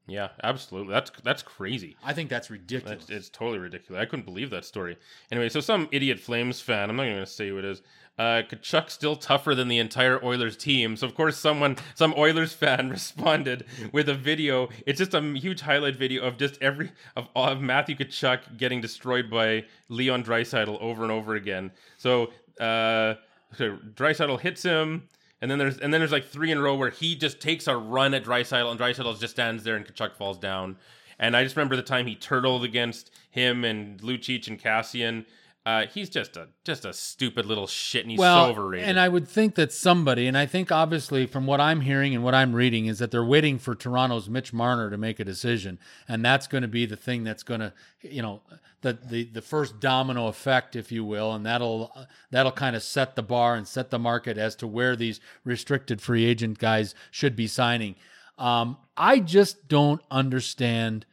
yeah, 0.07 0.29
absolutely. 0.43 0.93
That's 0.93 1.11
that's 1.23 1.41
crazy. 1.43 1.97
I 2.03 2.13
think 2.13 2.29
that's 2.29 2.49
ridiculous. 2.51 3.05
That's, 3.05 3.09
it's 3.09 3.29
totally 3.29 3.59
ridiculous. 3.59 3.99
I 4.01 4.05
couldn't 4.05 4.25
believe 4.25 4.51
that 4.51 4.63
story. 4.63 4.97
Anyway, 5.31 5.49
so 5.49 5.59
some 5.59 5.89
idiot 5.91 6.19
Flames 6.19 6.61
fan, 6.61 6.89
I'm 6.89 6.95
not 6.95 7.03
even 7.03 7.15
going 7.15 7.25
to 7.25 7.31
say 7.31 7.49
who 7.49 7.57
it 7.57 7.65
is. 7.65 7.81
Uh, 8.17 8.41
Tkachuk's 8.41 8.93
still 8.93 9.15
tougher 9.15 9.53
than 9.53 9.67
the 9.67 9.77
entire 9.77 10.23
Oilers 10.23 10.57
team. 10.57 10.97
So 10.97 11.05
of 11.05 11.13
course, 11.13 11.37
someone, 11.37 11.77
some 11.93 12.13
Oilers 12.17 12.51
fan, 12.53 12.89
responded 12.91 13.65
with 13.91 14.09
a 14.09 14.15
video. 14.15 14.69
It's 14.85 14.97
just 14.97 15.13
a 15.13 15.21
huge 15.21 15.61
highlight 15.61 15.95
video 15.95 16.23
of 16.23 16.37
just 16.37 16.61
every 16.61 16.91
of, 17.15 17.27
of 17.35 17.61
Matthew 17.61 17.95
Tkachuk 17.95 18.57
getting 18.57 18.81
destroyed 18.81 19.29
by 19.29 19.65
Leon 19.89 20.23
Draisaitl 20.23 20.81
over 20.81 21.03
and 21.03 21.11
over 21.11 21.35
again. 21.35 21.71
So, 21.97 22.31
uh, 22.59 23.15
so 23.53 23.77
Draisaitl 23.95 24.39
hits 24.39 24.63
him. 24.63 25.07
And 25.39 25.51
then 25.51 25.59
there's 25.59 25.77
and 25.77 25.93
then 25.93 26.01
there's 26.01 26.11
like 26.11 26.25
three 26.25 26.51
in 26.51 26.57
a 26.57 26.61
row 26.61 26.75
where 26.75 26.89
he 26.89 27.15
just 27.15 27.39
takes 27.39 27.67
a 27.67 27.77
run 27.77 28.15
at 28.15 28.23
Draisaitl 28.23 28.71
and 28.71 28.79
Draisaitl 28.79 29.19
just 29.19 29.35
stands 29.35 29.63
there 29.63 29.75
and 29.75 29.85
Tkachuk 29.85 30.15
falls 30.15 30.39
down. 30.39 30.77
And 31.19 31.35
I 31.35 31.43
just 31.43 31.55
remember 31.55 31.75
the 31.75 31.83
time 31.83 32.07
he 32.07 32.15
turtled 32.15 32.63
against 32.63 33.11
him 33.29 33.63
and 33.63 33.99
Lucic 34.01 34.47
and 34.47 34.61
Kassian. 34.61 35.25
Uh, 35.67 35.85
he's 35.93 36.09
just 36.09 36.37
a 36.37 36.47
just 36.63 36.85
a 36.85 36.93
stupid 36.93 37.45
little 37.45 37.67
shit, 37.67 38.03
and 38.03 38.11
he's 38.11 38.17
well, 38.17 38.45
so 38.45 38.51
overrated. 38.51 38.87
and 38.87 38.97
I 38.97 39.09
would 39.09 39.27
think 39.27 39.55
that 39.55 39.73
somebody, 39.73 40.25
and 40.25 40.37
I 40.37 40.45
think 40.45 40.71
obviously 40.71 41.25
from 41.25 41.45
what 41.45 41.59
I'm 41.59 41.81
hearing 41.81 42.15
and 42.15 42.23
what 42.23 42.33
I'm 42.33 42.55
reading, 42.55 42.85
is 42.85 42.99
that 42.99 43.11
they're 43.11 43.25
waiting 43.25 43.59
for 43.59 43.75
Toronto's 43.75 44.29
Mitch 44.29 44.53
Marner 44.53 44.89
to 44.89 44.97
make 44.97 45.19
a 45.19 45.25
decision, 45.25 45.77
and 46.07 46.23
that's 46.23 46.47
going 46.47 46.61
to 46.61 46.69
be 46.69 46.85
the 46.85 46.95
thing 46.95 47.25
that's 47.25 47.43
going 47.43 47.59
to, 47.59 47.73
you 47.99 48.21
know, 48.21 48.43
the 48.79 48.93
the 48.93 49.25
the 49.25 49.41
first 49.41 49.81
domino 49.81 50.27
effect, 50.27 50.77
if 50.77 50.89
you 50.89 51.03
will, 51.03 51.33
and 51.33 51.45
that'll 51.45 51.91
that'll 52.31 52.53
kind 52.53 52.77
of 52.77 52.81
set 52.81 53.17
the 53.17 53.23
bar 53.23 53.55
and 53.55 53.67
set 53.67 53.89
the 53.89 53.99
market 53.99 54.37
as 54.37 54.55
to 54.55 54.67
where 54.67 54.95
these 54.95 55.19
restricted 55.43 56.01
free 56.01 56.23
agent 56.23 56.59
guys 56.59 56.95
should 57.11 57.35
be 57.35 57.45
signing. 57.45 57.95
Um, 58.37 58.77
I 58.95 59.19
just 59.19 59.67
don't 59.67 60.01
understand 60.09 61.05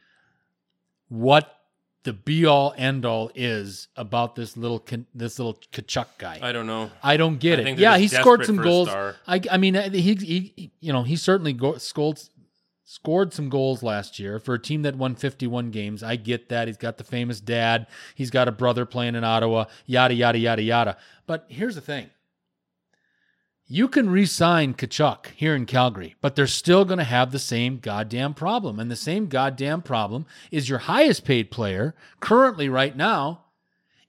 what 1.09 1.51
the 2.05 2.13
be 2.13 2.45
all 2.45 2.73
end 2.77 3.03
all 3.03 3.31
is 3.33 3.87
about 3.97 4.35
this 4.35 4.55
little 4.55 4.85
this 5.13 5.39
little 5.39 5.55
Tkachuk 5.73 6.05
guy. 6.19 6.39
I 6.41 6.51
don't 6.51 6.67
know. 6.67 6.91
I 7.03 7.17
don't 7.17 7.39
get 7.39 7.59
I 7.59 7.63
it. 7.63 7.79
Yeah, 7.79 7.97
he 7.97 8.07
scored 8.07 8.45
some 8.45 8.57
goals. 8.57 8.89
I, 8.89 9.41
I 9.51 9.57
mean, 9.57 9.73
he, 9.73 9.99
he, 9.99 10.53
he 10.55 10.71
you 10.79 10.93
know, 10.93 11.01
he 11.01 11.15
certainly 11.15 11.51
go, 11.51 11.77
scored 11.77 12.21
scored 12.83 13.33
some 13.33 13.49
goals 13.49 13.81
last 13.81 14.19
year 14.19 14.39
for 14.39 14.53
a 14.53 14.59
team 14.59 14.83
that 14.83 14.95
won 14.95 15.15
51 15.15 15.71
games. 15.71 16.03
I 16.03 16.15
get 16.15 16.49
that. 16.49 16.67
He's 16.67 16.77
got 16.77 16.97
the 16.97 17.03
famous 17.03 17.41
dad. 17.41 17.87
He's 18.13 18.29
got 18.29 18.47
a 18.47 18.51
brother 18.51 18.85
playing 18.85 19.15
in 19.15 19.23
Ottawa. 19.23 19.65
Yada 19.87 20.13
yada 20.13 20.37
yada 20.37 20.61
yada. 20.61 20.97
But 21.25 21.45
here's 21.49 21.73
the 21.73 21.81
thing. 21.81 22.11
You 23.67 23.87
can 23.87 24.11
re-sign 24.11 24.75
Tkachuk 24.75 25.27
here 25.35 25.55
in 25.55 25.65
Calgary, 25.65 26.15
but 26.21 26.35
they're 26.35 26.45
still 26.45 26.85
going 26.85 26.99
to 26.99 27.03
have 27.03 27.31
the 27.31 27.39
same 27.39 27.79
goddamn 27.79 28.35
problem. 28.35 28.79
And 28.79 28.91
the 28.91 28.95
same 28.95 29.25
goddamn 29.25 29.81
problem 29.81 30.27
is 30.51 30.69
your 30.69 30.79
highest 30.79 31.25
paid 31.25 31.49
player 31.49 31.95
currently 32.19 32.69
right 32.69 32.95
now 32.95 33.45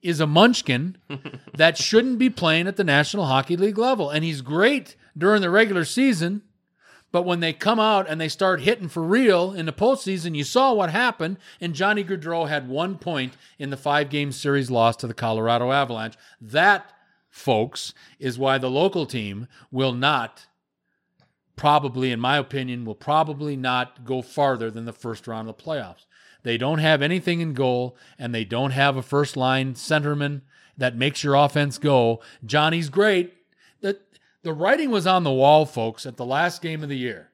is 0.03 0.19
a 0.19 0.27
munchkin 0.27 0.97
that 1.55 1.75
shouldn't 1.75 2.19
be 2.19 2.29
playing 2.29 2.67
at 2.67 2.75
the 2.75 2.83
National 2.83 3.25
Hockey 3.25 3.57
League 3.57 3.79
level. 3.79 4.11
And 4.11 4.23
he's 4.23 4.41
great 4.41 4.95
during 5.17 5.41
the 5.41 5.49
regular 5.49 5.85
season, 5.85 6.43
but 7.11 7.23
when 7.23 7.39
they 7.39 7.53
come 7.53 7.79
out 7.79 8.07
and 8.07 8.21
they 8.21 8.29
start 8.29 8.61
hitting 8.61 8.89
for 8.89 9.01
real 9.01 9.53
in 9.53 9.65
the 9.65 9.73
postseason, 9.73 10.35
you 10.35 10.43
saw 10.43 10.73
what 10.73 10.91
happened. 10.91 11.37
And 11.59 11.73
Johnny 11.73 12.03
Gaudreau 12.03 12.47
had 12.47 12.69
one 12.69 12.97
point 12.97 13.33
in 13.57 13.71
the 13.71 13.77
five 13.77 14.09
game 14.09 14.31
series 14.31 14.69
loss 14.69 14.95
to 14.97 15.07
the 15.07 15.13
Colorado 15.15 15.71
Avalanche. 15.71 16.15
That, 16.39 16.91
folks, 17.29 17.93
is 18.19 18.39
why 18.39 18.57
the 18.57 18.69
local 18.69 19.05
team 19.05 19.47
will 19.71 19.93
not, 19.93 20.47
probably, 21.55 22.11
in 22.11 22.19
my 22.19 22.37
opinion, 22.37 22.85
will 22.85 22.95
probably 22.95 23.55
not 23.55 24.05
go 24.05 24.21
farther 24.21 24.71
than 24.71 24.85
the 24.85 24.93
first 24.93 25.27
round 25.27 25.49
of 25.49 25.57
the 25.57 25.63
playoffs. 25.63 26.05
They 26.43 26.57
don't 26.57 26.79
have 26.79 27.01
anything 27.01 27.41
in 27.41 27.53
goal, 27.53 27.97
and 28.17 28.33
they 28.33 28.45
don't 28.45 28.71
have 28.71 28.95
a 28.95 29.01
first 29.01 29.35
line 29.35 29.73
centerman 29.73 30.41
that 30.77 30.95
makes 30.95 31.23
your 31.23 31.35
offense 31.35 31.77
go. 31.77 32.21
Johnny's 32.45 32.89
great. 32.89 33.33
The, 33.81 33.99
the 34.43 34.53
writing 34.53 34.91
was 34.91 35.07
on 35.07 35.23
the 35.23 35.31
wall, 35.31 35.65
folks, 35.65 36.05
at 36.05 36.17
the 36.17 36.25
last 36.25 36.61
game 36.61 36.83
of 36.83 36.89
the 36.89 36.97
year. 36.97 37.31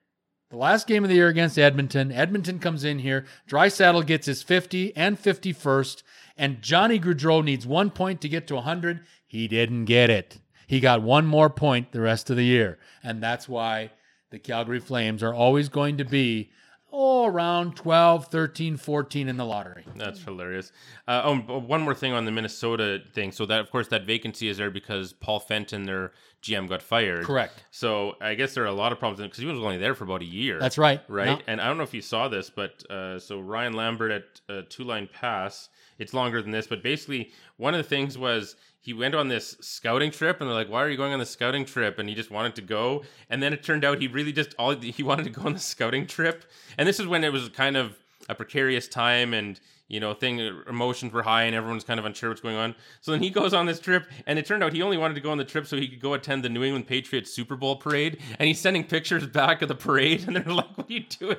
The 0.50 0.58
last 0.58 0.88
game 0.88 1.04
of 1.04 1.10
the 1.10 1.16
year 1.16 1.30
against 1.30 1.58
Edmonton. 1.58 2.12
Edmonton 2.12 2.60
comes 2.60 2.84
in 2.84 3.00
here. 3.00 3.26
Draisaitl 3.50 4.06
gets 4.06 4.28
his 4.28 4.44
50 4.44 4.96
and 4.96 5.20
51st, 5.22 6.04
and 6.38 6.62
Johnny 6.62 7.00
Gaudreau 7.00 7.44
needs 7.44 7.66
one 7.66 7.90
point 7.90 8.22
to 8.22 8.30
get 8.30 8.46
to 8.48 8.56
100. 8.56 9.02
He 9.34 9.48
didn't 9.48 9.86
get 9.86 10.12
it. 10.12 10.40
He 10.68 10.80
got 10.80 11.02
one 11.02 11.26
more 11.26 11.50
point 11.50 11.92
the 11.92 12.02
rest 12.02 12.30
of 12.30 12.36
the 12.36 12.46
year. 12.46 12.78
And 13.02 13.20
that's 13.20 13.50
why 13.50 13.90
the 14.30 14.38
Calgary 14.38 14.80
Flames 14.80 15.24
are 15.24 15.34
always 15.34 15.70
going 15.70 15.98
to 15.98 16.06
be 16.06 16.52
oh, 16.92 17.26
around 17.26 17.76
12, 17.76 18.28
13, 18.28 18.78
14 18.78 19.28
in 19.28 19.36
the 19.36 19.44
lottery. 19.44 19.86
That's 19.96 20.24
hilarious. 20.24 20.72
Uh, 21.08 21.24
oh, 21.26 21.60
one 21.60 21.82
more 21.82 21.96
thing 21.96 22.14
on 22.14 22.26
the 22.26 22.32
Minnesota 22.32 23.00
thing. 23.16 23.32
So 23.32 23.48
that, 23.48 23.60
of 23.60 23.72
course, 23.72 23.88
that 23.88 24.06
vacancy 24.06 24.50
is 24.50 24.58
there 24.58 24.70
because 24.70 25.14
Paul 25.14 25.40
Fenton, 25.40 25.86
their 25.86 26.12
GM, 26.44 26.70
got 26.70 26.84
fired. 26.84 27.26
Correct. 27.26 27.66
So 27.72 28.14
I 28.22 28.36
guess 28.36 28.54
there 28.54 28.64
are 28.64 28.68
a 28.68 28.72
lot 28.72 28.92
of 28.92 29.00
problems 29.00 29.20
because 29.20 29.40
he 29.40 29.48
was 29.48 29.58
only 29.58 29.80
there 29.80 29.96
for 29.96 30.04
about 30.04 30.22
a 30.22 30.26
year. 30.26 30.60
That's 30.60 30.78
right. 30.78 31.02
right? 31.08 31.40
No. 31.40 31.44
And 31.48 31.60
I 31.60 31.66
don't 31.66 31.78
know 31.78 31.84
if 31.84 31.96
you 31.96 32.04
saw 32.04 32.28
this, 32.28 32.52
but 32.52 32.84
uh, 32.92 33.18
so 33.18 33.40
Ryan 33.40 33.74
Lambert 33.74 34.12
at 34.12 34.42
uh, 34.56 34.62
Two 34.70 34.84
Line 34.84 35.10
Pass, 35.12 35.70
it's 35.98 36.14
longer 36.14 36.40
than 36.40 36.52
this, 36.52 36.68
but 36.68 36.84
basically 36.84 37.32
one 37.58 37.74
of 37.74 37.80
the 37.80 37.90
things 37.90 38.16
was 38.16 38.56
he 38.84 38.92
went 38.92 39.16
on 39.16 39.30
this 39.30 39.56
scouting 39.62 40.12
trip, 40.12 40.42
and 40.42 40.50
they're 40.50 40.56
like, 40.56 40.70
"Why 40.70 40.84
are 40.84 40.90
you 40.90 40.98
going 40.98 41.14
on 41.14 41.20
this 41.20 41.30
scouting 41.30 41.64
trip?" 41.64 41.98
And 42.00 42.10
he 42.10 42.16
just 42.16 42.30
wanted 42.30 42.54
to 42.56 42.62
go, 42.62 43.04
and 43.30 43.42
then 43.42 43.54
it 43.54 43.64
turned 43.64 43.86
out 43.86 44.02
he 44.02 44.08
really 44.08 44.34
just 44.34 44.54
all 44.60 44.76
he 44.76 45.02
wanted 45.02 45.24
to 45.24 45.30
go 45.30 45.44
on 45.44 45.54
the 45.54 45.60
scouting 45.60 46.06
trip, 46.06 46.44
and 46.78 46.86
this 46.88 47.00
is 47.00 47.08
when 47.08 47.24
it 47.24 47.32
was 47.32 47.48
kind 47.48 47.78
of 47.78 47.98
a 48.30 48.36
precarious 48.36 48.88
time 48.88 49.34
and. 49.34 49.60
You 49.90 50.00
know, 50.00 50.16
thing 50.16 50.40
emotions 50.68 51.14
were 51.14 51.22
high 51.22 51.44
and 51.44 51.54
everyone's 51.54 51.84
kind 51.84 52.00
of 52.00 52.06
unsure 52.06 52.30
what's 52.30 52.42
going 52.42 52.56
on. 52.56 52.74
So 53.02 53.12
then 53.12 53.22
he 53.22 53.30
goes 53.30 53.54
on 53.54 53.68
this 53.68 53.80
trip, 53.80 54.08
and 54.26 54.40
it 54.40 54.46
turned 54.46 54.64
out 54.64 54.74
he 54.74 54.82
only 54.82 54.98
wanted 54.98 55.14
to 55.16 55.20
go 55.20 55.30
on 55.30 55.38
the 55.38 55.46
trip 55.46 55.68
so 55.68 55.78
he 55.78 55.88
could 55.88 56.00
go 56.00 56.16
attend 56.16 56.44
the 56.44 56.50
New 56.50 56.64
England 56.64 56.88
Patriots 56.88 57.32
Super 57.32 57.56
Bowl 57.56 57.76
parade. 57.76 58.18
And 58.40 58.48
he's 58.48 58.60
sending 58.60 58.86
pictures 58.86 59.28
back 59.28 59.62
of 59.62 59.68
the 59.68 59.76
parade, 59.76 60.24
and 60.26 60.36
they're 60.38 60.46
like, 60.46 60.76
"What 60.76 60.90
are 60.90 60.94
you 60.94 61.02
doing?" 61.02 61.38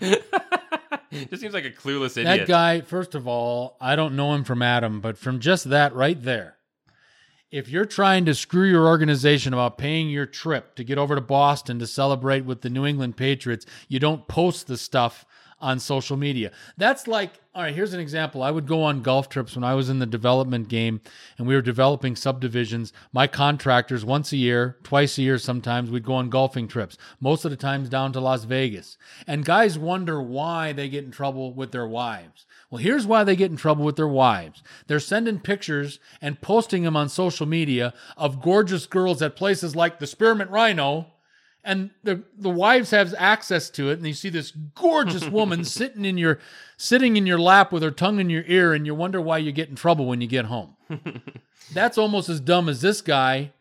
Just 1.10 1.40
seems 1.40 1.54
like 1.54 1.64
a 1.64 1.70
clueless 1.70 2.16
idiot. 2.16 2.40
That 2.40 2.46
guy, 2.46 2.82
first 2.82 3.14
of 3.16 3.26
all, 3.26 3.76
I 3.80 3.96
don't 3.96 4.14
know 4.14 4.34
him 4.34 4.44
from 4.44 4.62
Adam, 4.62 5.00
but 5.00 5.16
from 5.18 5.40
just 5.40 5.70
that 5.70 5.94
right 5.94 6.22
there, 6.22 6.57
if 7.50 7.68
you're 7.68 7.86
trying 7.86 8.24
to 8.26 8.34
screw 8.34 8.68
your 8.68 8.86
organization 8.86 9.54
about 9.54 9.78
paying 9.78 10.10
your 10.10 10.26
trip 10.26 10.74
to 10.74 10.84
get 10.84 10.98
over 10.98 11.14
to 11.14 11.20
Boston 11.20 11.78
to 11.78 11.86
celebrate 11.86 12.44
with 12.44 12.60
the 12.60 12.70
New 12.70 12.84
England 12.84 13.16
Patriots, 13.16 13.64
you 13.88 13.98
don't 13.98 14.28
post 14.28 14.66
the 14.66 14.76
stuff 14.76 15.24
on 15.60 15.80
social 15.80 16.16
media. 16.16 16.52
That's 16.76 17.08
like, 17.08 17.32
all 17.54 17.62
right, 17.62 17.74
here's 17.74 17.94
an 17.94 18.00
example. 18.00 18.42
I 18.42 18.50
would 18.50 18.66
go 18.66 18.84
on 18.84 19.02
golf 19.02 19.28
trips 19.28 19.56
when 19.56 19.64
I 19.64 19.74
was 19.74 19.88
in 19.88 19.98
the 19.98 20.06
development 20.06 20.68
game 20.68 21.00
and 21.36 21.48
we 21.48 21.54
were 21.54 21.62
developing 21.62 22.14
subdivisions. 22.14 22.92
My 23.12 23.26
contractors, 23.26 24.04
once 24.04 24.30
a 24.32 24.36
year, 24.36 24.76
twice 24.84 25.18
a 25.18 25.22
year 25.22 25.38
sometimes, 25.38 25.90
we'd 25.90 26.04
go 26.04 26.14
on 26.14 26.30
golfing 26.30 26.68
trips, 26.68 26.96
most 27.18 27.44
of 27.44 27.50
the 27.50 27.56
times 27.56 27.88
down 27.88 28.12
to 28.12 28.20
Las 28.20 28.44
Vegas. 28.44 28.98
And 29.26 29.44
guys 29.44 29.78
wonder 29.78 30.22
why 30.22 30.72
they 30.72 30.88
get 30.88 31.04
in 31.04 31.10
trouble 31.10 31.52
with 31.52 31.72
their 31.72 31.88
wives. 31.88 32.46
Well, 32.70 32.82
here's 32.82 33.06
why 33.06 33.24
they 33.24 33.36
get 33.36 33.50
in 33.50 33.56
trouble 33.56 33.84
with 33.84 33.96
their 33.96 34.08
wives. 34.08 34.62
They're 34.86 35.00
sending 35.00 35.40
pictures 35.40 36.00
and 36.20 36.40
posting 36.40 36.82
them 36.82 36.96
on 36.96 37.08
social 37.08 37.46
media 37.46 37.94
of 38.16 38.42
gorgeous 38.42 38.86
girls 38.86 39.22
at 39.22 39.36
places 39.36 39.74
like 39.74 39.98
the 39.98 40.06
Spearmint 40.06 40.50
Rhino 40.50 41.06
and 41.64 41.90
the 42.04 42.22
the 42.36 42.50
wives 42.50 42.90
have 42.90 43.14
access 43.18 43.68
to 43.70 43.90
it 43.90 43.98
and 43.98 44.06
you 44.06 44.14
see 44.14 44.30
this 44.30 44.52
gorgeous 44.74 45.28
woman 45.30 45.64
sitting 45.64 46.04
in 46.04 46.16
your 46.16 46.38
sitting 46.76 47.16
in 47.16 47.26
your 47.26 47.38
lap 47.38 47.72
with 47.72 47.82
her 47.82 47.90
tongue 47.90 48.20
in 48.20 48.30
your 48.30 48.44
ear 48.46 48.72
and 48.72 48.86
you 48.86 48.94
wonder 48.94 49.20
why 49.20 49.38
you 49.38 49.52
get 49.52 49.68
in 49.68 49.74
trouble 49.74 50.06
when 50.06 50.20
you 50.20 50.26
get 50.26 50.46
home 50.46 50.76
that's 51.72 51.98
almost 51.98 52.28
as 52.28 52.40
dumb 52.40 52.68
as 52.68 52.80
this 52.80 53.00
guy 53.00 53.52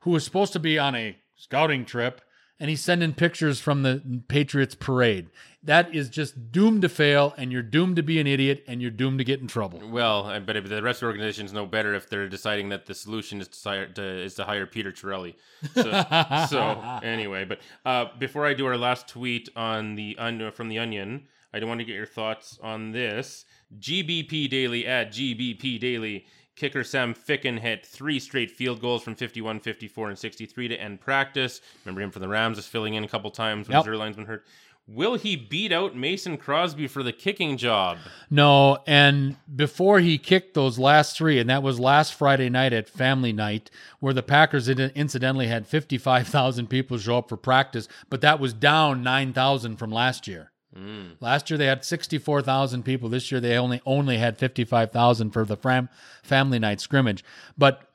who 0.00 0.10
was 0.10 0.24
supposed 0.24 0.52
to 0.52 0.58
be 0.58 0.78
on 0.78 0.94
a 0.94 1.16
scouting 1.36 1.84
trip 1.84 2.20
and 2.60 2.70
he's 2.70 2.80
sending 2.80 3.12
pictures 3.12 3.60
from 3.60 3.82
the 3.82 4.22
Patriots 4.28 4.74
parade. 4.74 5.28
That 5.62 5.94
is 5.94 6.08
just 6.08 6.52
doomed 6.52 6.82
to 6.82 6.88
fail, 6.88 7.34
and 7.36 7.50
you're 7.50 7.62
doomed 7.62 7.96
to 7.96 8.02
be 8.02 8.20
an 8.20 8.26
idiot, 8.26 8.64
and 8.68 8.82
you're 8.82 8.90
doomed 8.90 9.18
to 9.18 9.24
get 9.24 9.40
in 9.40 9.46
trouble. 9.46 9.80
Well, 9.88 10.40
but 10.44 10.56
if 10.56 10.68
the 10.68 10.82
rest 10.82 10.98
of 10.98 11.00
the 11.00 11.06
organizations 11.06 11.52
know 11.52 11.66
better 11.66 11.94
if 11.94 12.08
they're 12.08 12.28
deciding 12.28 12.68
that 12.68 12.86
the 12.86 12.94
solution 12.94 13.40
is 13.40 13.48
to 13.48 14.22
is 14.22 14.34
to 14.34 14.44
hire 14.44 14.66
Peter 14.66 14.92
Torelli. 14.92 15.36
So, 15.74 15.82
so 16.50 17.00
anyway, 17.02 17.44
but 17.44 17.60
uh, 17.84 18.06
before 18.18 18.46
I 18.46 18.54
do 18.54 18.66
our 18.66 18.76
last 18.76 19.08
tweet 19.08 19.48
on 19.56 19.94
the 19.94 20.16
on, 20.18 20.52
from 20.52 20.68
the 20.68 20.78
Onion, 20.78 21.26
I 21.52 21.60
do 21.60 21.66
want 21.66 21.80
to 21.80 21.84
get 21.84 21.94
your 21.94 22.06
thoughts 22.06 22.58
on 22.62 22.92
this. 22.92 23.46
GBP 23.78 24.50
Daily 24.50 24.86
at 24.86 25.10
GBP 25.12 25.80
Daily. 25.80 26.26
Kicker 26.56 26.84
Sam 26.84 27.14
Ficken 27.14 27.58
hit 27.58 27.84
three 27.84 28.18
straight 28.20 28.50
field 28.50 28.80
goals 28.80 29.02
from 29.02 29.14
51, 29.14 29.60
54, 29.60 30.10
and 30.10 30.18
63 30.18 30.68
to 30.68 30.80
end 30.80 31.00
practice. 31.00 31.60
Remember 31.84 32.00
him 32.02 32.10
from 32.10 32.22
the 32.22 32.28
Rams 32.28 32.58
is 32.58 32.66
filling 32.66 32.94
in 32.94 33.04
a 33.04 33.08
couple 33.08 33.30
times 33.30 33.68
when 33.68 33.76
Yep. 33.76 33.86
Zuerlein's 33.86 34.16
been 34.16 34.26
hurt. 34.26 34.44
Will 34.86 35.14
he 35.14 35.34
beat 35.34 35.72
out 35.72 35.96
Mason 35.96 36.36
Crosby 36.36 36.86
for 36.88 37.02
the 37.02 37.12
kicking 37.12 37.56
job? 37.56 37.96
No, 38.28 38.78
and 38.86 39.36
before 39.56 40.00
he 40.00 40.18
kicked 40.18 40.52
those 40.52 40.78
last 40.78 41.16
three, 41.16 41.38
and 41.38 41.48
that 41.48 41.62
was 41.62 41.80
last 41.80 42.12
Friday 42.12 42.50
night 42.50 42.74
at 42.74 42.86
Family 42.86 43.32
Night, 43.32 43.70
where 44.00 44.12
the 44.12 44.22
Packers 44.22 44.68
incidentally 44.68 45.46
had 45.46 45.66
55,000 45.66 46.66
people 46.66 46.98
show 46.98 47.16
up 47.16 47.30
for 47.30 47.38
practice, 47.38 47.88
but 48.10 48.20
that 48.20 48.38
was 48.38 48.52
down 48.52 49.02
9,000 49.02 49.76
from 49.78 49.90
last 49.90 50.28
year. 50.28 50.50
Mm. 50.76 51.16
Last 51.20 51.50
year 51.50 51.58
they 51.58 51.66
had 51.66 51.84
64,000 51.84 52.82
people. 52.84 53.08
This 53.08 53.30
year 53.30 53.40
they 53.40 53.56
only 53.56 53.80
only 53.86 54.18
had 54.18 54.38
55,000 54.38 55.30
for 55.30 55.44
the 55.44 55.56
fam- 55.56 55.88
Family 56.22 56.58
Night 56.58 56.80
scrimmage. 56.80 57.24
But 57.56 57.88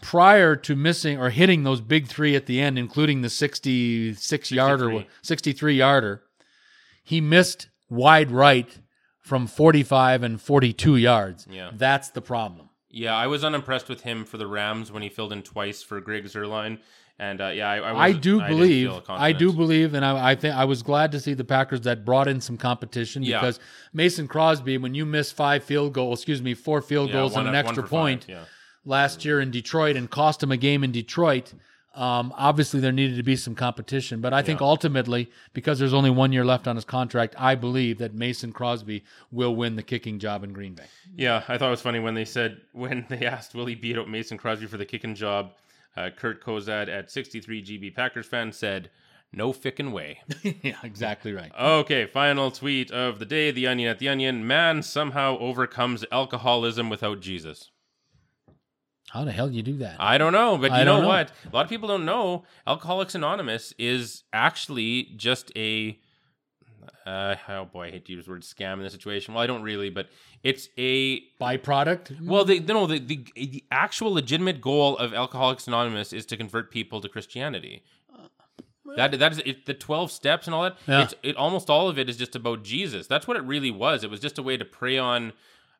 prior 0.00 0.56
to 0.56 0.76
missing 0.76 1.18
or 1.18 1.30
hitting 1.30 1.62
those 1.64 1.80
big 1.80 2.06
three 2.06 2.36
at 2.36 2.46
the 2.46 2.60
end, 2.60 2.78
including 2.78 3.22
the 3.22 3.30
66 3.30 4.52
yarder, 4.52 4.84
63. 4.84 5.08
63 5.22 5.74
yarder, 5.76 6.22
he 7.02 7.20
missed 7.20 7.68
wide 7.88 8.30
right 8.30 8.78
from 9.20 9.46
45 9.46 10.22
and 10.22 10.40
42 10.40 10.96
yards. 10.96 11.46
Yeah. 11.50 11.70
That's 11.74 12.10
the 12.10 12.20
problem. 12.20 12.68
Yeah, 12.90 13.16
I 13.16 13.26
was 13.26 13.42
unimpressed 13.42 13.88
with 13.88 14.02
him 14.02 14.24
for 14.24 14.36
the 14.36 14.46
Rams 14.46 14.92
when 14.92 15.02
he 15.02 15.08
filled 15.08 15.32
in 15.32 15.42
twice 15.42 15.82
for 15.82 16.00
Greg 16.00 16.24
Zuerlein. 16.24 16.78
And 17.22 17.40
uh, 17.40 17.48
yeah, 17.50 17.70
I, 17.70 17.76
I, 17.76 18.04
I 18.06 18.12
do 18.12 18.40
didn't 18.40 18.48
believe, 18.56 18.92
I 19.08 19.30
do 19.30 19.52
believe, 19.52 19.94
and 19.94 20.04
I, 20.04 20.30
I 20.30 20.34
think 20.34 20.56
I 20.56 20.64
was 20.64 20.82
glad 20.82 21.12
to 21.12 21.20
see 21.20 21.34
the 21.34 21.44
Packers 21.44 21.82
that 21.82 22.04
brought 22.04 22.26
in 22.26 22.40
some 22.40 22.56
competition 22.56 23.22
Yeah. 23.22 23.38
because 23.38 23.60
Mason 23.92 24.26
Crosby, 24.26 24.76
when 24.76 24.96
you 24.96 25.06
miss 25.06 25.30
five 25.30 25.62
field 25.62 25.92
goals, 25.92 26.18
excuse 26.18 26.42
me, 26.42 26.54
four 26.54 26.82
field 26.82 27.10
Yeah, 27.10 27.14
goals 27.14 27.36
and 27.36 27.46
an 27.46 27.54
extra 27.54 27.84
point 27.84 28.26
yeah. 28.28 28.46
last 28.84 29.24
year 29.24 29.40
in 29.40 29.52
Detroit 29.52 29.94
and 29.94 30.10
cost 30.10 30.42
him 30.42 30.50
a 30.50 30.56
game 30.56 30.82
in 30.82 30.90
Detroit. 30.90 31.54
Um, 31.94 32.34
obviously, 32.36 32.80
there 32.80 32.90
needed 32.90 33.18
to 33.18 33.22
be 33.22 33.36
some 33.36 33.54
competition, 33.54 34.20
but 34.20 34.32
I 34.32 34.42
think 34.42 34.60
ultimately, 34.60 35.30
because 35.52 35.78
there's 35.78 35.94
only 35.94 36.10
one 36.10 36.32
year 36.32 36.44
left 36.44 36.66
on 36.66 36.74
his 36.74 36.84
contract, 36.84 37.36
I 37.38 37.54
believe 37.54 37.98
that 37.98 38.14
Mason 38.14 38.50
Crosby 38.52 39.04
will 39.30 39.54
win 39.54 39.76
the 39.76 39.82
kicking 39.84 40.18
job 40.18 40.42
in 40.42 40.52
Green 40.52 40.74
Bay. 40.74 40.86
Yeah, 41.14 41.44
I 41.46 41.56
thought 41.56 41.68
it 41.68 41.70
was 41.70 41.82
funny 41.82 42.00
when 42.00 42.14
they 42.14 42.24
said 42.24 42.62
when 42.72 43.06
they 43.08 43.26
asked 43.34 43.54
will 43.54 43.66
he 43.66 43.76
beat 43.76 43.96
out 43.96 44.08
Mason 44.08 44.38
Crosby 44.38 44.66
for 44.66 44.76
the 44.76 44.86
kicking 44.86 45.14
job. 45.14 45.52
Uh, 45.96 46.10
Kurt 46.10 46.42
Kozad 46.42 46.88
at 46.88 47.10
63 47.10 47.62
GB 47.62 47.94
Packers 47.94 48.26
fan 48.26 48.52
said, 48.52 48.90
"No 49.32 49.52
fickin' 49.52 49.92
way." 49.92 50.20
yeah, 50.62 50.76
exactly 50.82 51.32
right. 51.32 51.52
Okay, 51.58 52.06
final 52.06 52.50
tweet 52.50 52.90
of 52.90 53.18
the 53.18 53.26
day. 53.26 53.50
The 53.50 53.66
Onion 53.66 53.90
at 53.90 53.98
the 53.98 54.08
Onion. 54.08 54.46
Man 54.46 54.82
somehow 54.82 55.38
overcomes 55.38 56.04
alcoholism 56.10 56.88
without 56.88 57.20
Jesus. 57.20 57.70
How 59.12 59.24
the 59.24 59.32
hell 59.32 59.48
do 59.50 59.54
you 59.54 59.62
do 59.62 59.76
that? 59.78 59.96
I 59.98 60.16
don't 60.16 60.32
know, 60.32 60.56
but 60.56 60.72
you 60.72 60.86
know, 60.86 61.02
know. 61.02 61.06
what? 61.06 61.30
A 61.44 61.54
lot 61.54 61.64
of 61.64 61.68
people 61.68 61.86
don't 61.86 62.06
know. 62.06 62.44
Alcoholics 62.66 63.14
Anonymous 63.14 63.74
is 63.78 64.24
actually 64.32 65.12
just 65.16 65.52
a. 65.54 65.98
Uh, 67.06 67.34
oh 67.48 67.64
boy, 67.66 67.86
I 67.86 67.90
hate 67.90 68.06
to 68.06 68.12
use 68.12 68.24
the 68.24 68.30
word 68.32 68.42
scam 68.42 68.74
in 68.74 68.82
this 68.82 68.92
situation. 68.92 69.34
Well, 69.34 69.42
I 69.42 69.46
don't 69.46 69.62
really, 69.62 69.90
but 69.90 70.08
it's 70.42 70.68
a 70.76 71.20
Byproduct? 71.40 72.20
Well, 72.24 72.44
they 72.44 72.58
no 72.60 72.86
the, 72.86 72.98
the 72.98 73.24
the 73.36 73.64
actual 73.70 74.12
legitimate 74.12 74.60
goal 74.60 74.96
of 74.98 75.14
Alcoholics 75.14 75.66
Anonymous 75.66 76.12
is 76.12 76.26
to 76.26 76.36
convert 76.36 76.70
people 76.70 77.00
to 77.00 77.08
Christianity. 77.08 77.82
That 78.96 79.18
that 79.20 79.32
is 79.32 79.38
it, 79.46 79.66
the 79.66 79.74
twelve 79.74 80.10
steps 80.10 80.46
and 80.46 80.54
all 80.54 80.64
that. 80.64 80.76
Yeah. 80.86 81.02
It's 81.04 81.14
it 81.22 81.36
almost 81.36 81.70
all 81.70 81.88
of 81.88 81.98
it 81.98 82.08
is 82.10 82.16
just 82.16 82.34
about 82.36 82.62
Jesus. 82.64 83.06
That's 83.06 83.26
what 83.26 83.36
it 83.36 83.44
really 83.44 83.70
was. 83.70 84.04
It 84.04 84.10
was 84.10 84.20
just 84.20 84.38
a 84.38 84.42
way 84.42 84.56
to 84.56 84.64
prey 84.64 84.98
on, 84.98 85.32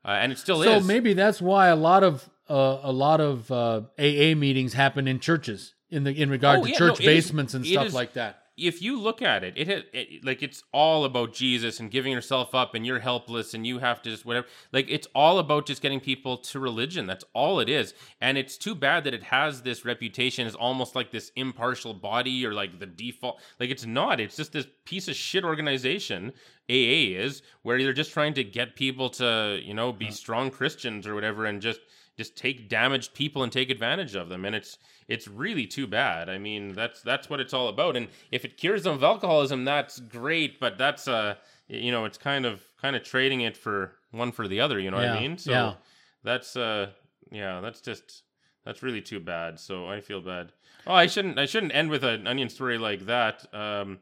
uh, 0.04 0.08
and 0.10 0.32
it 0.32 0.38
still 0.38 0.62
so 0.62 0.76
is. 0.76 0.82
So 0.82 0.86
maybe 0.86 1.12
that's 1.12 1.42
why 1.42 1.66
a 1.68 1.76
lot 1.76 2.04
of 2.04 2.30
uh, 2.48 2.78
a 2.82 2.92
lot 2.92 3.20
of 3.20 3.50
uh, 3.50 3.82
AA 3.98 4.34
meetings 4.34 4.72
happen 4.74 5.06
in 5.08 5.18
churches 5.20 5.74
in 5.90 6.04
the 6.04 6.12
in 6.12 6.30
regard 6.30 6.60
Oh, 6.60 6.64
to 6.64 6.70
yeah, 6.70 6.76
church 6.78 6.88
no, 6.88 6.94
it 6.94 7.00
is- 7.00 7.24
basements 7.24 7.54
and 7.54 7.66
stuff 7.66 7.86
is- 7.88 7.94
like 7.94 8.14
that. 8.14 8.41
If 8.56 8.82
you 8.82 9.00
look 9.00 9.22
at 9.22 9.42
it, 9.42 9.54
it, 9.56 9.88
it 9.92 10.24
like 10.24 10.42
it's 10.42 10.62
all 10.72 11.04
about 11.04 11.32
Jesus 11.32 11.80
and 11.80 11.90
giving 11.90 12.12
yourself 12.12 12.54
up, 12.54 12.74
and 12.74 12.86
you're 12.86 12.98
helpless, 12.98 13.54
and 13.54 13.66
you 13.66 13.78
have 13.78 14.02
to 14.02 14.10
just 14.10 14.26
whatever. 14.26 14.46
Like 14.72 14.86
it's 14.90 15.08
all 15.14 15.38
about 15.38 15.66
just 15.66 15.80
getting 15.80 16.00
people 16.00 16.36
to 16.36 16.60
religion. 16.60 17.06
That's 17.06 17.24
all 17.32 17.60
it 17.60 17.68
is. 17.68 17.94
And 18.20 18.36
it's 18.36 18.58
too 18.58 18.74
bad 18.74 19.04
that 19.04 19.14
it 19.14 19.22
has 19.24 19.62
this 19.62 19.84
reputation 19.84 20.46
as 20.46 20.54
almost 20.54 20.94
like 20.94 21.10
this 21.10 21.32
impartial 21.34 21.94
body 21.94 22.44
or 22.44 22.52
like 22.52 22.78
the 22.78 22.86
default. 22.86 23.40
Like 23.58 23.70
it's 23.70 23.86
not. 23.86 24.20
It's 24.20 24.36
just 24.36 24.52
this 24.52 24.66
piece 24.84 25.08
of 25.08 25.16
shit 25.16 25.44
organization. 25.44 26.32
AA 26.68 27.16
is 27.18 27.42
where 27.62 27.82
they're 27.82 27.92
just 27.92 28.12
trying 28.12 28.34
to 28.34 28.44
get 28.44 28.76
people 28.76 29.08
to 29.10 29.60
you 29.62 29.74
know 29.74 29.92
be 29.92 30.06
uh-huh. 30.06 30.14
strong 30.14 30.50
Christians 30.50 31.06
or 31.06 31.14
whatever, 31.14 31.46
and 31.46 31.62
just 31.62 31.80
just 32.16 32.36
take 32.36 32.68
damaged 32.68 33.14
people 33.14 33.42
and 33.42 33.50
take 33.50 33.70
advantage 33.70 34.14
of 34.14 34.28
them 34.28 34.44
and 34.44 34.54
it's 34.54 34.76
it's 35.08 35.28
really 35.28 35.66
too 35.66 35.86
bad. 35.86 36.28
I 36.28 36.38
mean 36.38 36.72
that's 36.72 37.02
that's 37.02 37.28
what 37.28 37.40
it's 37.40 37.54
all 37.54 37.68
about. 37.68 37.96
And 37.96 38.08
if 38.30 38.44
it 38.44 38.56
cures 38.56 38.84
them 38.84 38.94
of 38.94 39.04
alcoholism 39.04 39.64
that's 39.64 40.00
great 40.00 40.60
but 40.60 40.78
that's 40.78 41.08
uh 41.08 41.34
you 41.68 41.90
know 41.90 42.04
it's 42.04 42.18
kind 42.18 42.46
of 42.46 42.62
kind 42.80 42.96
of 42.96 43.02
trading 43.02 43.40
it 43.40 43.56
for 43.56 43.92
one 44.10 44.32
for 44.32 44.46
the 44.48 44.60
other 44.60 44.78
you 44.78 44.90
know 44.90 44.96
what 44.98 45.08
i 45.08 45.20
mean? 45.20 45.38
So 45.38 45.50
yeah. 45.50 45.74
that's 46.22 46.56
uh 46.56 46.88
yeah 47.30 47.60
that's 47.60 47.80
just 47.80 48.22
that's 48.64 48.82
really 48.82 49.02
too 49.02 49.20
bad. 49.20 49.58
So 49.58 49.88
i 49.88 50.00
feel 50.00 50.20
bad. 50.20 50.52
Oh 50.86 50.94
i 50.94 51.06
shouldn't 51.06 51.38
i 51.38 51.46
shouldn't 51.46 51.74
end 51.74 51.90
with 51.90 52.04
an 52.04 52.26
onion 52.26 52.48
story 52.48 52.78
like 52.78 53.06
that. 53.06 53.44
Um 53.54 53.98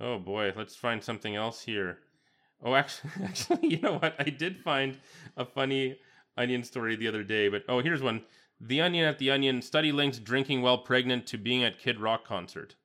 oh 0.00 0.18
boy 0.18 0.52
let's 0.56 0.76
find 0.76 1.02
something 1.02 1.36
else 1.36 1.62
here. 1.62 1.98
Oh, 2.62 2.74
actually, 2.74 3.10
actually, 3.24 3.68
you 3.68 3.80
know 3.80 3.94
what? 3.94 4.14
I 4.18 4.24
did 4.24 4.58
find 4.58 4.98
a 5.36 5.44
funny 5.44 5.98
onion 6.36 6.62
story 6.62 6.96
the 6.96 7.08
other 7.08 7.22
day, 7.22 7.48
but 7.48 7.64
oh, 7.68 7.80
here's 7.80 8.02
one. 8.02 8.22
The 8.60 8.80
Onion 8.80 9.06
at 9.06 9.18
the 9.18 9.30
Onion 9.30 9.62
study 9.62 9.90
links 9.90 10.18
drinking 10.18 10.62
while 10.62 10.78
pregnant 10.78 11.26
to 11.28 11.38
being 11.38 11.64
at 11.64 11.78
Kid 11.78 11.98
Rock 11.98 12.26
concert. 12.26 12.76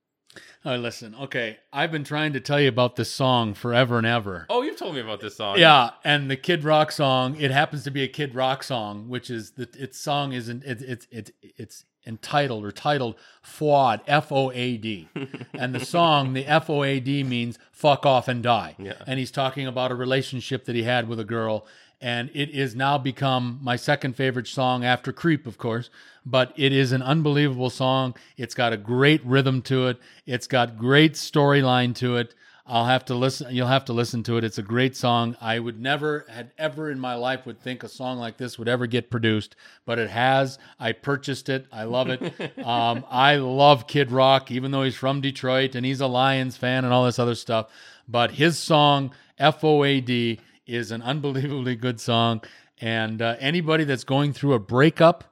Oh, 0.63 0.75
listen, 0.75 1.15
okay. 1.15 1.57
I've 1.71 1.91
been 1.91 2.03
trying 2.03 2.33
to 2.33 2.39
tell 2.39 2.59
you 2.59 2.67
about 2.69 2.95
this 2.95 3.11
song 3.11 3.53
forever 3.53 3.97
and 3.97 4.07
ever. 4.07 4.45
Oh, 4.49 4.61
you've 4.63 4.77
told 4.77 4.95
me 4.95 5.01
about 5.01 5.21
this 5.21 5.37
song. 5.37 5.57
Yeah, 5.59 5.91
and 6.03 6.29
the 6.29 6.35
Kid 6.35 6.63
Rock 6.63 6.91
song. 6.91 7.39
It 7.39 7.51
happens 7.51 7.83
to 7.85 7.91
be 7.91 8.03
a 8.03 8.07
Kid 8.07 8.35
Rock 8.35 8.63
song, 8.63 9.07
which 9.07 9.29
is 9.29 9.51
the 9.51 9.69
its 9.77 9.99
song 9.99 10.33
isn't 10.33 10.63
it, 10.63 10.81
it's 10.81 11.07
it's 11.11 11.31
it's 11.41 11.85
entitled 12.07 12.65
or 12.65 12.71
titled 12.71 13.15
"Fwad" 13.45 14.01
F 14.07 14.31
O 14.31 14.51
A 14.51 14.77
D, 14.77 15.07
and 15.53 15.73
the 15.73 15.85
song 15.85 16.33
the 16.33 16.45
F 16.45 16.69
O 16.69 16.83
A 16.83 16.99
D 16.99 17.23
means 17.23 17.57
"fuck 17.71 18.05
off 18.05 18.27
and 18.27 18.43
die." 18.43 18.75
Yeah. 18.77 18.93
and 19.07 19.19
he's 19.19 19.31
talking 19.31 19.67
about 19.67 19.91
a 19.91 19.95
relationship 19.95 20.65
that 20.65 20.75
he 20.75 20.83
had 20.83 21.07
with 21.07 21.19
a 21.19 21.25
girl, 21.25 21.65
and 22.01 22.29
it 22.33 22.49
is 22.49 22.75
now 22.75 22.97
become 22.97 23.59
my 23.61 23.75
second 23.75 24.15
favorite 24.15 24.47
song 24.47 24.83
after 24.83 25.11
"Creep," 25.11 25.47
of 25.47 25.57
course. 25.57 25.89
But 26.25 26.53
it 26.55 26.73
is 26.73 26.91
an 26.91 27.01
unbelievable 27.01 27.69
song. 27.69 28.15
It's 28.37 28.55
got 28.55 28.73
a 28.73 28.77
great 28.77 29.23
rhythm 29.23 29.61
to 29.63 29.87
it. 29.87 29.99
It's 30.25 30.47
got 30.47 30.77
great 30.77 31.13
storyline 31.13 31.95
to 31.95 32.17
it. 32.17 32.33
I'll 32.67 32.85
have 32.85 33.05
to 33.05 33.15
listen. 33.15 33.53
You'll 33.53 33.67
have 33.67 33.85
to 33.85 33.93
listen 33.93 34.23
to 34.23 34.37
it. 34.37 34.43
It's 34.43 34.57
a 34.57 34.63
great 34.63 34.95
song. 34.95 35.37
I 35.39 35.59
would 35.59 35.79
never 35.79 36.25
had 36.27 36.51
ever 36.57 36.89
in 36.89 36.99
my 36.99 37.13
life 37.13 37.45
would 37.45 37.61
think 37.61 37.83
a 37.83 37.87
song 37.87 38.17
like 38.17 38.37
this 38.37 38.57
would 38.57 38.67
ever 38.67 38.87
get 38.87 39.11
produced, 39.11 39.55
but 39.85 39.99
it 39.99 40.09
has. 40.09 40.57
I 40.79 40.93
purchased 40.93 41.47
it. 41.49 41.67
I 41.71 41.83
love 41.83 42.09
it. 42.09 42.21
um, 42.65 43.05
I 43.07 43.35
love 43.35 43.85
Kid 43.85 44.11
Rock, 44.11 44.49
even 44.49 44.71
though 44.71 44.81
he's 44.81 44.95
from 44.95 45.21
Detroit 45.21 45.75
and 45.75 45.85
he's 45.85 46.01
a 46.01 46.07
Lions 46.07 46.57
fan 46.57 46.85
and 46.85 46.93
all 46.93 47.05
this 47.05 47.19
other 47.19 47.35
stuff. 47.35 47.67
But 48.07 48.31
his 48.31 48.57
song 48.57 49.11
"FOAD" 49.39 50.39
is 50.65 50.91
an 50.91 51.01
unbelievably 51.01 51.75
good 51.75 51.99
song. 51.99 52.41
And 52.79 53.21
uh, 53.21 53.35
anybody 53.39 53.83
that's 53.83 54.03
going 54.03 54.33
through 54.33 54.53
a 54.53 54.59
breakup, 54.59 55.23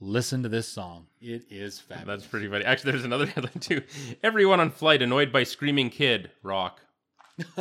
listen 0.00 0.42
to 0.42 0.48
this 0.48 0.68
song. 0.68 1.06
It 1.20 1.46
is 1.50 1.80
fabulous. 1.80 2.22
That's 2.22 2.26
pretty 2.26 2.48
funny. 2.48 2.64
Actually, 2.64 2.92
there's 2.92 3.04
another 3.04 3.26
headline 3.34 3.60
too. 3.60 3.82
Everyone 4.22 4.60
on 4.60 4.70
flight 4.70 5.02
annoyed 5.02 5.32
by 5.32 5.42
screaming 5.42 5.90
kid 5.90 6.30
rock. 6.42 6.80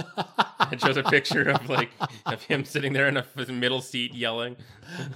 it 0.71 0.79
shows 0.79 0.95
a 0.95 1.03
picture 1.03 1.49
of 1.49 1.67
like 1.69 1.89
of 2.25 2.41
him 2.43 2.63
sitting 2.63 2.93
there 2.93 3.09
in 3.09 3.17
a 3.17 3.25
middle 3.51 3.81
seat 3.81 4.13
yelling. 4.13 4.55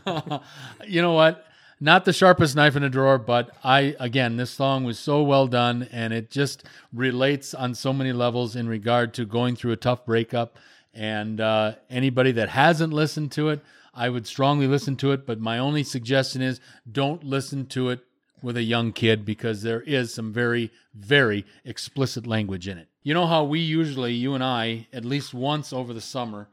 you 0.86 1.01
know 1.01 1.14
what? 1.14 1.45
Not 1.80 2.03
the 2.03 2.12
sharpest 2.12 2.57
knife 2.57 2.76
in 2.76 2.84
a 2.84 2.89
drawer, 2.89 3.18
but 3.18 3.55
I 3.64 3.95
again, 4.01 4.36
this 4.36 4.51
song 4.51 4.84
was 4.84 4.99
so 4.99 5.24
well 5.24 5.47
done, 5.47 5.88
and 5.93 6.12
it 6.12 6.30
just 6.30 6.66
relates 6.91 7.53
on 7.53 7.74
so 7.74 7.93
many 7.93 8.12
levels 8.12 8.57
in 8.57 8.68
regard 8.68 9.14
to 9.14 9.26
going 9.26 9.55
through 9.55 9.72
a 9.72 9.78
tough 9.78 10.05
breakup. 10.05 10.57
And 10.94 11.40
uh, 11.40 11.76
anybody 11.90 12.32
that 12.34 12.50
hasn't 12.50 12.94
listened 12.94 13.32
to 13.34 13.50
it, 13.50 13.62
I 13.94 14.10
would 14.10 14.28
strongly 14.28 14.68
listen 14.68 14.96
to 14.98 15.12
it. 15.12 15.26
But 15.26 15.40
my 15.40 15.60
only 15.60 15.84
suggestion 15.84 16.42
is 16.42 16.60
don't 16.92 17.24
listen 17.24 17.66
to 17.68 17.90
it 17.90 18.02
with 18.42 18.58
a 18.58 18.64
young 18.64 18.92
kid 18.92 19.26
because 19.26 19.62
there 19.62 19.82
is 19.82 20.14
some 20.14 20.32
very, 20.32 20.72
very 20.94 21.46
explicit 21.66 22.26
language 22.26 22.68
in 22.68 22.78
it. 22.78 22.88
You 23.04 23.14
know 23.14 23.28
how 23.28 23.44
we 23.44 23.60
usually, 23.60 24.14
you 24.14 24.34
and 24.34 24.44
I, 24.44 24.88
at 24.94 25.06
least 25.06 25.34
once 25.34 25.74
over 25.74 25.94
the 25.94 26.02
summer, 26.02 26.50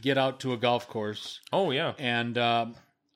get 0.00 0.18
out 0.18 0.40
to 0.40 0.52
a 0.52 0.56
golf 0.56 0.88
course. 0.88 1.40
Oh 1.52 1.70
yeah, 1.70 1.94
and 1.98 2.38
uh, 2.38 2.66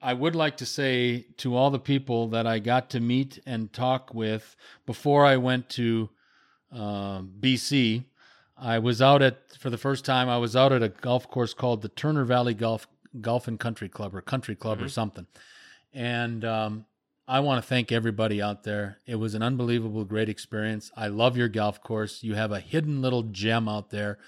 I 0.00 0.14
would 0.14 0.34
like 0.34 0.56
to 0.58 0.66
say 0.66 1.26
to 1.38 1.56
all 1.56 1.70
the 1.70 1.78
people 1.78 2.28
that 2.28 2.46
I 2.46 2.58
got 2.58 2.90
to 2.90 3.00
meet 3.00 3.38
and 3.46 3.72
talk 3.72 4.12
with 4.12 4.56
before 4.84 5.24
I 5.24 5.36
went 5.36 5.68
to 5.70 6.10
uh, 6.72 7.20
BC. 7.22 8.04
I 8.62 8.78
was 8.78 9.02
out 9.02 9.22
at 9.22 9.56
for 9.58 9.70
the 9.70 9.78
first 9.78 10.04
time. 10.04 10.28
I 10.28 10.38
was 10.38 10.54
out 10.54 10.72
at 10.72 10.82
a 10.82 10.88
golf 10.88 11.28
course 11.28 11.52
called 11.52 11.82
the 11.82 11.88
Turner 11.88 12.24
Valley 12.24 12.54
Golf 12.54 12.86
Golf 13.20 13.48
and 13.48 13.58
Country 13.58 13.88
Club 13.88 14.14
or 14.14 14.20
Country 14.20 14.54
Club 14.54 14.78
mm-hmm. 14.78 14.86
or 14.86 14.88
something, 14.88 15.26
and 15.92 16.44
um, 16.44 16.86
I 17.26 17.40
want 17.40 17.62
to 17.62 17.68
thank 17.68 17.90
everybody 17.90 18.40
out 18.40 18.62
there. 18.62 18.98
It 19.06 19.16
was 19.16 19.34
an 19.34 19.42
unbelievable, 19.42 20.04
great 20.04 20.28
experience. 20.28 20.92
I 20.96 21.08
love 21.08 21.36
your 21.36 21.48
golf 21.48 21.82
course. 21.82 22.22
You 22.22 22.34
have 22.34 22.52
a 22.52 22.60
hidden 22.60 23.02
little 23.02 23.22
gem 23.24 23.68
out 23.68 23.90
there. 23.90 24.18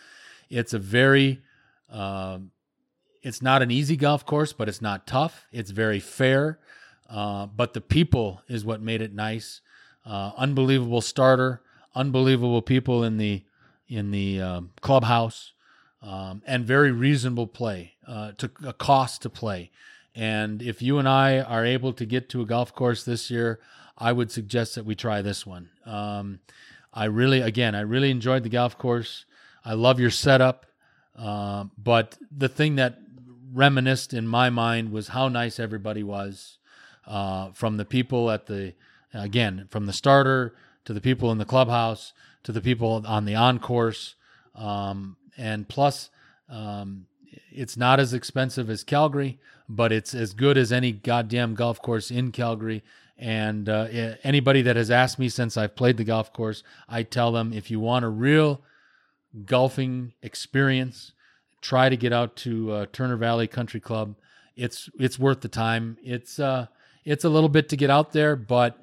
It's 0.49 0.73
a 0.73 0.79
very, 0.79 1.43
uh, 1.91 2.39
it's 3.23 3.43
not 3.43 3.63
an 3.63 3.71
easy 3.71 3.97
golf 3.97 4.25
course, 4.27 4.53
but 4.53 4.69
it's 4.69 4.83
not 4.83 5.07
tough. 5.07 5.47
It's 5.53 5.71
very 5.71 6.01
fair. 6.01 6.59
Uh, 7.09 7.47
but 7.47 7.73
the 7.73 7.81
people 7.81 8.43
is 8.49 8.65
what 8.65 8.81
made 8.81 9.01
it 9.01 9.13
nice. 9.13 9.61
Uh, 10.07 10.33
unbelievable 10.37 11.01
starter, 11.01 11.63
unbelievable 11.95 12.63
people 12.63 13.05
in 13.05 13.17
the 13.17 13.45
in 13.95 14.11
the 14.11 14.41
um, 14.41 14.71
clubhouse, 14.81 15.53
um, 16.03 16.43
and 16.47 16.67
very 16.67 16.91
reasonable 16.91 17.47
play 17.47 17.95
uh, 18.07 18.33
to 18.33 18.51
a 18.67 18.73
cost 18.73 19.23
to 19.23 19.31
play. 19.31 19.71
And 20.15 20.61
if 20.61 20.83
you 20.83 20.99
and 20.99 21.09
I 21.09 21.41
are 21.41 21.65
able 21.65 21.93
to 21.95 22.05
get 22.05 22.29
to 22.31 22.43
a 22.43 22.47
golf 22.47 22.75
course 22.75 23.05
this 23.05 23.31
year, 23.31 23.61
I 23.97 24.13
would 24.13 24.31
suggest 24.31 24.75
that 24.75 24.85
we 24.85 24.95
try 24.95 25.23
this 25.23 25.47
one. 25.47 25.71
Um, 25.87 26.41
I 26.93 27.05
really, 27.05 27.41
again, 27.41 27.75
I 27.75 27.81
really 27.81 28.11
enjoyed 28.11 28.43
the 28.43 28.49
golf 28.49 28.77
course. 28.77 29.25
I 29.65 29.75
love 29.75 30.01
your 30.01 30.11
setup. 30.11 30.67
Uh, 31.17 31.67
but 31.79 32.19
the 32.37 32.49
thing 32.49 32.77
that 32.77 32.99
reminisced 33.53 34.13
in 34.13 34.27
my 34.27 34.51
mind 34.51 34.91
was 34.91 35.09
how 35.09 35.29
nice 35.29 35.61
everybody 35.61 36.03
was 36.03 36.59
uh, 37.07 37.51
from 37.53 37.77
the 37.77 37.85
people 37.85 38.31
at 38.31 38.47
the, 38.47 38.75
again, 39.13 39.67
from 39.71 39.87
the 39.87 39.93
starter 39.93 40.55
to 40.85 40.93
the 40.93 41.01
people 41.01 41.31
in 41.31 41.39
the 41.39 41.45
clubhouse 41.45 42.13
to 42.45 42.53
the 42.53 42.61
people 42.61 43.03
on 43.07 43.25
the 43.25 43.35
on 43.35 43.59
course. 43.59 44.15
Um, 44.55 45.17
and 45.37 45.69
plus, 45.69 46.11
um, 46.49 47.07
it's 47.51 47.77
not 47.77 47.99
as 47.99 48.15
expensive 48.15 48.71
as 48.71 48.85
Calgary, 48.85 49.39
but 49.69 49.93
it's 49.93 50.15
as 50.15 50.33
good 50.33 50.57
as 50.57 50.73
any 50.73 50.93
goddamn 50.93 51.55
golf 51.55 51.83
course 51.83 52.11
in 52.11 52.31
Calgary. 52.31 52.83
And 53.17 53.69
uh, 53.69 53.87
anybody 54.23 54.63
that 54.63 54.77
has 54.77 54.91
asked 54.91 55.19
me 55.19 55.29
since 55.29 55.57
I've 55.57 55.77
played 55.77 55.97
the 55.97 56.05
golf 56.05 56.33
course, 56.33 56.63
I 56.89 57.03
tell 57.03 57.33
them 57.33 57.53
if 57.53 57.71
you 57.71 57.81
want 57.81 58.05
a 58.05 58.09
real 58.09 58.63
golfing 59.47 60.13
experience, 60.23 61.13
try 61.61 61.89
to 61.89 61.97
get 61.97 62.13
out 62.13 62.37
to 62.37 62.73
uh, 62.73 62.87
Turner 62.93 63.17
Valley 63.17 63.47
Country 63.47 63.81
Club. 63.81 64.17
It's 64.57 64.89
it's 64.99 65.19
worth 65.19 65.41
the 65.41 65.49
time. 65.49 65.97
It's 66.03 66.39
uh 66.39 66.67
it's 67.05 67.25
a 67.25 67.29
little 67.29 67.49
bit 67.49 67.69
to 67.71 67.77
get 67.77 67.91
out 67.91 68.13
there, 68.13 68.37
but 68.37 68.79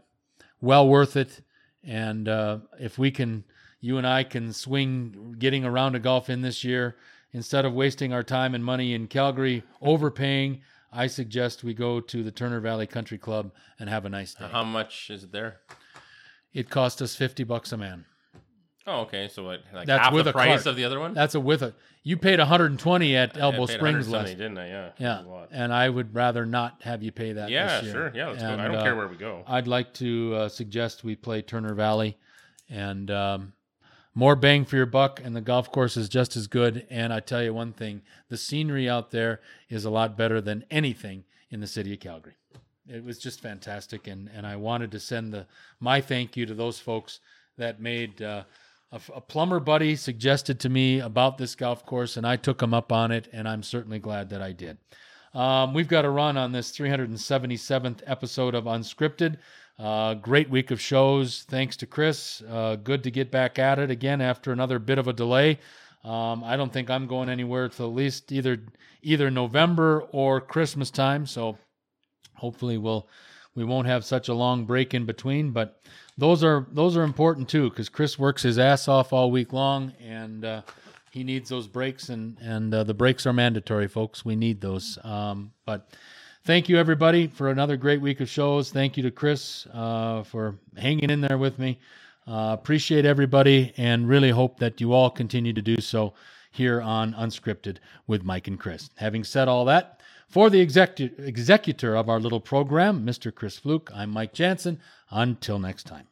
well 0.62 0.88
worth 0.88 1.16
it. 1.16 1.42
And 1.84 2.30
uh, 2.30 2.60
if 2.80 2.98
we 3.00 3.10
can, 3.10 3.44
you 3.82 3.98
and 3.98 4.08
I 4.08 4.24
can 4.24 4.54
swing 4.54 5.36
getting 5.38 5.66
around 5.66 5.94
to 5.94 6.00
golf 6.00 6.30
in 6.30 6.42
this 6.42 6.64
year 6.64 6.96
instead 7.34 7.66
of 7.66 7.74
wasting 7.74 8.14
our 8.14 8.24
time 8.24 8.56
and 8.56 8.64
money 8.64 8.94
in 8.94 9.08
Calgary 9.08 9.64
overpaying, 9.82 10.62
I 10.94 11.08
suggest 11.08 11.64
we 11.64 11.74
go 11.74 12.00
to 12.00 12.24
the 12.24 12.32
Turner 12.32 12.60
Valley 12.60 12.88
Country 12.88 13.18
Club 13.18 13.52
and 13.80 13.90
have 13.90 14.06
a 14.06 14.10
nice 14.10 14.34
day. 14.34 14.48
How 14.52 14.64
much 14.64 15.10
is 15.10 15.24
it 15.24 15.32
there? 15.32 15.62
It 16.54 16.70
cost 16.70 17.02
us 17.02 17.16
fifty 17.16 17.44
bucks 17.44 17.72
a 17.72 17.78
man. 17.78 18.06
Oh, 18.88 19.02
okay. 19.02 19.28
So 19.28 19.44
what? 19.44 19.62
Like 19.74 19.88
That's 19.88 20.06
half 20.06 20.14
with 20.14 20.26
the 20.26 20.34
price 20.34 20.64
cart. 20.64 20.66
of 20.66 20.76
the 20.76 20.86
other 20.86 21.00
one. 21.00 21.14
That's 21.14 21.36
a 21.36 21.40
with 21.40 21.62
it. 21.64 21.76
You 22.04 22.18
paid 22.18 22.40
120 22.40 23.16
at 23.16 23.38
Elbow 23.38 23.68
Springs 23.68 24.10
last, 24.10 24.30
didn't 24.30 24.58
I? 24.58 24.68
Yeah. 24.68 24.90
Yeah. 24.98 25.46
And 25.52 25.72
I 25.72 25.88
would 25.88 26.16
rather 26.16 26.48
not 26.48 26.82
have 26.82 27.04
you 27.04 27.12
pay 27.12 27.34
that. 27.34 27.52
Yeah, 27.52 27.82
sure. 27.84 28.12
Yeah, 28.16 28.30
let's 28.30 28.42
and, 28.42 28.58
go. 28.58 28.64
I 28.64 28.68
don't 28.68 28.78
uh, 28.78 28.84
care 28.84 28.96
where 28.96 29.08
we 29.08 29.18
go. 29.18 29.44
I'd 29.46 29.68
like 29.68 29.94
to 29.96 30.34
uh, 30.36 30.50
suggest 30.50 31.04
we 31.04 31.16
play 31.16 31.44
Turner 31.44 31.76
Valley, 31.76 32.18
and 32.70 33.12
um, 33.12 33.54
more 34.14 34.36
bang 34.36 34.66
for 34.66 34.76
your 34.76 34.86
buck, 34.86 35.22
and 35.24 35.36
the 35.36 35.42
golf 35.42 35.72
course 35.72 35.96
is 35.96 36.10
just 36.10 36.36
as 36.36 36.48
good. 36.48 36.86
And 36.90 37.14
I 37.14 37.20
tell 37.20 37.44
you 37.44 37.54
one 37.54 37.74
thing 37.74 38.02
the 38.30 38.38
scenery 38.38 38.90
out 38.90 39.12
there 39.12 39.42
is 39.70 39.86
a 39.86 39.90
lot 39.90 40.18
better 40.18 40.42
than 40.42 40.66
anything 40.70 41.24
in 41.50 41.60
the 41.60 41.68
city 41.68 41.94
of 41.94 42.00
Calgary. 42.00 42.36
It 42.88 43.04
was 43.04 43.20
just 43.20 43.40
fantastic, 43.40 44.08
and, 44.08 44.30
and 44.34 44.46
I 44.46 44.56
wanted 44.56 44.92
to 44.92 45.00
send 45.00 45.34
the 45.34 45.46
my 45.80 46.02
thank 46.02 46.36
you 46.36 46.46
to 46.46 46.54
those 46.54 46.80
folks 46.80 47.20
that 47.58 47.80
made 47.80 48.22
uh, 48.22 48.44
a, 48.92 49.00
a, 49.16 49.22
plumber 49.22 49.60
buddy 49.60 49.96
suggested 49.96 50.60
to 50.60 50.70
me 50.70 51.00
about 51.00 51.38
this 51.38 51.56
golf 51.56 51.86
course, 51.86 52.18
and 52.18 52.26
I 52.26 52.36
took 52.36 52.62
him 52.62 52.74
up 52.74 52.92
on 52.92 53.12
it, 53.12 53.30
and 53.32 53.48
I'm 53.48 53.64
certainly 53.64 54.00
glad 54.00 54.30
that 54.30 54.42
I 54.42 54.52
did. 54.52 54.78
Um, 55.34 55.74
we've 55.74 55.88
got 55.88 56.04
a 56.04 56.10
run 56.10 56.38
on 56.38 56.52
this 56.52 56.72
377th 56.72 58.02
episode 58.06 58.54
of 58.54 58.66
Unscripted. 58.66 59.38
Uh, 59.80 60.14
great 60.14 60.50
week 60.50 60.72
of 60.72 60.80
shows. 60.80 61.44
Thanks 61.50 61.76
to 61.78 61.88
Chris. 61.88 62.42
Uh, 62.48 62.76
good 62.76 63.04
to 63.04 63.12
get 63.12 63.32
back 63.32 63.58
at 63.58 63.80
it 63.80 63.90
again 63.90 64.22
after 64.22 64.52
another 64.52 64.80
bit 64.80 65.00
of 65.00 65.08
a 65.08 65.14
delay. 65.14 65.60
Um, 66.04 66.44
I 66.44 66.58
don't 66.58 66.72
think 66.72 66.90
I'm 66.90 67.08
going 67.08 67.30
anywhere 67.30 67.70
till 67.70 67.88
at 67.88 67.94
least 67.96 68.32
either 68.32 68.64
either 69.02 69.32
November 69.32 70.02
or 70.12 70.42
Christmas 70.42 70.92
time. 70.92 71.26
So 71.26 71.58
hopefully 72.36 72.78
we'll 72.78 73.08
we 73.56 73.64
won't 73.64 73.88
have 73.88 74.06
such 74.06 74.28
a 74.30 74.34
long 74.34 74.66
break 74.66 74.94
in 74.94 75.06
between. 75.06 75.52
But 75.52 75.82
those 76.18 76.44
are 76.44 76.68
those 76.72 76.98
are 76.98 77.04
important 77.04 77.50
too 77.50 77.70
because 77.70 77.90
Chris 77.90 78.18
works 78.18 78.44
his 78.44 78.60
ass 78.60 78.88
off 78.88 79.14
all 79.14 79.32
week 79.32 79.54
long 79.54 79.94
and 80.00 80.46
uh, 80.46 80.62
he 81.12 81.24
needs 81.24 81.50
those 81.50 81.68
breaks 81.68 82.10
and 82.10 82.38
and 82.42 82.74
uh, 82.74 82.84
the 82.84 82.94
breaks 82.94 83.26
are 83.26 83.34
mandatory, 83.34 83.88
folks. 83.88 84.26
We 84.26 84.36
need 84.36 84.62
those. 84.62 84.98
Um, 85.04 85.52
but 85.66 85.90
thank 86.44 86.70
you 86.70 86.78
everybody 86.78 87.28
for 87.28 87.50
another 87.50 87.78
great 87.78 88.02
week 88.02 88.20
of 88.20 88.30
shows. 88.30 88.72
Thank 88.72 88.98
you 88.98 89.04
to 89.04 89.12
Chris 89.12 89.68
uh, 89.74 90.24
for 90.24 90.56
hanging 90.78 91.10
in 91.10 91.22
there 91.22 91.38
with 91.38 91.60
me. 91.60 91.80
Uh, 92.28 92.56
appreciate 92.60 93.06
everybody 93.06 93.74
and 93.78 94.08
really 94.08 94.30
hope 94.30 94.60
that 94.60 94.80
you 94.80 94.94
all 94.94 95.10
continue 95.10 95.54
to 95.54 95.62
do 95.62 95.82
so 95.82 96.14
here 96.52 96.82
on 96.82 97.14
Unscripted 97.14 97.78
with 98.08 98.24
Mike 98.24 98.48
and 98.48 98.60
Chris. 98.60 98.90
Having 98.96 99.24
said 99.24 99.48
all 99.48 99.66
that, 99.66 100.02
for 100.28 100.50
the 100.50 100.66
execu- 100.66 101.18
executor 101.20 101.96
of 101.96 102.10
our 102.10 102.20
little 102.20 102.40
program, 102.40 103.06
Mr. 103.06 103.34
Chris 103.34 103.58
Fluke, 103.58 103.92
I'm 103.94 104.10
Mike 104.12 104.34
Jansen. 104.34 104.80
Until 105.10 105.60
next 105.60 105.88
time. 105.88 106.08